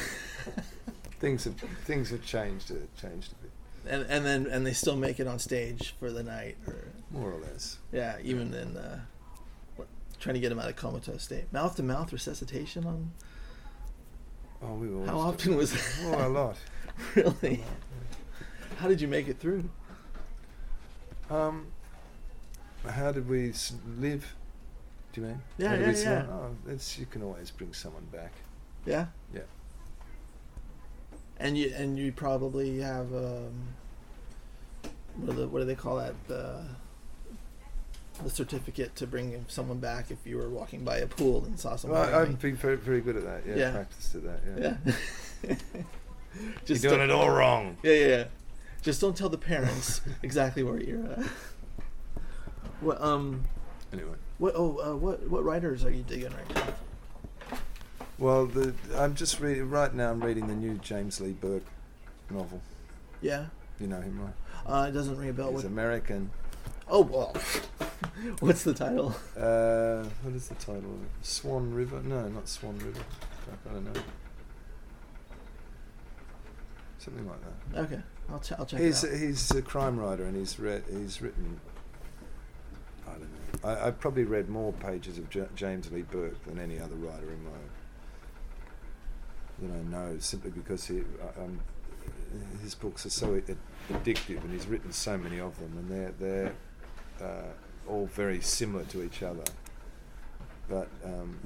things 1.19 1.43
have 1.45 1.55
things 1.85 2.09
have 2.09 2.25
changed. 2.25 2.71
Uh, 2.71 2.75
changed 2.99 3.31
a 3.33 3.35
bit, 3.43 3.51
And 3.93 4.05
and 4.09 4.25
then 4.25 4.45
and 4.47 4.65
they 4.65 4.73
still 4.73 4.95
make 4.97 5.19
it 5.19 5.27
on 5.27 5.39
stage 5.39 5.95
for 5.99 6.11
the 6.11 6.23
night 6.23 6.57
or 6.67 6.87
more 7.11 7.31
or 7.31 7.39
less. 7.39 7.77
yeah 7.91 8.17
even 8.23 8.53
in 8.53 8.75
uh, 8.77 8.99
what, 9.77 9.87
trying 10.19 10.35
to 10.35 10.39
get 10.41 10.49
them 10.49 10.59
out 10.59 10.69
of 10.69 10.75
comatose 10.75 11.23
state. 11.23 11.51
Mouth 11.53 11.75
to 11.77 11.83
mouth 11.83 12.11
resuscitation 12.11 12.85
on 12.85 13.11
Oh, 14.63 14.75
we 14.75 14.93
always 14.93 15.09
how 15.09 15.19
often 15.19 15.55
was 15.55 15.71
that? 15.71 15.99
Oh, 16.05 16.27
a 16.27 16.29
lot. 16.29 16.57
Really? 17.15 17.63
How 18.77 18.87
did 18.87 19.01
you 19.01 19.07
make 19.07 19.27
it 19.27 19.39
through? 19.39 19.67
Um, 21.31 21.67
how 22.87 23.11
did 23.11 23.27
we 23.27 23.53
live? 23.97 24.35
Do 25.13 25.21
you 25.21 25.27
mean? 25.27 25.41
Yeah, 25.57 25.75
yeah, 25.75 25.91
we 25.91 26.01
yeah. 26.01 26.25
Oh, 26.31 26.55
it's 26.67 26.97
you 26.97 27.05
can 27.05 27.21
always 27.23 27.51
bring 27.51 27.73
someone 27.73 28.05
back. 28.11 28.31
Yeah. 28.85 29.07
Yeah. 29.33 29.41
And 31.37 31.57
you 31.57 31.73
and 31.75 31.97
you 31.97 32.11
probably 32.11 32.79
have 32.79 33.13
um, 33.13 33.51
what, 35.17 35.31
do 35.35 35.41
the, 35.41 35.47
what 35.47 35.59
do 35.59 35.65
they 35.65 35.75
call 35.75 35.97
that 35.97 36.13
the 36.27 36.63
the 38.23 38.29
certificate 38.29 38.95
to 38.97 39.07
bring 39.07 39.43
someone 39.47 39.79
back 39.79 40.11
if 40.11 40.17
you 40.25 40.37
were 40.37 40.49
walking 40.49 40.83
by 40.83 40.97
a 40.97 41.07
pool 41.07 41.43
and 41.45 41.59
saw 41.59 41.75
someone. 41.75 41.99
Well. 42.01 42.21
I've 42.21 42.39
been 42.39 42.55
very, 42.55 42.77
very 42.77 43.01
good 43.01 43.15
at 43.17 43.23
that. 43.23 43.41
Yeah, 43.47 43.55
Yeah. 43.55 43.71
practiced 43.71 44.15
at 44.15 44.23
that. 44.23 44.39
Yeah. 44.45 44.93
yeah. 45.49 45.55
You're 46.35 46.51
Just 46.65 46.81
doing 46.83 46.99
don't- 46.99 47.09
it 47.09 47.11
all 47.11 47.29
wrong. 47.31 47.77
Yeah, 47.83 47.93
yeah, 47.93 48.07
yeah. 48.07 48.23
Just 48.83 49.01
don't 49.01 49.17
tell 49.17 49.29
the 49.29 49.37
parents 49.37 50.01
exactly 50.23 50.63
where 50.63 50.79
you're 50.81 51.05
at. 51.11 51.25
What 52.79 53.01
um 53.01 53.43
Anyway. 53.91 54.13
What 54.41 54.53
oh 54.55 54.79
uh, 54.83 54.95
what 54.95 55.29
what 55.29 55.43
writers 55.43 55.85
are 55.85 55.91
you 55.91 56.01
digging 56.01 56.31
right 56.31 56.55
now? 56.55 57.57
Well, 58.17 58.47
the 58.47 58.73
I'm 58.95 59.13
just 59.15 59.39
reading 59.39 59.69
right 59.69 59.93
now. 59.93 60.09
I'm 60.11 60.19
reading 60.23 60.47
the 60.47 60.55
new 60.55 60.79
James 60.79 61.21
Lee 61.21 61.31
Burke 61.33 61.63
novel. 62.31 62.59
Yeah. 63.21 63.45
You 63.79 63.85
know 63.87 64.01
him, 64.01 64.19
right? 64.19 64.33
Uh, 64.65 64.87
it 64.87 64.91
doesn't 64.93 65.15
ring 65.17 65.29
a 65.29 65.33
bell. 65.33 65.51
He's 65.51 65.57
What, 65.57 65.65
American. 65.65 66.31
oh 66.87 67.01
well. 67.01 67.35
What's 68.39 68.63
the 68.63 68.73
title? 68.73 69.15
Uh, 69.37 70.03
what 70.23 70.33
is 70.35 70.47
the 70.47 70.55
title 70.55 70.91
of 70.95 71.03
it? 71.03 71.09
Swan 71.21 71.71
River? 71.73 72.01
No, 72.03 72.27
not 72.27 72.47
Swan 72.47 72.77
River. 72.79 73.01
I 73.69 73.73
don't 73.73 73.85
know. 73.85 74.01
Something 76.99 77.27
like 77.27 77.39
that. 77.73 77.79
Okay, 77.85 78.01
I'll, 78.31 78.39
ch- 78.39 78.51
I'll 78.53 78.65
check 78.65 78.79
He's 78.79 79.03
it 79.03 79.13
out. 79.13 79.19
he's 79.19 79.51
a 79.51 79.61
crime 79.61 79.97
writer 79.99 80.23
and 80.23 80.35
he's 80.35 80.59
read 80.59 80.83
he's 80.89 81.21
written. 81.21 81.59
I 83.53 83.57
don't 83.57 83.63
know. 83.63 83.69
I, 83.69 83.87
I've 83.87 83.99
probably 83.99 84.23
read 84.23 84.49
more 84.49 84.73
pages 84.73 85.17
of 85.17 85.29
J- 85.29 85.47
James 85.55 85.91
Lee 85.91 86.03
Burke 86.03 86.43
than 86.45 86.59
any 86.59 86.79
other 86.79 86.95
writer 86.95 87.31
in 87.31 87.43
my 87.43 87.51
that 89.59 89.71
I 89.75 89.81
know, 89.83 90.17
simply 90.19 90.51
because 90.51 90.87
he 90.87 90.99
uh, 91.21 91.43
um, 91.43 91.59
his 92.61 92.73
books 92.75 93.05
are 93.05 93.09
so 93.11 93.39
addictive 93.91 94.41
and 94.43 94.51
he's 94.51 94.65
written 94.67 94.91
so 94.91 95.17
many 95.17 95.39
of 95.39 95.57
them 95.59 95.77
and 95.77 95.89
they're 95.89 96.13
they're 96.19 96.53
uh, 97.27 97.51
all 97.87 98.07
very 98.07 98.41
similar 98.41 98.83
to 98.85 99.03
each 99.03 99.23
other, 99.23 99.43
but. 100.69 100.87
Um, 101.03 101.37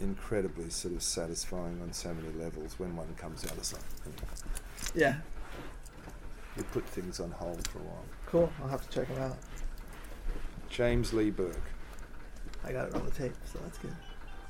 incredibly 0.00 0.70
sort 0.70 0.94
of 0.94 1.02
satisfying 1.02 1.80
on 1.82 1.92
so 1.92 2.14
many 2.14 2.28
levels 2.38 2.78
when 2.78 2.94
one 2.94 3.12
comes 3.16 3.44
out 3.44 3.50
it's 3.58 3.72
like 3.72 3.82
Yeah, 4.94 5.16
you 6.56 6.62
put 6.72 6.86
things 6.86 7.18
on 7.18 7.32
hold 7.32 7.66
for 7.66 7.78
a 7.78 7.82
while. 7.82 8.04
cool. 8.26 8.52
I'll 8.62 8.68
have 8.68 8.88
to 8.88 8.94
check 8.94 9.08
them 9.08 9.20
out. 9.20 9.36
James 10.68 11.12
Lee 11.12 11.30
Burke. 11.30 11.60
I 12.64 12.72
got 12.72 12.88
it 12.88 12.94
on 12.94 13.04
the 13.04 13.10
tape, 13.10 13.34
so 13.44 13.58
that's 13.62 13.78
good. 13.78 13.94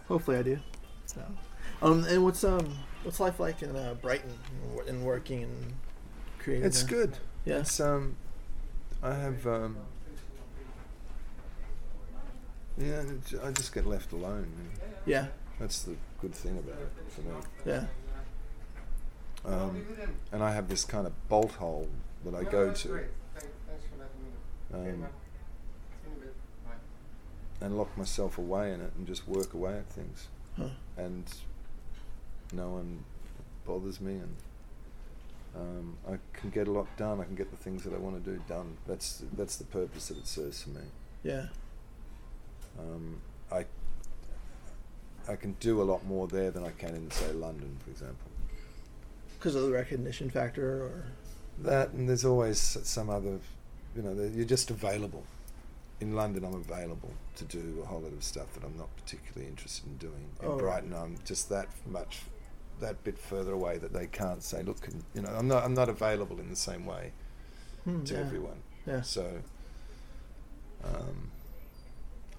Hopefully, 0.08 0.38
I 0.38 0.42
do. 0.42 0.58
So, 1.06 1.22
um, 1.82 2.04
and 2.04 2.24
what's 2.24 2.42
um, 2.44 2.76
what's 3.02 3.20
life 3.20 3.38
like 3.38 3.62
in 3.62 3.74
uh, 3.76 3.94
Brighton 4.00 4.32
and 4.86 5.04
working 5.04 5.44
and 5.44 5.74
creating? 6.38 6.66
It's 6.66 6.82
there? 6.82 7.06
good. 7.06 7.18
Yeah. 7.44 7.58
It's 7.58 7.78
um, 7.80 8.16
I 9.02 9.14
have 9.14 9.46
um, 9.46 9.76
yeah, 12.78 13.02
I 13.42 13.50
just 13.50 13.74
get 13.74 13.86
left 13.86 14.12
alone. 14.12 14.46
Yeah. 15.04 15.26
That's 15.58 15.82
the 15.82 15.96
good 16.20 16.34
thing 16.34 16.58
about 16.58 16.80
it 16.80 16.92
for 17.08 17.20
me. 17.22 17.34
Yeah. 17.66 17.84
Um, 19.44 19.84
and 20.32 20.42
I 20.42 20.52
have 20.52 20.68
this 20.68 20.84
kind 20.84 21.06
of 21.06 21.28
bolt 21.28 21.52
hole 21.52 21.88
that 22.24 22.34
I 22.34 22.44
go 22.44 22.72
to 22.72 23.04
um, 24.72 25.06
and 27.60 27.76
lock 27.76 27.96
myself 27.96 28.38
away 28.38 28.72
in 28.72 28.80
it 28.80 28.92
and 28.96 29.06
just 29.06 29.26
work 29.28 29.54
away 29.54 29.78
at 29.78 29.88
things. 29.88 30.28
Huh. 30.56 30.70
and 30.96 31.24
no 32.52 32.70
one 32.70 33.04
bothers 33.64 34.00
me 34.00 34.14
and 34.14 34.34
um, 35.54 35.96
I 36.08 36.18
can 36.32 36.50
get 36.50 36.68
a 36.68 36.70
lot 36.70 36.86
done. 36.96 37.20
I 37.20 37.24
can 37.24 37.34
get 37.34 37.50
the 37.50 37.56
things 37.56 37.84
that 37.84 37.94
I 37.94 37.96
want 37.96 38.22
to 38.22 38.30
do 38.30 38.42
done. 38.48 38.76
That's 38.86 39.22
that's 39.36 39.56
the 39.56 39.64
purpose 39.64 40.08
that 40.08 40.18
it 40.18 40.26
serves 40.26 40.62
for 40.62 40.70
me. 40.70 40.82
Yeah. 41.22 41.46
Um, 42.78 43.20
I 43.50 43.64
I 45.28 45.36
can 45.36 45.56
do 45.60 45.82
a 45.82 45.84
lot 45.84 46.04
more 46.06 46.28
there 46.28 46.50
than 46.50 46.64
I 46.64 46.70
can 46.70 46.94
in 46.94 47.10
say 47.10 47.32
London, 47.32 47.76
for 47.82 47.90
example. 47.90 48.28
Because 49.38 49.54
of 49.54 49.62
the 49.62 49.72
recognition 49.72 50.30
factor, 50.30 50.82
or 50.82 51.04
That 51.60 51.90
and 51.90 52.08
there's 52.08 52.24
always 52.24 52.58
some 52.60 53.10
other, 53.10 53.38
you 53.96 54.02
know, 54.02 54.12
you're 54.34 54.44
just 54.44 54.70
available. 54.70 55.24
In 56.00 56.14
London, 56.14 56.44
I'm 56.44 56.54
available 56.54 57.10
to 57.36 57.44
do 57.44 57.80
a 57.82 57.86
whole 57.86 58.00
lot 58.00 58.12
of 58.12 58.22
stuff 58.22 58.52
that 58.54 58.62
I'm 58.64 58.76
not 58.76 58.88
particularly 58.96 59.48
interested 59.48 59.84
in 59.86 59.96
doing. 59.96 60.28
In 60.42 60.48
Oh. 60.48 60.56
Brighton, 60.56 60.92
I'm 60.94 61.18
just 61.24 61.48
that 61.48 61.68
much, 61.86 62.20
that 62.80 63.02
bit 63.02 63.18
further 63.18 63.52
away 63.52 63.78
that 63.78 63.92
they 63.92 64.06
can't 64.06 64.42
say, 64.42 64.62
look, 64.62 64.88
you 65.14 65.22
know, 65.22 65.30
I'm 65.30 65.48
not, 65.48 65.64
I'm 65.64 65.74
not 65.74 65.88
available 65.88 66.38
in 66.38 66.50
the 66.50 66.56
same 66.56 66.86
way 66.86 67.12
Hmm, 67.84 68.04
to 68.04 68.14
yeah. 68.14 68.20
everyone. 68.20 68.62
Yeah. 68.86 69.02
So, 69.02 69.42
um, 70.84 71.30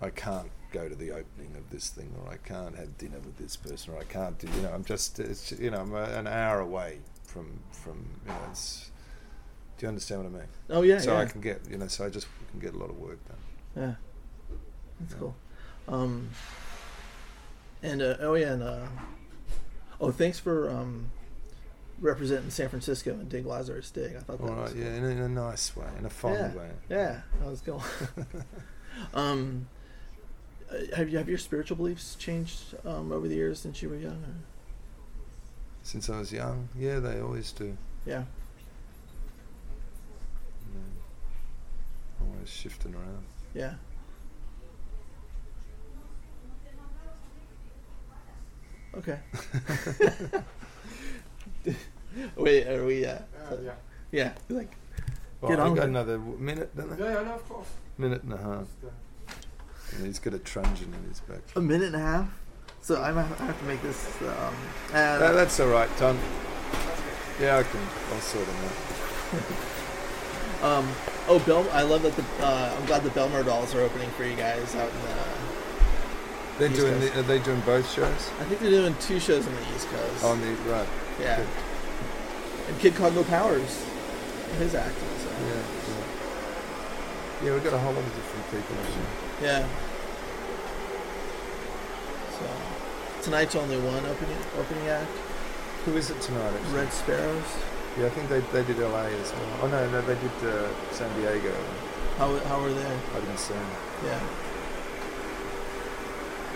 I 0.02 0.10
can't 0.10 0.50
go 0.72 0.88
to 0.88 0.96
the 0.96 1.12
opening 1.12 1.56
of 1.58 1.70
this 1.70 1.90
thing, 1.90 2.14
or 2.24 2.32
I 2.32 2.38
can't 2.38 2.76
have 2.78 2.98
dinner 2.98 3.20
with 3.20 3.38
this 3.38 3.58
person, 3.58 3.94
or 3.94 4.00
I 4.00 4.04
can't 4.06 4.38
do, 4.40 4.48
you 4.56 4.62
know, 4.62 4.72
I'm 4.72 4.86
just, 4.86 5.20
it's, 5.20 5.52
you 5.52 5.72
know, 5.72 5.82
I'm 5.82 5.94
a, 5.94 6.04
an 6.04 6.28
hour 6.28 6.62
away 6.62 7.00
from, 7.26 7.60
from, 7.72 8.06
you 8.26 8.32
know, 8.32 8.38
it's, 8.52 8.90
do 9.78 9.86
you 9.86 9.90
understand 9.90 10.24
what 10.24 10.30
I 10.34 10.40
mean? 10.40 10.48
Oh 10.70 10.82
yeah. 10.84 11.00
so 11.00 11.12
yeah. 11.14 11.20
I 11.20 11.26
can 11.26 11.42
get, 11.42 11.62
you 11.70 11.78
know, 11.78 11.88
so 11.88 12.06
I 12.06 12.10
just 12.10 12.28
can 12.52 12.60
get 12.62 12.74
a 12.74 12.78
lot 12.78 12.90
of 12.90 12.98
work 12.98 13.20
done. 13.28 13.38
Yeah. 13.76 13.96
That's 15.00 15.14
Yeah. 15.14 15.20
cool. 15.20 15.36
Um, 15.88 16.30
and 17.82 18.02
uh, 18.02 18.18
oh 18.20 18.34
yeah, 18.36 18.54
and 18.54 18.64
uh, 18.64 18.86
oh 20.02 20.12
thanks 20.12 20.38
for 20.40 20.70
um, 20.70 21.10
representing 22.00 22.50
San 22.50 22.70
Francisco 22.70 23.12
and 23.12 23.30
Dig 23.30 23.46
Lazarus 23.46 23.90
Dig. 23.92 24.16
I 24.16 24.20
thought 24.20 24.40
that 24.40 24.50
All 24.50 24.56
was 24.56 24.74
right, 24.74 24.84
yeah, 24.84 24.94
in 24.96 25.04
a, 25.06 25.08
in 25.08 25.20
a 25.20 25.30
nice 25.30 25.76
way, 25.76 25.88
in 25.98 26.06
a 26.06 26.10
fond 26.10 26.36
yeah, 26.36 26.54
way. 26.54 26.70
yeah, 26.90 27.22
that 27.40 27.50
was 27.50 27.62
cool. 27.62 27.82
um, 29.14 29.68
uh, 30.72 30.96
have 30.96 31.10
you 31.10 31.18
have 31.18 31.30
your 31.30 31.38
spiritual 31.38 31.78
beliefs 31.78 32.16
changed 32.16 32.76
um, 32.86 33.12
over 33.12 33.28
the 33.28 33.36
years 33.36 33.60
since 33.60 33.82
you 33.82 33.90
were 33.90 33.96
young? 33.98 34.22
Or? 34.24 34.36
Since 35.82 36.10
I 36.10 36.20
was 36.20 36.32
young, 36.32 36.70
yeah, 36.78 37.00
they 37.00 37.20
always 37.22 37.52
do. 37.52 37.76
Yeah. 38.06 38.24
you 42.22 42.28
always 42.34 42.50
shifting 42.50 42.94
around. 42.94 43.24
Yeah. 43.54 43.74
Okay. 48.98 49.20
Wait, 52.36 52.68
are 52.68 52.86
we? 52.86 53.06
Uh, 53.06 53.20
yeah. 53.64 53.74
yeah. 54.12 54.34
Like, 54.50 54.76
Well, 55.42 55.52
Get 55.52 55.60
on 55.60 55.66
I've 55.68 55.72
with 55.74 55.80
got 55.82 55.88
another 55.90 56.18
w- 56.18 56.38
minute, 56.38 56.76
don't 56.76 56.90
they? 56.98 57.04
Yeah, 57.06 57.14
yeah, 57.14 57.22
no, 57.24 57.34
of 57.36 57.48
course. 57.50 57.68
Minute 57.98 58.24
and 58.24 58.34
a 58.34 58.38
half. 58.38 58.68
And 59.96 60.06
he's 60.06 60.20
got 60.20 60.34
a 60.34 60.40
truncheon 60.40 60.94
in 60.94 61.10
his 61.10 61.20
back. 61.22 61.40
a 61.56 61.62
minute 61.62 61.88
and 61.94 61.96
a 61.96 62.00
half. 62.00 62.28
So 62.82 63.02
I'm, 63.02 63.18
I 63.18 63.22
have 63.24 63.60
to 63.60 63.66
make 63.66 63.82
this. 63.82 64.08
Um, 64.22 64.56
uh, 64.94 65.18
No, 65.20 65.34
that's 65.36 65.60
all 65.60 65.68
right, 65.70 65.90
Tom. 65.98 66.18
Yeah, 67.40 67.58
I 67.58 67.64
can. 67.64 67.80
I'll 68.14 68.20
sort 68.22 68.46
him 68.48 68.56
out. 68.66 69.44
um, 70.62 70.92
oh, 71.28 71.40
Bel. 71.46 71.70
I 71.72 71.84
love 71.84 72.04
that 72.04 72.16
the. 72.16 72.24
Uh, 72.46 72.76
I'm 72.78 72.86
glad 72.86 73.04
the 73.04 73.10
Belmar 73.12 73.46
dolls 73.46 73.74
are 73.76 73.82
opening 73.82 74.10
for 74.12 74.24
you 74.26 74.36
guys 74.36 74.76
out 74.76 74.90
in 74.90 75.02
the. 75.02 75.16
They're 76.60 76.72
East 76.72 76.80
doing. 76.80 77.00
Coast. 77.00 77.14
The, 77.14 77.20
are 77.20 77.24
they 77.24 77.40
doing 77.40 77.62
both 77.62 77.92
shows? 77.92 78.32
I 78.40 78.44
think 78.44 78.60
they're 78.60 78.72
doing 78.72 78.96
two 79.00 79.20
shows 79.20 79.48
on 79.48 79.56
the 79.56 79.62
East 79.76 79.88
Coast. 79.88 80.24
On 80.24 80.42
the 80.42 80.52
right. 80.70 80.88
yeah. 81.20 81.38
good. 81.38 81.48
And 82.68 82.80
Kid 82.80 82.96
Congo 82.96 83.24
Powers, 83.24 83.86
his 84.58 84.76
acting. 84.76 85.08
So. 85.20 85.30
Yeah. 85.30 85.54
Yeah. 85.54 86.10
Yeah, 87.42 87.54
we've 87.54 87.64
got 87.64 87.74
a 87.74 87.80
whole 87.80 87.94
lot 87.94 88.04
of 88.04 88.16
different 88.16 88.46
people. 88.52 88.76
Actually. 88.84 89.46
Yeah. 89.46 89.68
So 92.38 93.24
tonight's 93.24 93.56
only 93.56 93.78
one 93.78 94.06
opening 94.06 94.38
opening 94.58 94.88
act. 94.90 95.10
Who 95.86 95.96
is 95.96 96.10
it 96.10 96.20
tonight? 96.22 96.54
Actually? 96.54 96.74
Red 96.74 96.92
Sparrows. 96.92 97.58
Yeah, 97.98 98.06
I 98.06 98.10
think 98.10 98.30
they 98.30 98.40
they 98.52 98.64
did 98.64 98.80
LA 98.80 99.08
as 99.08 99.32
well. 99.34 99.60
Oh 99.64 99.68
no, 99.68 99.90
no, 99.90 100.02
they 100.02 100.16
did 100.16 100.32
uh, 100.44 100.70
San 100.92 101.10
Diego. 101.20 101.54
How 102.18 102.38
how 102.40 102.60
are 102.62 102.72
they? 102.72 102.86
I 102.86 103.20
didn't 103.20 103.40
see 103.40 103.54
them. 103.54 103.72
Yeah. 104.06 104.20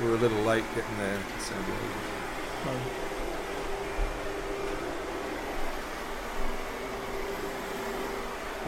We 0.01 0.09
were 0.09 0.15
a 0.15 0.19
little 0.19 0.43
late 0.43 0.63
getting 0.75 0.97
there. 0.97 1.17
to 1.17 1.39
San 1.43 1.61
Diego. 1.63 2.13
Um, 2.67 2.81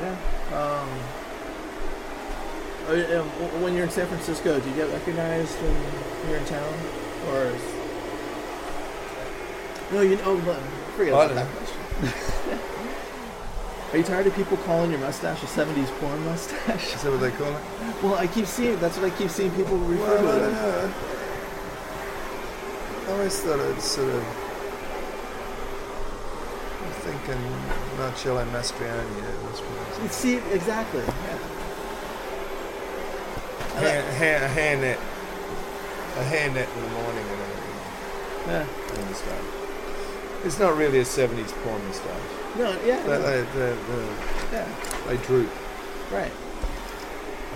yeah. 0.02 0.18
Um, 0.56 0.90
oh, 2.88 3.22
um, 3.22 3.62
when 3.62 3.74
you're 3.74 3.86
in 3.86 3.90
San 3.90 4.08
Francisco, 4.08 4.60
do 4.60 4.70
you 4.70 4.76
get 4.76 4.90
recognized 4.92 5.56
when 5.62 6.30
you're 6.30 6.40
in 6.40 6.46
town, 6.46 6.74
or 7.30 7.46
is... 7.48 7.62
no? 9.92 10.02
You 10.02 10.16
know, 10.18 10.24
oh, 10.26 10.42
but 10.46 10.60
forget 10.96 11.14
about 11.14 11.36
that 11.36 11.48
question. 11.56 11.75
Are 13.94 13.98
you 13.98 14.04
tired 14.04 14.28
of 14.28 14.36
people 14.36 14.58
calling 14.58 14.92
your 14.92 15.00
mustache 15.00 15.42
a 15.44 15.46
'70s 15.46 15.88
porn 16.00 16.24
mustache? 16.26 16.94
Is 16.96 17.02
that 17.04 17.12
what 17.12 17.22
they 17.22 17.32
call 17.32 17.48
it? 17.56 17.62
well, 18.04 18.16
I 18.16 18.28
keep 18.28 18.46
seeing. 18.46 18.78
That's 18.80 18.98
what 18.98 19.12
I 19.12 19.16
keep 19.16 19.30
seeing 19.30 19.52
people 19.52 19.78
refer 19.78 20.22
Well, 20.22 20.40
to 20.40 20.46
it. 20.48 20.52
know. 20.52 20.94
I 23.08 23.12
always 23.14 23.40
thought 23.40 23.60
it 23.60 23.82
sort 23.82 24.10
of. 24.10 24.24
I'm 26.84 26.92
thinking 27.06 27.42
Marcello 27.98 28.44
Mastroianni. 28.46 29.22
That's 29.46 29.62
what 29.62 30.12
see, 30.12 30.38
exactly. 30.52 31.02
Yeah. 31.02 31.36
is. 33.78 33.82
Hair, 33.82 34.02
hair, 34.14 34.48
hair 34.50 34.78
net. 34.78 35.00
A 36.18 36.24
hair 36.24 36.50
net 36.52 36.68
in 36.76 36.82
the 36.84 36.90
morning 36.90 37.26
and 37.26 37.42
a, 37.42 37.46
Yeah. 38.48 38.66
and 39.00 39.10
a. 39.16 39.65
It's 40.46 40.60
not 40.60 40.78
really 40.78 41.00
a 41.00 41.04
70s 41.04 41.52
porn 41.64 41.84
moustache. 41.88 42.22
No, 42.56 42.72
yeah. 42.86 43.02
They, 43.02 43.10
no, 43.10 43.22
they, 43.22 43.42
they, 43.60 43.76
yeah. 44.54 44.68
they 45.08 45.18
droop. 45.26 45.50
Right. 46.12 46.32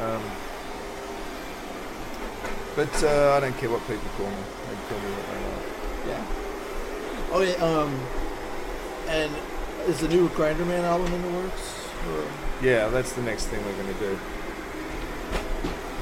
Um, 0.01 0.23
but 2.75 3.03
uh, 3.03 3.33
I 3.37 3.39
don't 3.41 3.55
care 3.57 3.69
what 3.69 3.85
people 3.85 4.09
call 4.17 4.25
me. 4.25 4.41
They 4.67 4.75
call 4.89 4.99
me 4.99 5.11
what 5.13 5.25
they 5.29 5.39
like. 5.45 6.17
Yeah. 6.17 6.25
Oh 7.31 7.41
yeah. 7.41 7.63
Um. 7.63 7.93
And 9.07 9.35
is 9.87 9.99
the 9.99 10.07
new 10.07 10.29
Grinderman 10.29 10.83
album 10.83 11.13
in 11.13 11.21
the 11.21 11.29
works? 11.29 11.85
Or? 12.07 12.65
Yeah, 12.65 12.87
that's 12.89 13.13
the 13.13 13.21
next 13.21 13.45
thing 13.47 13.63
we're 13.65 13.73
going 13.73 13.93
to 13.93 13.99
do. 13.99 14.19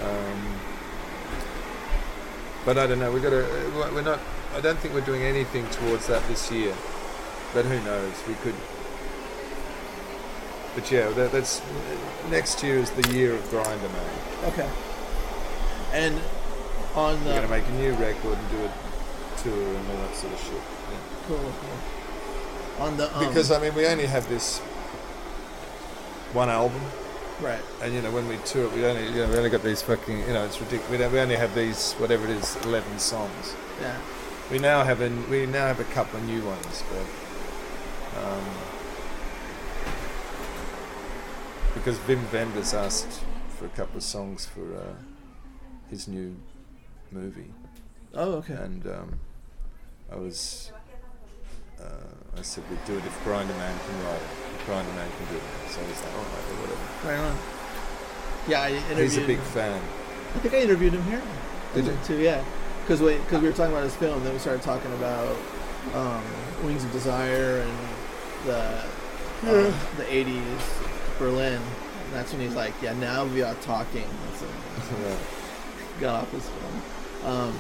Um, 0.03 0.59
but 2.65 2.77
I 2.77 2.88
don't 2.88 2.99
know. 2.99 3.11
We've 3.11 3.23
got 3.23 3.31
to. 3.31 3.91
We're 3.93 4.01
not. 4.01 4.19
I 4.55 4.61
don't 4.61 4.77
think 4.79 4.93
we're 4.93 5.01
doing 5.01 5.23
anything 5.23 5.67
towards 5.69 6.07
that 6.07 6.25
this 6.27 6.51
year. 6.51 6.73
But 7.53 7.65
who 7.65 7.79
knows? 7.83 8.13
We 8.27 8.33
could. 8.35 8.55
But 10.75 10.91
yeah, 10.91 11.09
that, 11.09 11.31
that's 11.31 11.61
next 12.29 12.61
year 12.63 12.77
is 12.77 12.91
the 12.91 13.11
year 13.13 13.33
of 13.33 13.41
Grinderman. 13.49 14.47
Okay. 14.49 14.69
And 15.93 16.19
on 16.95 17.19
the 17.23 17.29
We're 17.31 17.41
going 17.41 17.41
to 17.43 17.49
make 17.49 17.67
a 17.67 17.71
new 17.73 17.93
record 17.93 18.37
and 18.37 18.49
do 18.51 18.57
a 18.65 18.71
tour 19.41 19.75
and 19.75 19.89
all 19.91 19.97
that 19.97 20.15
sort 20.15 20.33
of 20.33 20.39
shit. 20.39 20.53
Yeah. 20.53 20.99
cool, 21.27 21.37
cool. 21.37 22.83
On 22.85 22.97
the 22.97 23.17
um, 23.17 23.27
Because 23.27 23.51
I 23.51 23.59
mean, 23.59 23.73
we 23.73 23.87
only 23.87 24.05
have 24.05 24.27
this 24.29 24.59
one 26.33 26.49
album. 26.49 26.81
right. 27.41 27.61
And 27.81 27.93
you 27.93 28.01
know, 28.01 28.11
when 28.11 28.27
we 28.27 28.37
tour, 28.37 28.69
we 28.69 28.85
only 28.85 29.05
you 29.05 29.25
know 29.25 29.29
we 29.29 29.37
only 29.37 29.49
got 29.49 29.63
these 29.63 29.81
fucking 29.81 30.19
you 30.19 30.33
know 30.33 30.45
it's 30.45 30.59
ridiculous. 30.59 30.89
We, 30.91 30.97
we 31.07 31.19
only 31.19 31.35
have 31.37 31.55
these 31.55 31.93
whatever 31.93 32.25
it 32.25 32.31
is, 32.31 32.55
eleven 32.65 32.99
songs. 32.99 33.55
Yeah. 33.81 33.97
We 34.51 34.59
now 34.59 34.83
have 34.83 35.01
a 35.01 35.09
we 35.29 35.45
now 35.45 35.67
have 35.67 35.79
a 35.81 35.83
couple 35.85 36.19
of 36.19 36.25
new 36.25 36.41
ones, 36.45 36.83
but 36.89 38.21
um, 38.23 38.45
because 41.73 41.97
Wim 41.99 42.31
Wenders 42.31 42.73
asked 42.73 43.21
for 43.49 43.65
a 43.65 43.69
couple 43.69 43.97
of 43.97 44.03
songs 44.03 44.45
for 44.45 44.61
uh, 44.75 44.93
his 45.89 46.07
new 46.07 46.35
movie, 47.11 47.51
Oh, 48.13 48.33
okay. 48.35 48.53
and 48.53 48.85
um, 48.87 49.19
I 50.11 50.15
was 50.15 50.71
uh, 51.81 52.37
I 52.37 52.41
said 52.41 52.63
we'd 52.69 52.83
do 52.85 52.97
it 52.97 53.05
if 53.05 53.19
Grinderman 53.25 53.49
can 53.85 54.03
write 54.05 54.15
it. 54.15 54.29
If 54.55 54.65
Grinderman 54.65 55.09
can 55.17 55.27
do 55.29 55.37
it. 55.37 55.71
So 55.71 55.81
I 55.81 55.87
was 55.89 56.01
like, 56.03 56.13
all 56.13 56.19
right, 56.19 56.31
well, 56.47 56.61
whatever. 56.61 57.09
Right 57.09 57.19
on. 57.19 57.37
Yeah, 58.47 58.61
I 58.61 58.69
interviewed. 58.69 58.97
He's 58.99 59.17
a 59.17 59.27
big 59.27 59.39
fan. 59.39 59.81
I 60.35 60.39
think 60.39 60.53
I 60.53 60.61
interviewed 60.61 60.93
him 60.93 61.03
here. 61.03 61.21
Did 61.73 61.85
you? 61.85 61.97
Too, 62.05 62.17
yeah. 62.17 62.43
Because 62.88 63.01
we, 63.01 63.17
cause 63.27 63.41
we 63.41 63.49
were 63.49 63.53
talking 63.53 63.73
about 63.73 63.83
his 63.83 63.97
film, 63.97 64.23
then 64.23 64.31
we 64.31 64.39
started 64.39 64.61
talking 64.61 64.89
about 64.93 65.35
um, 65.93 66.23
Wings 66.63 66.85
of 66.85 66.91
Desire 66.93 67.59
and 67.59 67.77
the 68.45 68.61
um, 69.43 69.73
the 69.97 70.03
'80s 70.03 71.19
Berlin. 71.19 71.61
And 71.61 72.13
that's 72.13 72.31
when 72.31 72.39
he's 72.39 72.55
like, 72.55 72.73
"Yeah, 72.81 72.93
now 72.93 73.25
we 73.25 73.43
are 73.43 73.55
talking." 73.55 74.07
That's 74.29 74.41
Yeah. 75.03 75.17
got 75.99 76.23
off 76.23 76.31
his 76.31 76.47
film. 76.47 77.35
Um, 77.35 77.57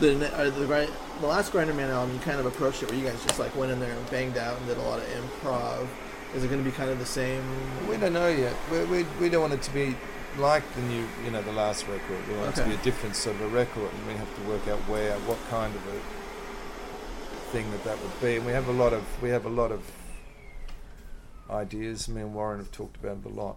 the 0.00 0.36
uh, 0.36 0.50
the 0.50 0.66
Gri- 0.66 0.88
the 1.20 1.26
last 1.28 1.52
Grinderman 1.52 1.90
album, 1.90 2.16
you 2.16 2.20
kind 2.22 2.40
of 2.40 2.46
approached 2.46 2.82
it 2.82 2.90
where 2.90 2.98
you 2.98 3.06
guys 3.06 3.22
just 3.22 3.38
like 3.38 3.54
went 3.54 3.70
in 3.70 3.78
there 3.78 3.92
and 3.92 4.10
banged 4.10 4.38
out 4.38 4.56
and 4.56 4.66
did 4.66 4.76
a 4.78 4.82
lot 4.82 4.98
of 4.98 5.04
improv. 5.06 5.86
Is 6.34 6.42
it 6.42 6.48
going 6.48 6.62
to 6.62 6.68
be 6.68 6.74
kind 6.74 6.90
of 6.90 6.98
the 6.98 7.06
same? 7.06 7.44
We 7.88 7.96
don't 7.96 8.12
know 8.12 8.26
yet. 8.26 8.56
We, 8.72 8.84
we, 8.86 9.06
we 9.20 9.28
don't 9.28 9.40
want 9.40 9.54
it 9.54 9.62
to 9.62 9.72
be 9.72 9.94
like 10.36 10.62
the 10.74 10.82
new, 10.82 11.06
you 11.24 11.30
know, 11.30 11.42
the 11.42 11.52
last 11.52 11.86
record. 11.88 12.28
We 12.28 12.36
want 12.36 12.56
it 12.56 12.60
to 12.62 12.68
be 12.68 12.74
a 12.74 12.78
different 12.78 13.16
sort 13.16 13.36
of 13.36 13.42
a 13.42 13.48
record, 13.48 13.90
and 13.92 14.06
we 14.06 14.14
have 14.14 14.34
to 14.36 14.42
work 14.42 14.66
out 14.68 14.78
where, 14.88 15.16
what 15.20 15.38
kind 15.50 15.74
of 15.74 15.82
a 15.86 17.50
thing 17.50 17.70
that 17.70 17.84
that 17.84 18.00
would 18.02 18.20
be. 18.20 18.36
And 18.36 18.46
we 18.46 18.52
have 18.52 18.68
a 18.68 18.72
lot 18.72 18.92
of, 18.92 19.04
we 19.22 19.30
have 19.30 19.46
a 19.46 19.50
lot 19.50 19.72
of 19.72 19.82
ideas. 21.50 22.08
Me 22.08 22.20
and 22.20 22.34
Warren 22.34 22.58
have 22.58 22.70
talked 22.70 22.96
about 22.96 23.18
it 23.24 23.24
a 23.24 23.34
lot. 23.34 23.56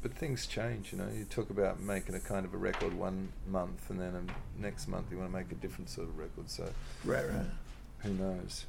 But 0.00 0.14
things 0.14 0.46
change, 0.46 0.92
you 0.92 0.98
know. 0.98 1.08
You 1.12 1.24
talk 1.24 1.50
about 1.50 1.80
making 1.80 2.14
a 2.14 2.20
kind 2.20 2.46
of 2.46 2.54
a 2.54 2.56
record 2.56 2.94
one 2.94 3.32
month, 3.48 3.90
and 3.90 4.00
then 4.00 4.14
um, 4.14 4.28
next 4.56 4.86
month 4.86 5.06
you 5.10 5.18
want 5.18 5.32
to 5.32 5.36
make 5.36 5.50
a 5.50 5.56
different 5.56 5.90
sort 5.90 6.08
of 6.08 6.16
record. 6.16 6.48
So 6.48 6.68
Right, 7.04 7.28
right. 7.28 7.46
who 7.98 8.10
knows? 8.14 8.66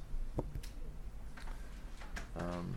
Um, 2.35 2.75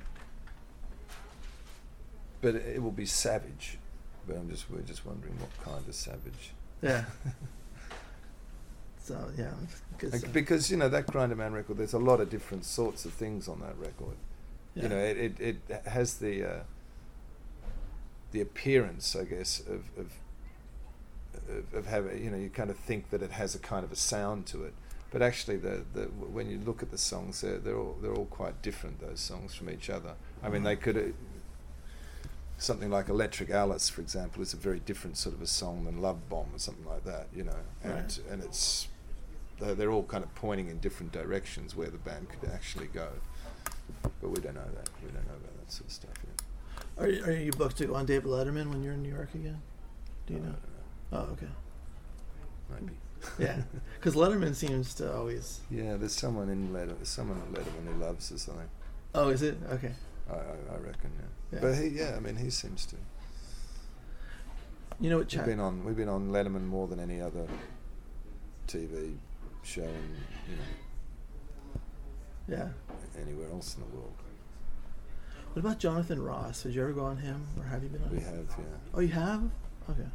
but 2.42 2.56
it 2.56 2.82
will 2.82 2.90
be 2.90 3.06
savage. 3.06 3.78
But 4.26 4.36
I'm 4.36 4.48
just 4.50 4.70
we're 4.70 4.80
just 4.82 5.04
wondering 5.04 5.34
what 5.38 5.50
kind 5.64 5.86
of 5.86 5.94
savage. 5.94 6.52
Yeah. 6.82 7.04
so 9.02 9.30
yeah, 9.36 9.50
Like, 10.00 10.32
because 10.32 10.70
you 10.70 10.76
know 10.76 10.88
that 10.88 11.06
Grinderman 11.06 11.52
record, 11.52 11.76
there's 11.78 11.92
a 11.92 11.98
lot 11.98 12.20
of 12.20 12.30
different 12.30 12.64
sorts 12.64 13.04
of 13.04 13.12
things 13.12 13.48
on 13.48 13.60
that 13.60 13.76
record. 13.78 14.16
yeah. 14.74 14.82
You 14.84 14.88
know, 14.88 14.98
it, 14.98 15.40
it, 15.40 15.56
it 15.68 15.82
has 15.86 16.14
the 16.18 16.44
uh, 16.44 16.60
the 18.30 18.40
appearance, 18.40 19.16
I 19.16 19.24
guess, 19.24 19.60
of, 19.60 19.84
of 19.98 20.12
of 21.48 21.74
of 21.74 21.86
having 21.86 22.22
you 22.22 22.30
know 22.30 22.36
you 22.36 22.48
kind 22.50 22.70
of 22.70 22.76
think 22.76 23.10
that 23.10 23.22
it 23.22 23.32
has 23.32 23.54
a 23.54 23.58
kind 23.58 23.84
of 23.84 23.90
a 23.92 23.96
sound 23.96 24.46
to 24.46 24.64
it, 24.64 24.74
but 25.10 25.20
actually 25.22 25.56
the, 25.56 25.82
the 25.94 26.02
when 26.04 26.48
you 26.48 26.58
look 26.64 26.82
at 26.82 26.90
the 26.90 26.98
songs, 26.98 27.40
they're 27.40 27.58
they're 27.58 27.76
all 27.78 27.96
they're 28.00 28.14
all 28.14 28.26
quite 28.26 28.62
different. 28.62 29.00
Those 29.00 29.20
songs 29.20 29.54
from 29.54 29.68
each 29.70 29.90
other. 29.90 30.14
I 30.42 30.48
mean, 30.48 30.62
they 30.62 30.76
could. 30.76 31.14
Uh, 32.62 32.64
Something 32.64 32.90
like 32.90 33.08
Electric 33.08 33.50
Alice, 33.50 33.88
for 33.88 34.00
example, 34.00 34.40
is 34.42 34.52
a 34.52 34.56
very 34.56 34.78
different 34.80 35.16
sort 35.16 35.34
of 35.34 35.42
a 35.42 35.46
song 35.46 35.84
than 35.84 36.00
Love 36.00 36.28
Bomb 36.28 36.46
or 36.54 36.58
something 36.58 36.86
like 36.86 37.04
that, 37.04 37.26
you 37.34 37.42
know. 37.44 37.56
And 37.82 37.92
Right. 37.94 38.20
and 38.30 38.42
it's 38.42 38.88
they're, 39.58 39.74
they're 39.74 39.90
all 39.90 40.04
kind 40.04 40.24
of 40.24 40.34
pointing 40.34 40.68
in 40.68 40.78
different 40.78 41.12
directions 41.12 41.76
where 41.76 41.88
the 41.88 41.98
band 41.98 42.28
could 42.30 42.48
actually 42.50 42.86
go. 42.86 43.08
But 44.02 44.30
we 44.30 44.40
don't 44.40 44.54
know 44.54 44.70
that. 44.74 44.88
We 45.04 45.10
don't 45.10 45.26
know 45.26 45.34
about 45.36 45.56
that 45.58 45.72
sort 45.72 45.86
of 45.86 45.92
stuff 45.92 46.14
yet. 46.24 46.42
Are 46.98 47.08
you, 47.08 47.24
are 47.24 47.32
you 47.32 47.52
booked 47.52 47.78
to 47.78 47.86
go 47.86 47.94
on 47.94 48.06
David 48.06 48.24
Letterman 48.26 48.70
when 48.70 48.82
you're 48.82 48.94
in 48.94 49.02
New 49.02 49.08
York 49.14 49.34
again? 49.34 49.60
Do 50.26 50.34
you 50.34 50.40
I 50.40 50.42
know? 50.42 50.54
don't 51.10 51.28
Oh, 51.28 51.32
okay. 51.32 51.46
Maybe. 52.70 52.92
Yeah, 53.38 53.62
because 53.98 54.14
Letterman 54.14 54.54
seems 54.54 54.94
to 54.94 55.12
always. 55.14 55.60
Yeah, 55.70 55.96
there's 55.96 56.14
someone 56.14 56.48
in 56.48 56.70
Letterman, 56.70 56.96
there's 56.96 57.08
someone 57.08 57.38
in 57.48 57.54
Letterman 57.54 57.92
who 57.92 58.00
loves 58.04 58.30
us. 58.32 58.48
I 58.48 58.52
think. 58.52 58.70
Oh, 59.14 59.28
is 59.28 59.42
it 59.42 59.58
okay? 59.70 59.92
I, 60.30 60.34
I, 60.34 60.74
I 60.74 60.78
reckon. 60.78 61.10
Yeah. 61.18 61.26
Yeah. 61.52 61.58
But 61.60 61.74
he, 61.76 61.88
yeah, 61.88 62.14
I 62.16 62.20
mean, 62.20 62.36
he 62.36 62.50
seems 62.50 62.86
to. 62.86 62.96
You 65.00 65.10
know 65.10 65.18
what? 65.18 65.34
We've 65.34 65.44
been 65.44 65.60
on, 65.60 65.84
we've 65.84 65.96
been 65.96 66.08
on 66.08 66.30
Letterman 66.30 66.66
more 66.66 66.86
than 66.86 67.00
any 67.00 67.20
other 67.20 67.46
TV 68.68 69.16
show, 69.62 69.82
in, 69.82 70.16
you 70.48 70.56
know, 70.56 70.62
Yeah. 72.56 72.68
anywhere 73.20 73.50
else 73.50 73.76
in 73.76 73.82
the 73.82 73.96
world. 73.96 74.12
What 75.52 75.60
about 75.60 75.78
Jonathan 75.78 76.22
Ross? 76.22 76.62
Did 76.62 76.74
you 76.74 76.82
ever 76.82 76.92
go 76.92 77.04
on 77.04 77.18
him, 77.18 77.46
or 77.58 77.64
have 77.64 77.82
you 77.82 77.88
been 77.88 78.02
on? 78.04 78.10
We 78.10 78.18
him? 78.18 78.36
have, 78.36 78.46
yeah, 78.58 78.64
Oh, 78.94 79.00
you 79.00 79.08
have? 79.08 79.42
Okay. 79.90 80.08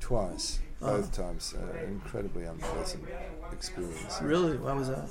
twice, 0.00 0.60
both 0.80 1.12
times, 1.12 1.54
uh, 1.54 1.84
incredibly 1.84 2.44
unpleasant 2.44 3.04
experience. 3.52 4.20
Really? 4.22 4.56
Why 4.56 4.72
was 4.72 4.88
that? 4.88 5.08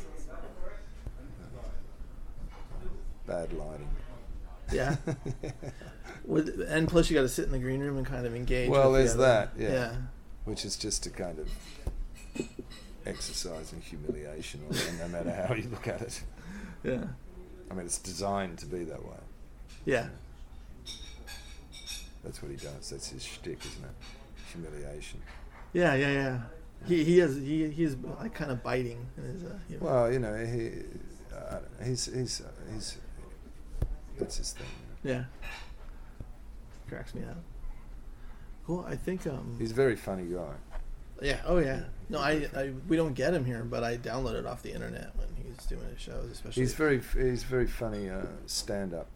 Bad 3.28 3.54
lighting. 3.54 3.90
Yeah. 4.72 4.96
With, 6.26 6.60
and 6.68 6.88
plus, 6.88 7.10
you 7.10 7.16
got 7.16 7.22
to 7.22 7.30
sit 7.30 7.46
in 7.46 7.52
the 7.52 7.60
green 7.60 7.80
room 7.80 7.98
and 7.98 8.06
kind 8.06 8.26
of 8.26 8.36
engage. 8.36 8.70
Well, 8.70 8.92
there's 8.92 9.14
the 9.14 9.22
that, 9.22 9.52
yeah. 9.58 9.70
Yeah. 9.72 9.96
which 10.46 10.66
is 10.66 10.76
just 10.76 11.06
a 11.06 11.10
kind 11.10 11.38
of 11.40 11.50
exercise 13.06 13.74
in 13.74 13.82
humiliation, 13.82 14.62
no 15.00 15.08
matter 15.08 15.32
how 15.32 15.54
you 15.54 15.70
look 15.70 15.88
at 15.88 16.02
it. 16.02 16.22
Yeah. 16.84 17.04
I 17.72 17.74
mean, 17.74 17.88
it's 17.88 17.98
designed 17.98 18.60
to 18.60 18.68
be 18.68 18.84
that 18.84 19.04
way. 19.04 19.18
Yeah. 19.86 20.10
That's 22.24 22.40
what 22.44 22.52
he 22.52 22.58
does. 22.58 22.92
That's 22.92 23.10
his 23.10 23.24
shtick, 23.24 23.58
isn't 23.66 23.84
it? 23.84 23.96
Humiliation. 24.52 25.20
Yeah. 25.74 25.96
Yeah. 25.96 26.12
Yeah. 26.12 26.40
He 26.86 27.04
he 27.04 27.20
is 27.22 27.38
he 27.38 27.70
he's 27.70 27.96
like 28.20 28.36
kind 28.36 28.52
of 28.52 28.62
biting 28.62 29.08
in 29.18 29.24
his. 29.24 29.44
Uh, 29.46 29.58
you 29.68 29.80
know. 29.80 29.86
Well, 29.86 30.14
you 30.14 30.20
know, 30.20 30.36
he, 30.46 30.72
uh, 31.36 31.60
he's 31.84 32.06
he's 32.06 32.42
uh, 32.42 32.52
he's 32.72 32.98
that's 34.18 34.38
his 34.38 34.52
thing. 34.54 34.68
Yeah. 35.04 35.26
Cracks 36.90 37.14
me 37.16 37.24
up. 37.24 37.38
Cool. 38.66 38.86
I 38.88 38.96
think 38.96 39.26
um. 39.28 39.56
He's 39.60 39.72
a 39.72 39.76
very 39.76 39.96
funny 39.96 40.26
guy. 40.26 40.54
Yeah. 41.22 41.42
Oh 41.46 41.58
yeah. 41.60 41.82
No, 42.10 42.20
I, 42.20 42.48
I 42.56 42.72
we 42.88 42.96
don't 42.98 43.14
get 43.14 43.34
him 43.34 43.46
here, 43.46 43.64
but 43.64 43.84
I 43.84 43.98
download 43.98 44.36
it 44.36 44.46
off 44.46 44.62
the 44.62 44.72
internet 44.74 45.12
when 45.16 45.28
he's 45.44 45.66
doing 45.66 45.88
his 45.92 46.00
shows, 46.00 46.30
especially. 46.32 46.62
He's 46.64 46.74
very 46.74 47.02
he's 47.14 47.44
very 47.44 47.68
funny 47.68 48.10
uh, 48.10 48.26
stand 48.46 48.94
up. 48.94 49.08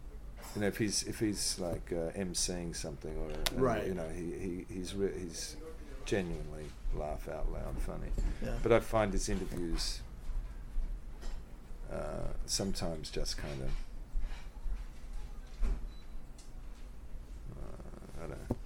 You 0.56 0.62
know, 0.62 0.66
if 0.68 0.78
he's 0.78 1.04
if 1.04 1.20
he's 1.20 1.58
like 1.60 1.92
uh, 1.92 2.10
emceeing 2.18 2.74
something 2.74 3.16
or 3.16 3.30
uh, 3.30 3.60
Right. 3.60 3.86
you 3.86 3.94
know, 3.94 4.08
he, 4.14 4.32
he 4.32 4.66
he's 4.74 4.94
re- 4.94 5.12
he's 5.16 5.56
genuinely 6.04 6.64
laugh 6.96 7.28
out 7.28 7.52
loud 7.52 7.78
funny. 7.78 8.08
Yeah. 8.44 8.54
But 8.62 8.72
I 8.72 8.80
find 8.80 9.12
his 9.12 9.28
interviews 9.28 10.00
uh, 11.92 12.28
sometimes 12.46 13.10
just 13.10 13.36
kind 13.36 13.62
of 13.62 13.70
uh, 17.56 18.16
I 18.18 18.20
don't 18.22 18.30
know. 18.50 18.56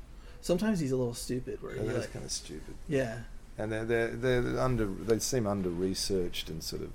Sometimes 0.44 0.78
he's 0.78 0.92
a 0.92 0.96
little 0.96 1.14
stupid. 1.14 1.62
Where 1.62 1.72
he 1.72 1.78
That's 1.86 2.00
like, 2.00 2.12
kind 2.12 2.22
of 2.26 2.30
stupid. 2.30 2.74
yeah, 2.86 3.20
and 3.56 3.72
they're 3.72 3.86
they're 3.86 4.10
they're 4.10 4.60
under 4.60 4.84
they 4.84 5.18
seem 5.18 5.46
under 5.46 5.70
researched 5.70 6.50
and 6.50 6.62
sort 6.62 6.82
of 6.82 6.90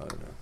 I 0.00 0.06
don't 0.08 0.20
know. 0.22 0.34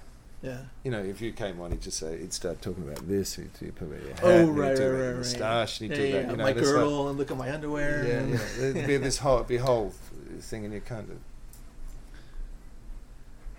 yeah. 0.42 0.58
You 0.82 0.90
know, 0.90 1.00
if 1.02 1.20
you 1.20 1.30
came 1.32 1.60
on, 1.60 1.72
he'd 1.72 1.82
just 1.82 1.98
say 1.98 2.18
he'd 2.18 2.32
start 2.32 2.62
talking 2.62 2.84
about 2.88 3.06
this. 3.06 3.34
He'd, 3.34 3.50
he'd 3.60 3.74
put 3.74 3.88
your 3.90 3.98
hat, 3.98 4.20
Oh 4.22 4.30
and 4.30 4.48
he'd 4.48 4.60
right, 4.62 4.78
right, 4.78 4.86
right, 4.88 5.06
right. 5.08 5.16
moustache, 5.18 5.78
he'd 5.80 5.90
yeah, 5.90 5.96
do 5.96 6.02
that. 6.02 6.08
yeah, 6.24 6.30
You 6.30 6.36
know, 6.38 6.42
my 6.44 6.52
girdle 6.54 7.08
and 7.10 7.18
look 7.18 7.30
at 7.30 7.36
my 7.36 7.52
underwear. 7.52 7.98
Like, 7.98 8.08
yeah, 8.08 8.18
and- 8.18 8.30
yeah. 8.32 8.72
There'd 8.72 8.86
be 8.86 8.96
this 8.96 9.18
whole 9.18 9.42
be 9.42 9.58
whole 9.58 9.92
thing, 10.40 10.64
and 10.64 10.72
you 10.72 10.80
kind 10.80 11.06
of. 11.10 11.18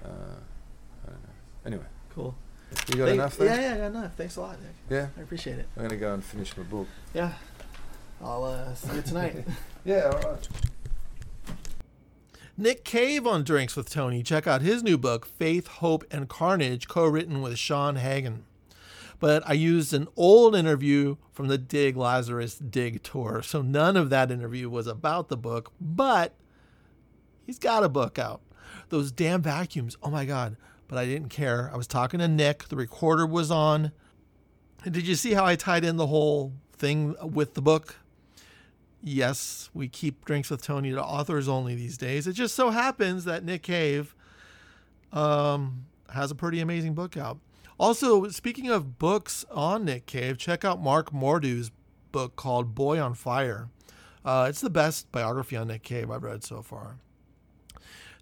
Uh, 0.04 0.10
I 1.06 1.10
don't 1.12 1.22
know. 1.24 1.30
Anyway, 1.66 1.86
Cool. 2.14 2.36
you 2.90 2.96
got 2.96 3.06
Thank- 3.06 3.14
enough 3.20 3.38
there? 3.38 3.48
Yeah, 3.56 3.62
yeah, 3.62 3.74
I 3.74 3.78
got 3.78 3.86
enough. 3.88 4.16
Thanks 4.16 4.36
a 4.36 4.42
lot, 4.42 4.58
Nick. 4.62 4.72
Yeah? 4.90 5.08
I 5.18 5.22
appreciate 5.22 5.60
it. 5.60 5.68
I'm 5.78 5.84
gonna 5.84 5.98
go 5.98 6.14
and 6.14 6.24
finish 6.24 6.56
my 6.58 6.64
book. 6.64 6.88
Yeah. 7.14 7.34
I'll 8.24 8.44
uh, 8.44 8.74
see 8.74 8.96
you 8.96 9.02
tonight. 9.02 9.46
Yeah, 9.88 10.10
all 10.12 10.32
right. 10.32 10.48
Nick 12.58 12.84
Cave 12.84 13.28
on 13.28 13.44
Drinks 13.44 13.76
with 13.76 13.88
Tony. 13.88 14.24
Check 14.24 14.48
out 14.48 14.64
his 14.64 14.82
new 14.82 14.98
book, 14.98 15.28
Faith, 15.28 15.68
Hope, 15.68 16.04
and 16.10 16.28
Carnage, 16.28 16.88
co 16.88 17.06
written 17.06 17.44
with 17.44 17.60
Sean 17.60 17.98
O'Hagan. 17.98 18.46
But 19.20 19.48
I 19.48 19.54
used 19.54 19.94
an 19.94 20.08
old 20.16 20.56
interview 20.56 21.18
from 21.32 21.50
the 21.50 21.60
Dig 21.60 21.96
Lazarus 21.96 22.56
Dig 22.56 23.04
tour, 23.04 23.44
so 23.44 23.62
none 23.62 23.96
of 23.96 24.10
that 24.10 24.32
interview 24.32 24.70
was 24.70 24.88
about 24.88 25.30
the 25.30 25.38
book, 25.38 25.72
but 25.80 26.34
he's 27.46 27.60
got 27.60 27.84
a 27.84 27.90
book 27.90 28.18
out. 28.18 28.42
Those 28.90 29.12
damn 29.12 29.42
vacuums, 29.42 29.98
oh 30.02 30.10
my 30.10 30.26
God. 30.26 30.58
But 30.88 30.98
I 30.98 31.06
didn't 31.06 31.30
care. 31.30 31.70
I 31.74 31.78
was 31.78 31.88
talking 31.88 32.20
to 32.20 32.28
Nick, 32.28 32.70
the 32.70 32.76
recorder 32.76 33.26
was 33.26 33.52
on. 33.52 33.92
And 34.84 34.94
did 34.94 35.08
you 35.08 35.16
see 35.16 35.34
how 35.34 35.46
I 35.46 35.56
tied 35.56 35.84
in 35.84 35.98
the 35.98 36.08
whole 36.08 36.54
thing 36.74 37.16
with 37.22 37.54
the 37.56 37.62
book? 37.62 37.98
Yes, 39.08 39.70
we 39.72 39.88
keep 39.88 40.26
drinks 40.26 40.50
with 40.50 40.64
Tony 40.64 40.90
to 40.90 41.04
authors 41.04 41.48
only 41.48 41.76
these 41.76 41.96
days. 41.96 42.26
It 42.26 42.34
just 42.34 42.56
so 42.56 42.72
happens 42.72 43.24
that 43.26 43.44
Nick 43.44 43.62
Cave 43.62 44.16
um, 45.14 45.86
has 46.12 46.32
a 46.32 46.36
pretty 46.36 46.60
amazing 46.60 46.96
book 46.96 47.16
out. 47.16 47.38
Also, 47.78 48.28
speaking 48.30 48.68
of 48.68 48.98
books 48.98 49.46
on 49.52 49.86
Nick 49.86 50.08
Cave, 50.08 50.40
check 50.40 50.66
out 50.66 50.82
Mark 50.82 51.14
Mordue's 51.14 51.70
book 52.12 52.36
called 52.36 52.74
Boy 52.74 53.00
on 53.00 53.14
Fire. 53.14 53.70
Uh, 54.26 54.48
it's 54.50 54.62
the 54.62 54.72
best 54.72 55.12
biography 55.12 55.56
on 55.56 55.68
Nick 55.68 55.84
Cave 55.84 56.10
I've 56.10 56.24
read 56.24 56.44
so 56.44 56.64
far. 56.64 56.98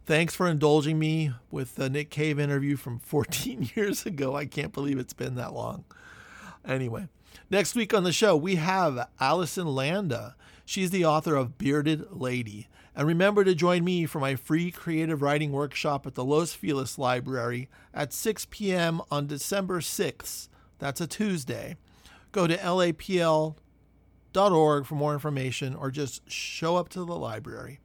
Thanks 0.06 0.36
for 0.36 0.50
indulging 0.50 1.00
me 1.00 1.32
with 1.50 1.76
the 1.76 1.90
Nick 1.90 2.10
Cave 2.10 2.38
interview 2.38 2.76
from 2.76 3.00
14 3.06 3.70
years 3.74 4.06
ago. 4.06 4.36
I 4.36 4.46
can't 4.46 4.74
believe 4.74 5.00
it's 5.00 5.14
been 5.14 5.36
that 5.36 5.54
long. 5.54 5.86
Anyway, 6.68 7.08
next 7.50 7.74
week 7.74 7.94
on 7.94 8.04
the 8.04 8.12
show, 8.12 8.36
we 8.36 8.56
have 8.56 9.08
Allison 9.22 9.68
Landa. 9.68 10.36
She's 10.66 10.92
the 10.92 11.06
author 11.06 11.36
of 11.36 11.58
Bearded 11.58 12.12
Lady. 12.12 12.68
And 12.96 13.08
remember 13.08 13.44
to 13.44 13.56
join 13.56 13.84
me 13.84 14.06
for 14.06 14.20
my 14.20 14.36
free 14.36 14.70
creative 14.72 15.22
writing 15.22 15.52
workshop 15.52 16.06
at 16.06 16.16
the 16.16 16.24
Los 16.24 16.54
Feliz 16.54 16.98
Library 16.98 17.70
at 17.94 18.14
6 18.14 18.48
p.m. 18.50 19.02
on 19.10 19.28
December 19.28 19.80
6th. 19.80 20.48
That's 20.80 21.02
a 21.02 21.08
Tuesday. 21.08 21.76
Go 22.32 22.48
to 22.48 22.56
lapl.org 22.58 23.56
for 24.86 24.96
more 24.96 25.14
information 25.14 25.76
or 25.76 25.92
just 25.92 26.30
show 26.30 26.76
up 26.78 26.90
to 26.90 27.04
the 27.04 27.16
library. 27.16 27.80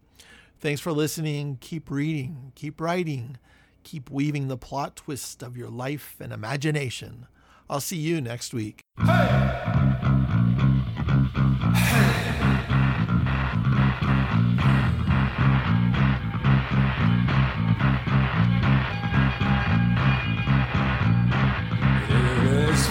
Thanks 0.61 0.81
for 0.81 0.93
listening. 0.93 1.59
Keep 1.61 1.91
reading, 1.91 2.53
keep 2.55 2.81
writing, 2.81 3.39
keep 3.85 4.11
weaving 4.11 4.49
the 4.49 4.57
plot 4.57 4.97
twist 4.97 5.43
of 5.43 5.57
your 5.57 5.71
life 5.71 6.17
and 6.21 6.33
imagination. 6.33 7.27
I'll 7.71 7.81
see 7.81 7.97
you 7.97 8.21
next 8.21 8.53
week. 8.53 8.83
It 8.99 9.48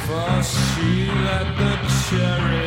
for 0.07 0.41
she 0.41 1.05
let 1.27 1.47
the 1.59 1.73
cherry 2.07 2.66